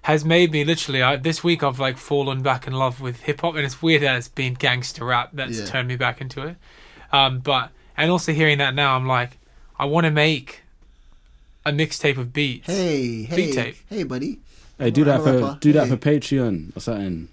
[0.03, 1.63] Has made me literally I, this week.
[1.63, 4.53] I've like fallen back in love with hip hop, and it's weird that it's been
[4.53, 5.65] gangster rap that's Yeah.
[5.65, 6.57] turned me back into it.
[7.11, 9.37] Um, but and also hearing that now, I'm like,
[9.79, 10.61] I want to make
[11.65, 12.67] a mixtape of beats.
[12.67, 13.75] Hey, hey, Beat tape.
[13.89, 14.39] hey, buddy.
[14.77, 15.95] Hey, do that for Rapper, do that hey.
[15.95, 17.29] for Patreon or something.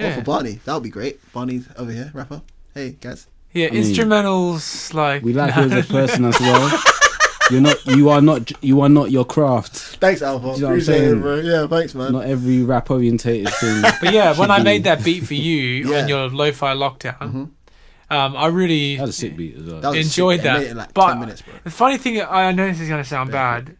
[0.00, 1.20] Or for Barney, that would be great.
[1.32, 2.42] Barney's over here, rapper.
[2.74, 3.28] Hey, guys.
[3.52, 6.82] Yeah, I mean, instrumentals like We like you as a person as well.
[7.50, 7.86] You're not.
[7.86, 8.52] You are not.
[8.62, 9.74] You are not your craft.
[10.00, 10.46] Thanks, Alfa.
[10.46, 11.36] You know what I'm Appreciate it, bro.
[11.36, 12.12] Yeah, thanks, man.
[12.12, 13.82] Not every rap orientated thing.
[14.02, 15.84] But yeah, when I be- made that beat for you Yeah.
[15.84, 15.94] Mm-hmm.
[16.02, 17.20] on your lo-fi lockdown,
[18.10, 19.80] um, I really That was a sick beat as well.
[19.80, 20.44] That was enjoyed sick.
[20.44, 20.60] That.
[20.60, 21.54] made it like but 10 minutes, bro.
[21.64, 23.76] the funny thing, I know this is gonna sound bad.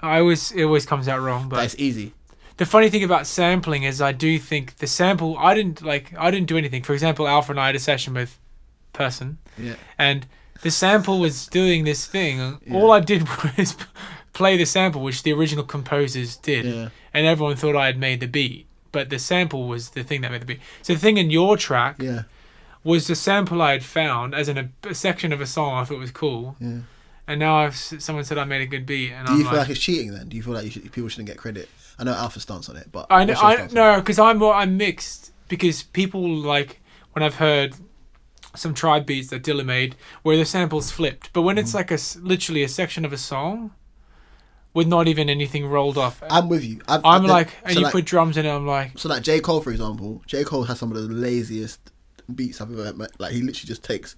[0.00, 2.12] I always it always comes out wrong, But but it's easy.
[2.56, 6.30] the funny thing about sampling is I do think the sample I didn't like I
[6.30, 6.82] didn't do anything.
[6.82, 8.38] For example, Alfa and I had a session with
[8.92, 9.74] person Yeah.
[9.98, 10.26] and
[10.64, 12.58] the sample was doing this thing.
[12.72, 13.22] All I did
[13.58, 13.76] was
[14.32, 16.88] play the sample, which the original composers did, Yeah.
[17.14, 18.66] and everyone thought I had made the beat.
[18.90, 20.60] But the sample was the thing that made the beat.
[20.82, 22.22] So the thing in your track Yeah.
[22.82, 25.84] was the sample I had found as in a, a section of a song I
[25.84, 26.78] thought was cool, Yeah.
[27.28, 29.52] and now I've someone said I made a good beat, and Do I'm you feel
[29.58, 30.28] like, like it's cheating then?
[30.30, 31.68] Do you feel like you should, people shouldn't get credit?
[31.98, 34.76] I know Alfa stance on it, but I know, I no, because I'm more, I'm
[34.76, 36.80] mixed because people like
[37.12, 37.74] when I've heard
[38.54, 41.78] some tribe beats that Dilla made where the samples flipped, but when it's mm-hmm.
[41.78, 43.72] like a literally a section of a song
[44.72, 46.22] with not even anything rolled off.
[46.28, 46.80] I'm with you.
[46.88, 49.08] I've, I'm I've- like, and so you like, put drums in it, I'm like, so
[49.08, 50.22] like J Cole for example.
[50.26, 51.92] J Cole has some of the laziest
[52.34, 53.18] beats I've ever met.
[53.20, 54.16] Like he literally just takes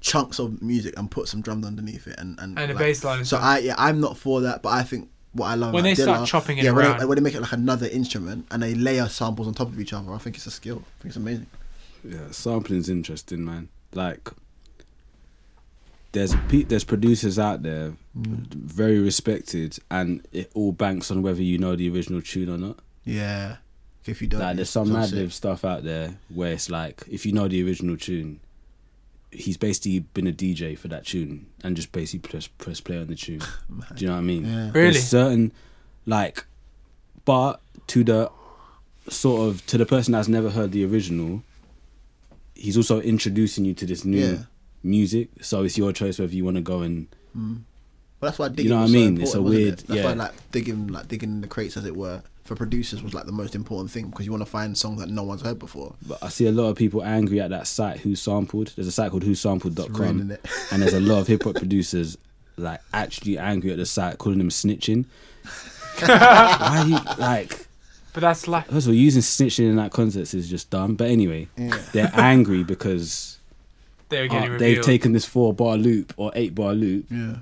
[0.00, 3.02] chunks of music and puts some drums underneath it and and, And a like, bass
[3.02, 3.36] line So.
[3.36, 6.28] I yeah I'm not for that, but I think what I love When they start
[6.28, 7.00] chopping it yeah, when around.
[7.00, 9.80] they, when they make it like another instrument and they layer samples on top of
[9.80, 10.82] each other, I think it's a skill.
[10.84, 11.46] I think it's amazing.
[12.08, 13.68] Yeah, sampling's interesting, man.
[13.92, 14.30] Like,
[16.12, 18.46] there's pe- there's producers out there, mm.
[18.54, 22.78] very respected, and it all banks on whether you know the original tune or not.
[23.04, 23.56] Yeah.
[24.06, 27.26] If you don't, Like, there's some so Madlib stuff out there where it's like, if
[27.26, 28.40] you know the original tune,
[29.30, 33.08] he's basically been a DJ for that tune and just basically press press play on
[33.08, 33.40] the tune.
[33.94, 34.46] Do you know what I mean?
[34.46, 34.70] Yeah.
[34.72, 34.92] Really?
[34.92, 35.52] There's certain,
[36.06, 36.46] like,
[37.26, 38.30] but to the
[39.10, 41.42] sort of to the person that's never heard the original,
[42.58, 44.36] he's also introducing you to this new Yeah.
[44.82, 45.28] music.
[45.40, 47.06] So it's your choice whether you want to go and
[47.36, 47.60] mm.
[48.20, 49.20] Well, that's why digging You know what I so mean?
[49.20, 49.86] It's a weird- it?
[49.86, 50.04] That's yeah.
[50.06, 53.26] why like digging, like digging in the crates, as it were, for producers was like
[53.26, 55.94] the most important thing because you want to find songs that no one's heard before.
[56.04, 58.72] But I see a lot of people angry at that site who sampled.
[58.74, 60.36] There's a site called whosampled.com
[60.72, 62.18] and there's a lot of hip hop producers
[62.56, 65.04] like actually angry at the site calling them snitching.
[66.00, 67.67] Why you like
[68.12, 70.94] but that's like, first of all using snitching in that context is just dumb.
[70.96, 71.78] But anyway, Yeah.
[71.92, 73.38] they're angry because
[74.08, 74.84] they were uh, getting they've revealed.
[74.86, 77.36] taken this four bar loop or eight bar loop Yeah.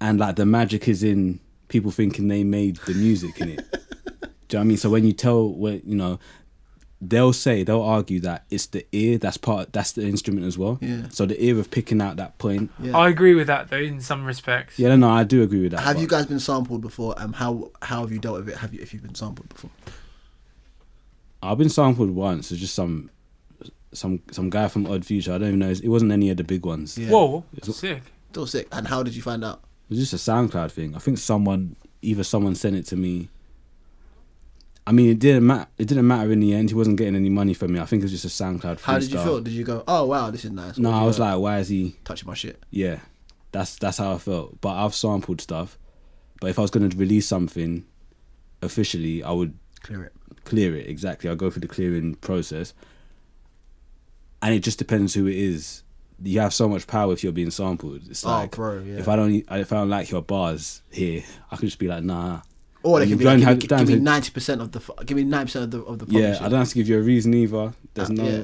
[0.00, 3.56] and like the magic is in people thinking they made the music in it.
[3.70, 4.76] Do you know what I mean?
[4.76, 6.18] So when you tell when you know
[7.00, 10.78] they'll say they'll argue that it's the ear that's part that's the instrument as well.
[10.80, 11.08] Yeah.
[11.10, 12.70] So the ear of picking out that point.
[12.78, 12.96] Yeah.
[12.96, 14.78] I agree with that though in some respects.
[14.78, 15.80] Yeah, no, no, I do agree with that.
[15.80, 17.14] have but you guys been sampled before?
[17.18, 18.58] Um, how how have you dealt with it?
[18.58, 19.70] Have you if you've been sampled before?
[21.50, 22.50] I've been sampled once.
[22.52, 23.10] It's just some
[23.92, 25.32] some some guy from Odd Future.
[25.32, 25.70] I don't even know.
[25.70, 26.98] It wasn't any of the big ones.
[26.98, 27.10] Yeah.
[27.10, 28.02] Whoa, It's- sick.
[28.30, 28.66] Still sick.
[28.72, 29.60] And how did you find out?
[29.88, 30.96] It was just a SoundCloud thing.
[30.96, 33.28] I think someone, either someone sent it to me.
[34.86, 35.66] I mean, it didn't matter.
[35.78, 36.68] It didn't matter in the end.
[36.70, 37.80] He wasn't getting any money from me.
[37.80, 38.78] I think it was just a SoundCloud.
[38.78, 38.84] Thing.
[38.84, 39.24] How did you freestyle.
[39.24, 39.40] feel?
[39.40, 40.76] Did you go, oh wow, this is nice?
[40.78, 41.96] No, I was go, like, why is he?
[42.04, 42.62] touching my shit.
[42.70, 42.98] Yeah,
[43.52, 44.60] that's that's how I felt.
[44.60, 45.78] But I've sampled stuff.
[46.40, 47.84] But if I was going to release something
[48.60, 50.12] officially, I would Clear it.
[50.44, 51.28] Clear it exactly.
[51.30, 52.74] I'll go through the clearing process.
[54.42, 55.82] and it just depends who it is.
[56.22, 58.02] You have so much power if you're being sampled.
[58.08, 58.98] It's Oh, like, bro, yeah.
[58.98, 62.04] if I don't, if I don't like your bars here, I could just be like,
[62.04, 62.40] nah.
[62.82, 65.24] Or they can be like, give, have- give, me ninety percent of the give me
[65.24, 66.36] ninety percent of the of the Yeah.
[66.40, 67.72] I don't have to give you a reason either.
[67.94, 68.24] There's Uh, no.
[68.28, 68.42] yeah.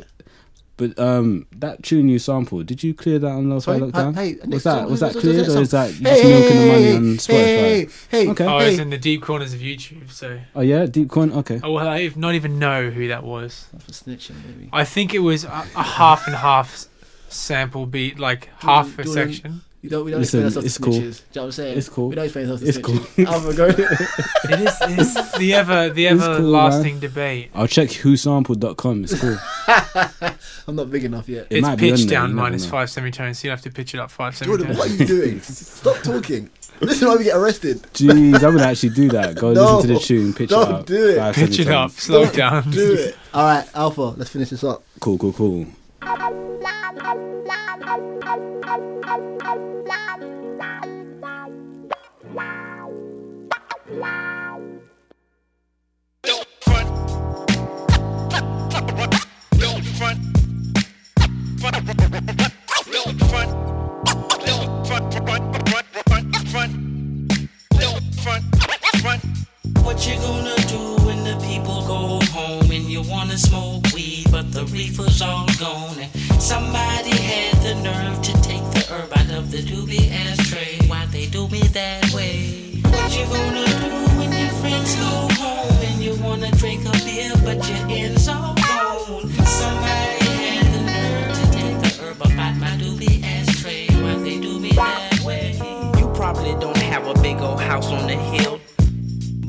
[0.80, 4.14] But um, that tune you sampled, did you clear that on Lo-Fi Sorry, Lockdown?
[4.14, 6.92] hey, was that was that cleared or is that you Hey, just milking the money
[6.96, 7.28] on hey, Spotify?
[7.34, 7.88] Hey,
[8.24, 8.46] hey, Okay.
[8.46, 8.70] Oh, hey.
[8.70, 10.10] it's in the deep corners of YouTube.
[10.10, 11.34] So, Oh yeah, Deep corner.
[11.36, 11.60] Okay.
[11.62, 13.66] oh well, I have not even know who that was.
[13.78, 14.70] For snitching, baby.
[14.72, 16.86] I think it was a, a half and half
[17.28, 19.60] sample beat, like half a do you- section.
[19.82, 20.92] You don't, we don't Listen, explain ourselves it's to cool.
[20.92, 20.98] snitches.
[20.98, 21.78] Do you know what I'm saying?
[21.78, 22.08] It's cool.
[22.10, 23.14] We don't explain ourselves to It's snitches.
[23.16, 23.24] cool.
[23.26, 23.66] Have a go.
[24.52, 27.50] It is it's the ever the It's ever cool, lasting debate.
[27.54, 29.04] I'll check whosampled.com.
[29.04, 29.38] It's cool.
[30.68, 31.46] I'm not big enough yet.
[31.50, 32.70] It it's might be on pitched there, down you never minus know.
[32.70, 34.78] five semitones, so you have to pitch it up five Jordan, semitones.
[34.78, 35.40] what are you doing?
[35.40, 36.50] Stop talking.
[36.80, 37.82] This is why we get arrested.
[37.94, 39.36] Jeez, I'm gonna actually do that.
[39.36, 40.86] Go No, listen to the tune, pitch don't it up.
[40.86, 41.16] do it.
[41.18, 42.02] five, Pitch seven it up, times.
[42.02, 42.70] slow Don't down.
[42.70, 43.16] Do it.
[43.34, 44.02] All right, Alfa.
[44.02, 44.82] Let's finish this up.
[45.00, 45.66] Cool, cool, cool.
[69.90, 70.89] What you gonna do
[73.02, 75.98] you wanna smoke weed, but the reefer's all gone?
[75.98, 80.78] And somebody had the nerve to take the herb out of the doobie ashtray.
[80.86, 82.80] Why they do me that way?
[82.82, 87.32] What you gonna do when your friends go home and you wanna drink a beer,
[87.44, 89.30] but your ends all gone?
[89.46, 93.86] Somebody had the nerve to take the herb out my doobie ashtray.
[94.02, 95.52] Why they do me that way?
[95.98, 98.60] You probably don't have a big old house on the hill.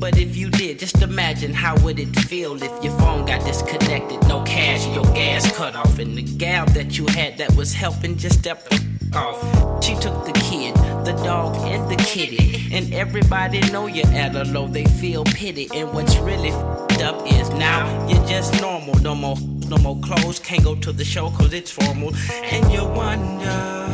[0.02, 4.28] But if you did, just imagine how would it feel if your phone got disconnected,
[4.28, 8.18] no cash, your gas cut off, and the gal that you had that was helping
[8.18, 8.74] just stepped
[9.14, 9.40] off.
[9.84, 10.74] She took the kid,
[11.06, 14.68] the dog, and the kitty, and everybody know you're at a low.
[14.68, 18.96] They feel pity, and what's really up is now you're just normal.
[19.02, 19.38] No more,
[19.70, 22.12] no more clothes, can't go to the show 'cause it's formal,
[22.52, 23.86] and you wonder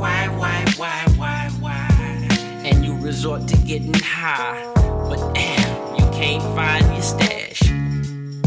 [0.00, 1.86] why, why, why, why, why
[2.64, 4.79] and you resort to getting high.
[5.10, 7.68] But damn, you can't find your stash.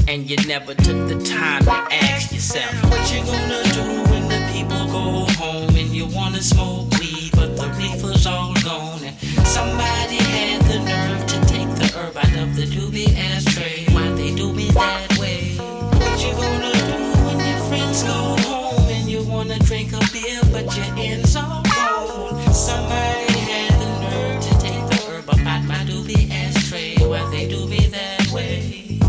[0.07, 4.39] And you never took the time to ask yourself, What you gonna do when the
[4.53, 9.03] people go home and you wanna smoke weed, but the reefer's all gone?
[9.03, 13.83] And somebody had the nerve to take the herb out of the doobie ashtray.
[13.93, 15.57] Why they do me that way?
[15.57, 20.39] What you gonna do when your friends go home and you wanna drink a beer,
[20.53, 22.53] but your ends all gone?
[22.53, 23.22] Somebody
[26.73, 28.99] they do me that way?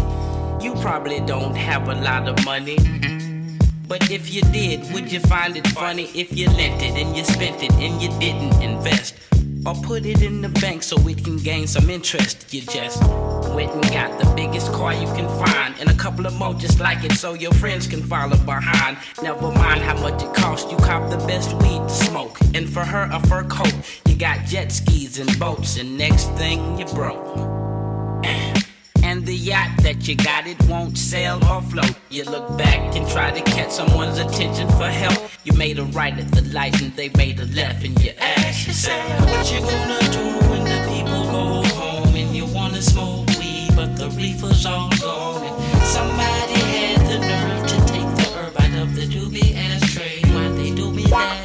[0.61, 2.79] You probably don't have a lot of money.
[3.87, 7.25] But if you did, would you find it funny if you lent it and you
[7.25, 9.15] spent it and you didn't invest?
[9.67, 12.53] Or put it in the bank so it can gain some interest?
[12.53, 13.03] You just
[13.55, 16.81] went and got the biggest car you can find and a couple of more just
[16.81, 18.99] like it so your friends can follow behind.
[19.23, 22.39] Never mind how much it costs, you cop the best weed to smoke.
[22.55, 23.75] And for her, a fur coat.
[24.07, 27.54] You got jet skis and boats, and next thing you broke.
[29.25, 31.95] The yacht that you got, it won't sail or float.
[32.11, 35.31] You look back and try to catch someone's attention for help.
[35.45, 37.87] You made a right at the light and they made a left.
[37.87, 42.45] And you ask yourself, what you gonna do when the people go home and you
[42.45, 45.43] wanna smoke weed, but the reefer's all gone.
[45.43, 50.21] And somebody had the nerve to take the herb out of the doobie ashtray.
[50.35, 51.44] Why they do me that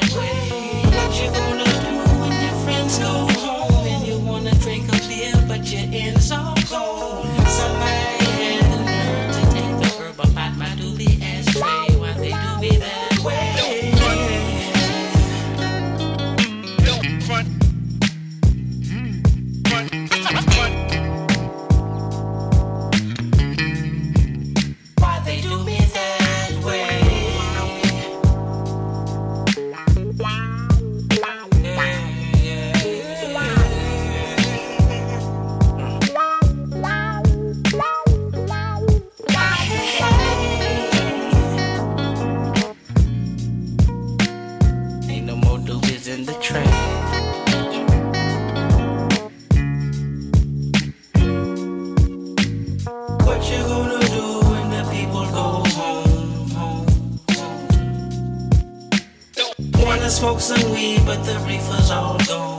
[60.20, 62.49] smoke some weed, but the reefer's all gone,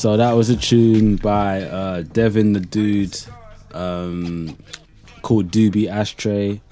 [0.00, 3.20] So that was a tune by uh, Devin the Dude
[3.72, 4.56] um,
[5.20, 6.62] called Doobie Ashtray.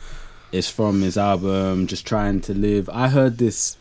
[0.50, 2.88] It's from his album Just Trying to Live.
[2.88, 3.76] I heard this.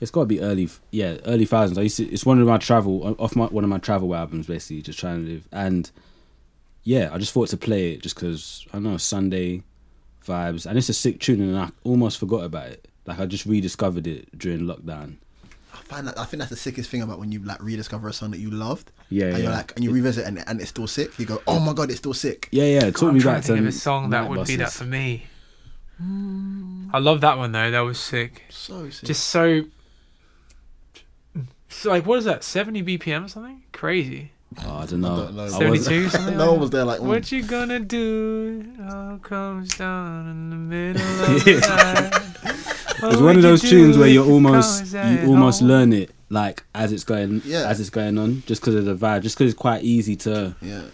[0.00, 1.78] It's got to be early, yeah, early thousands.
[1.78, 2.04] I used to.
[2.04, 4.82] It's one of my travel off my one of my travel albums, basically.
[4.82, 5.90] Just trying to live, and
[6.84, 9.64] yeah, I just thought to play it just because I know Sunday
[10.24, 12.86] vibes, and it's a sick tune, and I almost forgot about it.
[13.04, 15.16] Like I just rediscovered it during lockdown.
[15.84, 18.12] I find that I think that's the sickest thing about when you like rediscover a
[18.12, 18.90] song that you loved.
[19.10, 21.18] Yeah, and you're like, and you revisit and, and it's still sick.
[21.18, 22.48] You go, oh my god, it's still sick.
[22.50, 24.46] Yeah, yeah, it took I'm me back to think to of a song that would
[24.46, 25.26] be that for me.
[26.00, 27.70] I love that one though.
[27.70, 28.44] That was sick.
[28.50, 29.06] So sick.
[29.06, 29.64] Just so.
[31.68, 32.44] So like, what is that?
[32.44, 33.62] Seventy BPM or something?
[33.72, 34.32] Crazy.
[34.64, 35.16] Oh, I don't know.
[35.16, 35.44] don't know.
[35.44, 36.36] I Seventy something.
[36.38, 37.06] no one was there like, mm.
[37.06, 38.64] What you gonna do?
[38.78, 42.83] It all comes down in the middle of the night.
[43.02, 47.04] It's one of those tunes where you almost you almost learn it like as it's
[47.04, 47.68] going Yeah.
[47.68, 50.54] as it's going on, just because of the vibe, just because it's quite easy to
[50.60, 50.84] yeah.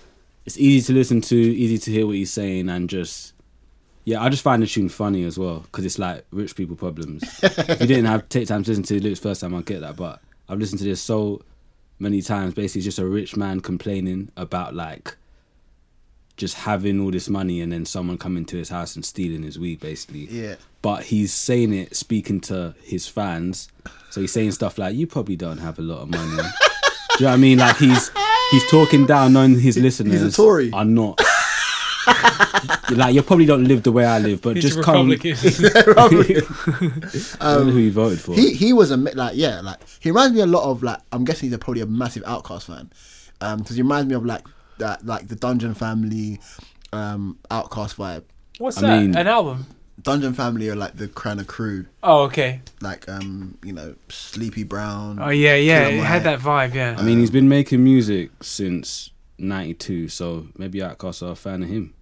[0.45, 3.33] it's easy to listen to, easy to hear what he's saying, and just
[4.05, 7.23] yeah, I just find the tune funny as well because it's like rich people problems.
[7.43, 9.97] if you didn't have take time to listen to Luke's first time, I get that,
[9.97, 11.43] but I've listened to this so
[11.99, 12.55] many times.
[12.55, 15.17] Basically, it's just a rich man complaining about like
[16.41, 19.59] just having all this money and then someone coming to his house and stealing his
[19.59, 20.57] weed, basically Yeah.
[20.83, 23.69] but he's saying it speaking to his fans.
[24.11, 26.41] So he's saying stuff like, "You probably don't have a lot of money." Do you
[26.41, 27.59] know what I mean?
[27.59, 28.11] Like he's
[28.51, 30.35] he's talking down on his listeners.
[30.35, 30.73] Tory.
[30.73, 31.21] Are not.
[32.91, 35.09] like you probably don't live the way I live, but He's just a come.
[35.11, 35.37] Republican.
[37.41, 38.35] I don't know who you voted for.
[38.35, 41.25] He he was a like yeah like he reminds me a lot of like I'm
[41.25, 42.91] guessing he's a, probably a massive OutKast fan,
[43.41, 44.45] um because he reminds me of like
[44.81, 46.41] that like the Dungeon Family,
[46.93, 48.25] um OutKast vibe.
[48.59, 49.01] What's I that?
[49.03, 49.67] mean- An album?
[50.03, 52.63] Dungeon Family are like the kind of crew Oh, okay.
[52.81, 55.19] like um you know Sleepy Brown.
[55.21, 55.89] Oh yeah, yeah.
[55.89, 56.75] It had that vibe.
[56.75, 56.97] Yeah.
[56.99, 61.69] I mean, he's been making music since '92, so maybe OutKast are a fan of
[61.69, 61.93] him.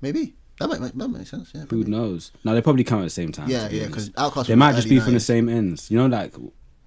[0.00, 1.50] Maybe that might, might that makes sense.
[1.54, 1.90] Yeah, Who probably.
[1.90, 2.30] knows?
[2.44, 3.48] No, they probably come at the same time.
[3.50, 4.46] Yeah, be yeah, because OutKast.
[4.46, 5.90] they might just early be from the same ends.
[5.90, 6.34] You know, like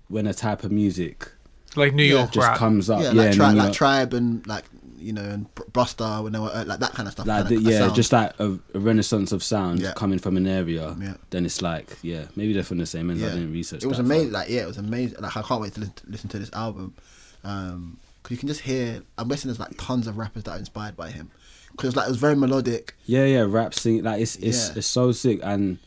[0.08, 1.30] when a type of music
[1.76, 2.20] like New Yeah.
[2.20, 2.58] York just rap.
[2.58, 3.02] comes up.
[3.02, 4.66] Yeah, Yeah, like, tri- like Tribe and like
[4.98, 7.26] you know and Br- Busta when they were uh, like that kind of stuff.
[7.26, 7.96] like kinda, the- yeah, sound.
[7.96, 9.94] just like a, a renaissance of sound Yeah.
[9.94, 10.96] coming from an area.
[11.02, 11.16] Yeah.
[11.32, 13.24] Then it's like, yeah, maybe they're from the same ends.
[13.24, 13.84] I didn't research.
[13.84, 14.32] It was that amazing.
[14.32, 14.42] far.
[14.42, 15.18] Like yeah, it was amazing.
[15.20, 16.94] Like I can't wait to listen to, listen to this album
[17.42, 19.02] because you can just hear.
[19.18, 21.32] I'm guessing there's like tons of rappers that are inspired by him
[21.72, 22.94] because like it was very melodic.
[23.06, 24.74] Yeah, yeah, rap sing like it's it's Yeah.
[24.78, 25.80] it's so sick, and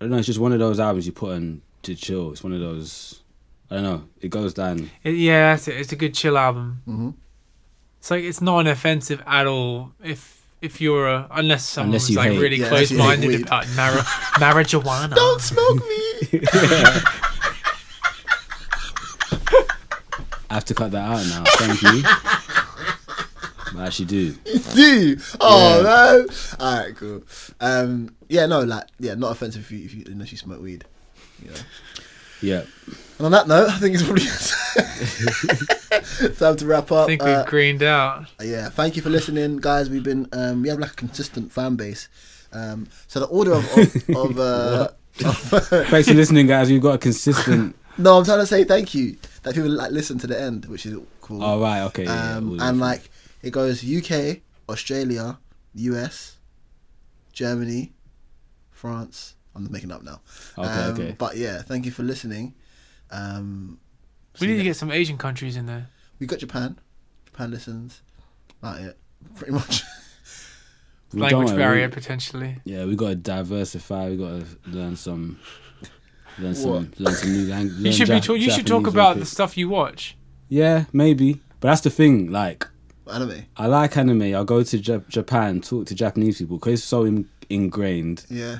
[0.00, 0.18] I don't know.
[0.18, 2.30] It's just one of those albums you put on to chill.
[2.32, 3.22] It's one of those.
[3.70, 4.04] I don't know.
[4.20, 4.90] It goes down.
[5.02, 5.76] It- yeah, that's it.
[5.76, 6.82] It's a good chill album.
[6.88, 7.14] Mhm.
[7.98, 9.92] It's like it's not offensive at all.
[10.04, 13.66] If if you're a unless someone Unless was like hate- really Yeah, close minded about
[13.76, 13.92] mar-
[14.40, 15.14] marijuana.
[15.14, 16.40] Don't smoke me.
[20.48, 21.44] I have to cut that out now.
[21.56, 22.02] Thank you.
[23.78, 24.32] I actually do.
[24.74, 26.26] Do oh no.
[26.64, 27.22] All right, cool.
[27.60, 30.84] Um, yeah, no, like yeah, not offensive if you, if you unless you smoke weed.
[31.42, 31.56] You know.
[32.40, 32.62] Yeah.
[33.18, 34.26] And on that note, I think it's probably
[36.38, 37.06] time to wrap I up.
[37.06, 38.26] think Uh, we've greened out.
[38.42, 39.88] yeah, thank you for listening, guys.
[39.88, 42.08] We've been um, we have like a consistent fan base.
[42.52, 46.70] Um, so the order of of, of uh, Thanks for listening, guys.
[46.70, 47.74] We've got a consistent.
[47.96, 50.84] no, I'm trying to say thank you that people like listen to the end, which
[50.84, 51.42] is cool.
[51.42, 52.04] Oh right, okay.
[52.04, 53.08] Yeah, yeah, um, and like
[53.42, 55.38] it goes UK, Australia,
[55.74, 56.36] US,
[57.32, 57.94] Germany,
[58.70, 59.34] France.
[59.54, 60.20] I'm making up now.
[60.58, 61.14] Okay, Um, okay.
[61.16, 62.52] But yeah, thank you for listening.
[63.10, 63.78] Um,
[64.40, 65.88] We need you to get some Asian countries in there.
[66.18, 66.78] we got Japan.
[67.26, 68.02] Japan listens.
[68.62, 68.98] Not it.
[69.34, 69.82] Pretty much.
[71.12, 72.58] Language don't- barrier we- potentially.
[72.64, 74.10] yeah, we got to diversify.
[74.10, 75.38] We got to learn some.
[76.38, 76.90] Learn some.
[76.98, 77.78] Learn some new language.
[77.80, 78.20] You should be.
[78.20, 80.16] Talk- you should talk about the stuff you watch.
[80.48, 81.40] Yeah, maybe.
[81.60, 82.30] But that's the thing.
[82.30, 82.66] Like,
[83.10, 83.44] Anime.
[83.56, 84.34] I like anime.
[84.34, 88.26] I'll go to Jap- Japan, talk to Japanese people because it's so in- ingrained.
[88.28, 88.58] Yeah.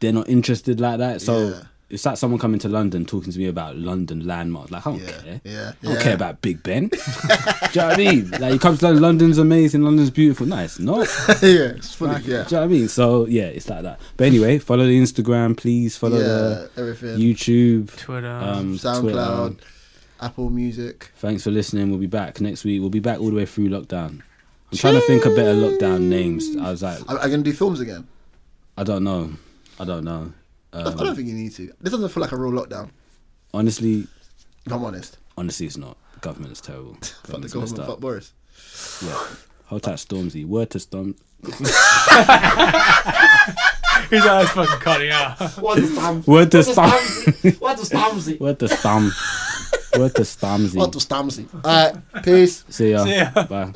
[0.00, 1.22] They're not interested like that.
[1.22, 1.60] So Yeah.
[1.88, 4.70] It's like someone coming to London talking to me about London landmarks.
[4.72, 5.10] Like, I don't Yeah.
[5.10, 5.40] care.
[5.44, 5.72] Yeah.
[5.82, 6.02] I don't yeah.
[6.02, 6.88] care about Big Ben.
[6.88, 8.30] Do you know what I mean?
[8.30, 10.46] Like, you come to London, London's amazing, London's beautiful.
[10.46, 10.78] Nice.
[10.80, 11.42] No, it's not.
[11.42, 11.48] yeah.
[11.76, 12.14] It's funny.
[12.14, 12.42] Like, yeah.
[12.44, 12.88] Do you know what I mean?
[12.88, 14.00] So, yeah, it's like that.
[14.16, 15.96] But anyway, follow the Instagram, please.
[15.96, 16.66] Follow yeah.
[16.76, 17.18] Everything.
[17.18, 18.26] the YouTube, Twitter.
[18.26, 19.66] um, SoundCloud, Twitter.
[20.20, 21.12] Apple Music.
[21.18, 21.90] Thanks for listening.
[21.90, 22.80] We'll be back next week.
[22.80, 24.22] We'll be back all the way through lockdown.
[24.72, 26.56] I'm trying to think of better lockdown names.
[26.56, 28.08] I was like, Are, are you gonna do films again?
[28.76, 29.30] I don't know.
[29.78, 30.32] I don't know.
[30.72, 31.72] I don't Um, think you need to.
[31.80, 32.90] This doesn't feel like a real lockdown.
[33.54, 34.06] honestly,
[34.66, 35.18] If I'm honest.
[35.38, 35.96] honestly, it's not.
[36.20, 36.94] Government is terrible.
[37.24, 37.86] Fuck the government.
[37.86, 38.32] Fuck Boris.
[39.04, 39.26] Yeah.
[39.66, 40.44] Hold tight, Stormzy.
[40.46, 41.14] Word to Storm.
[44.10, 45.38] His eyes fucking cutting out.
[45.58, 46.22] What does Stam?
[46.26, 46.90] Word to Storm.
[47.58, 48.38] What does Stamsy?
[48.40, 49.10] Word to Storm.
[49.98, 50.76] Word to Stormzy.
[50.76, 51.46] What to Stamsy?
[51.64, 52.64] Alright, peace.
[52.68, 53.04] See ya.
[53.04, 53.30] See ya.
[53.46, 53.72] Bye.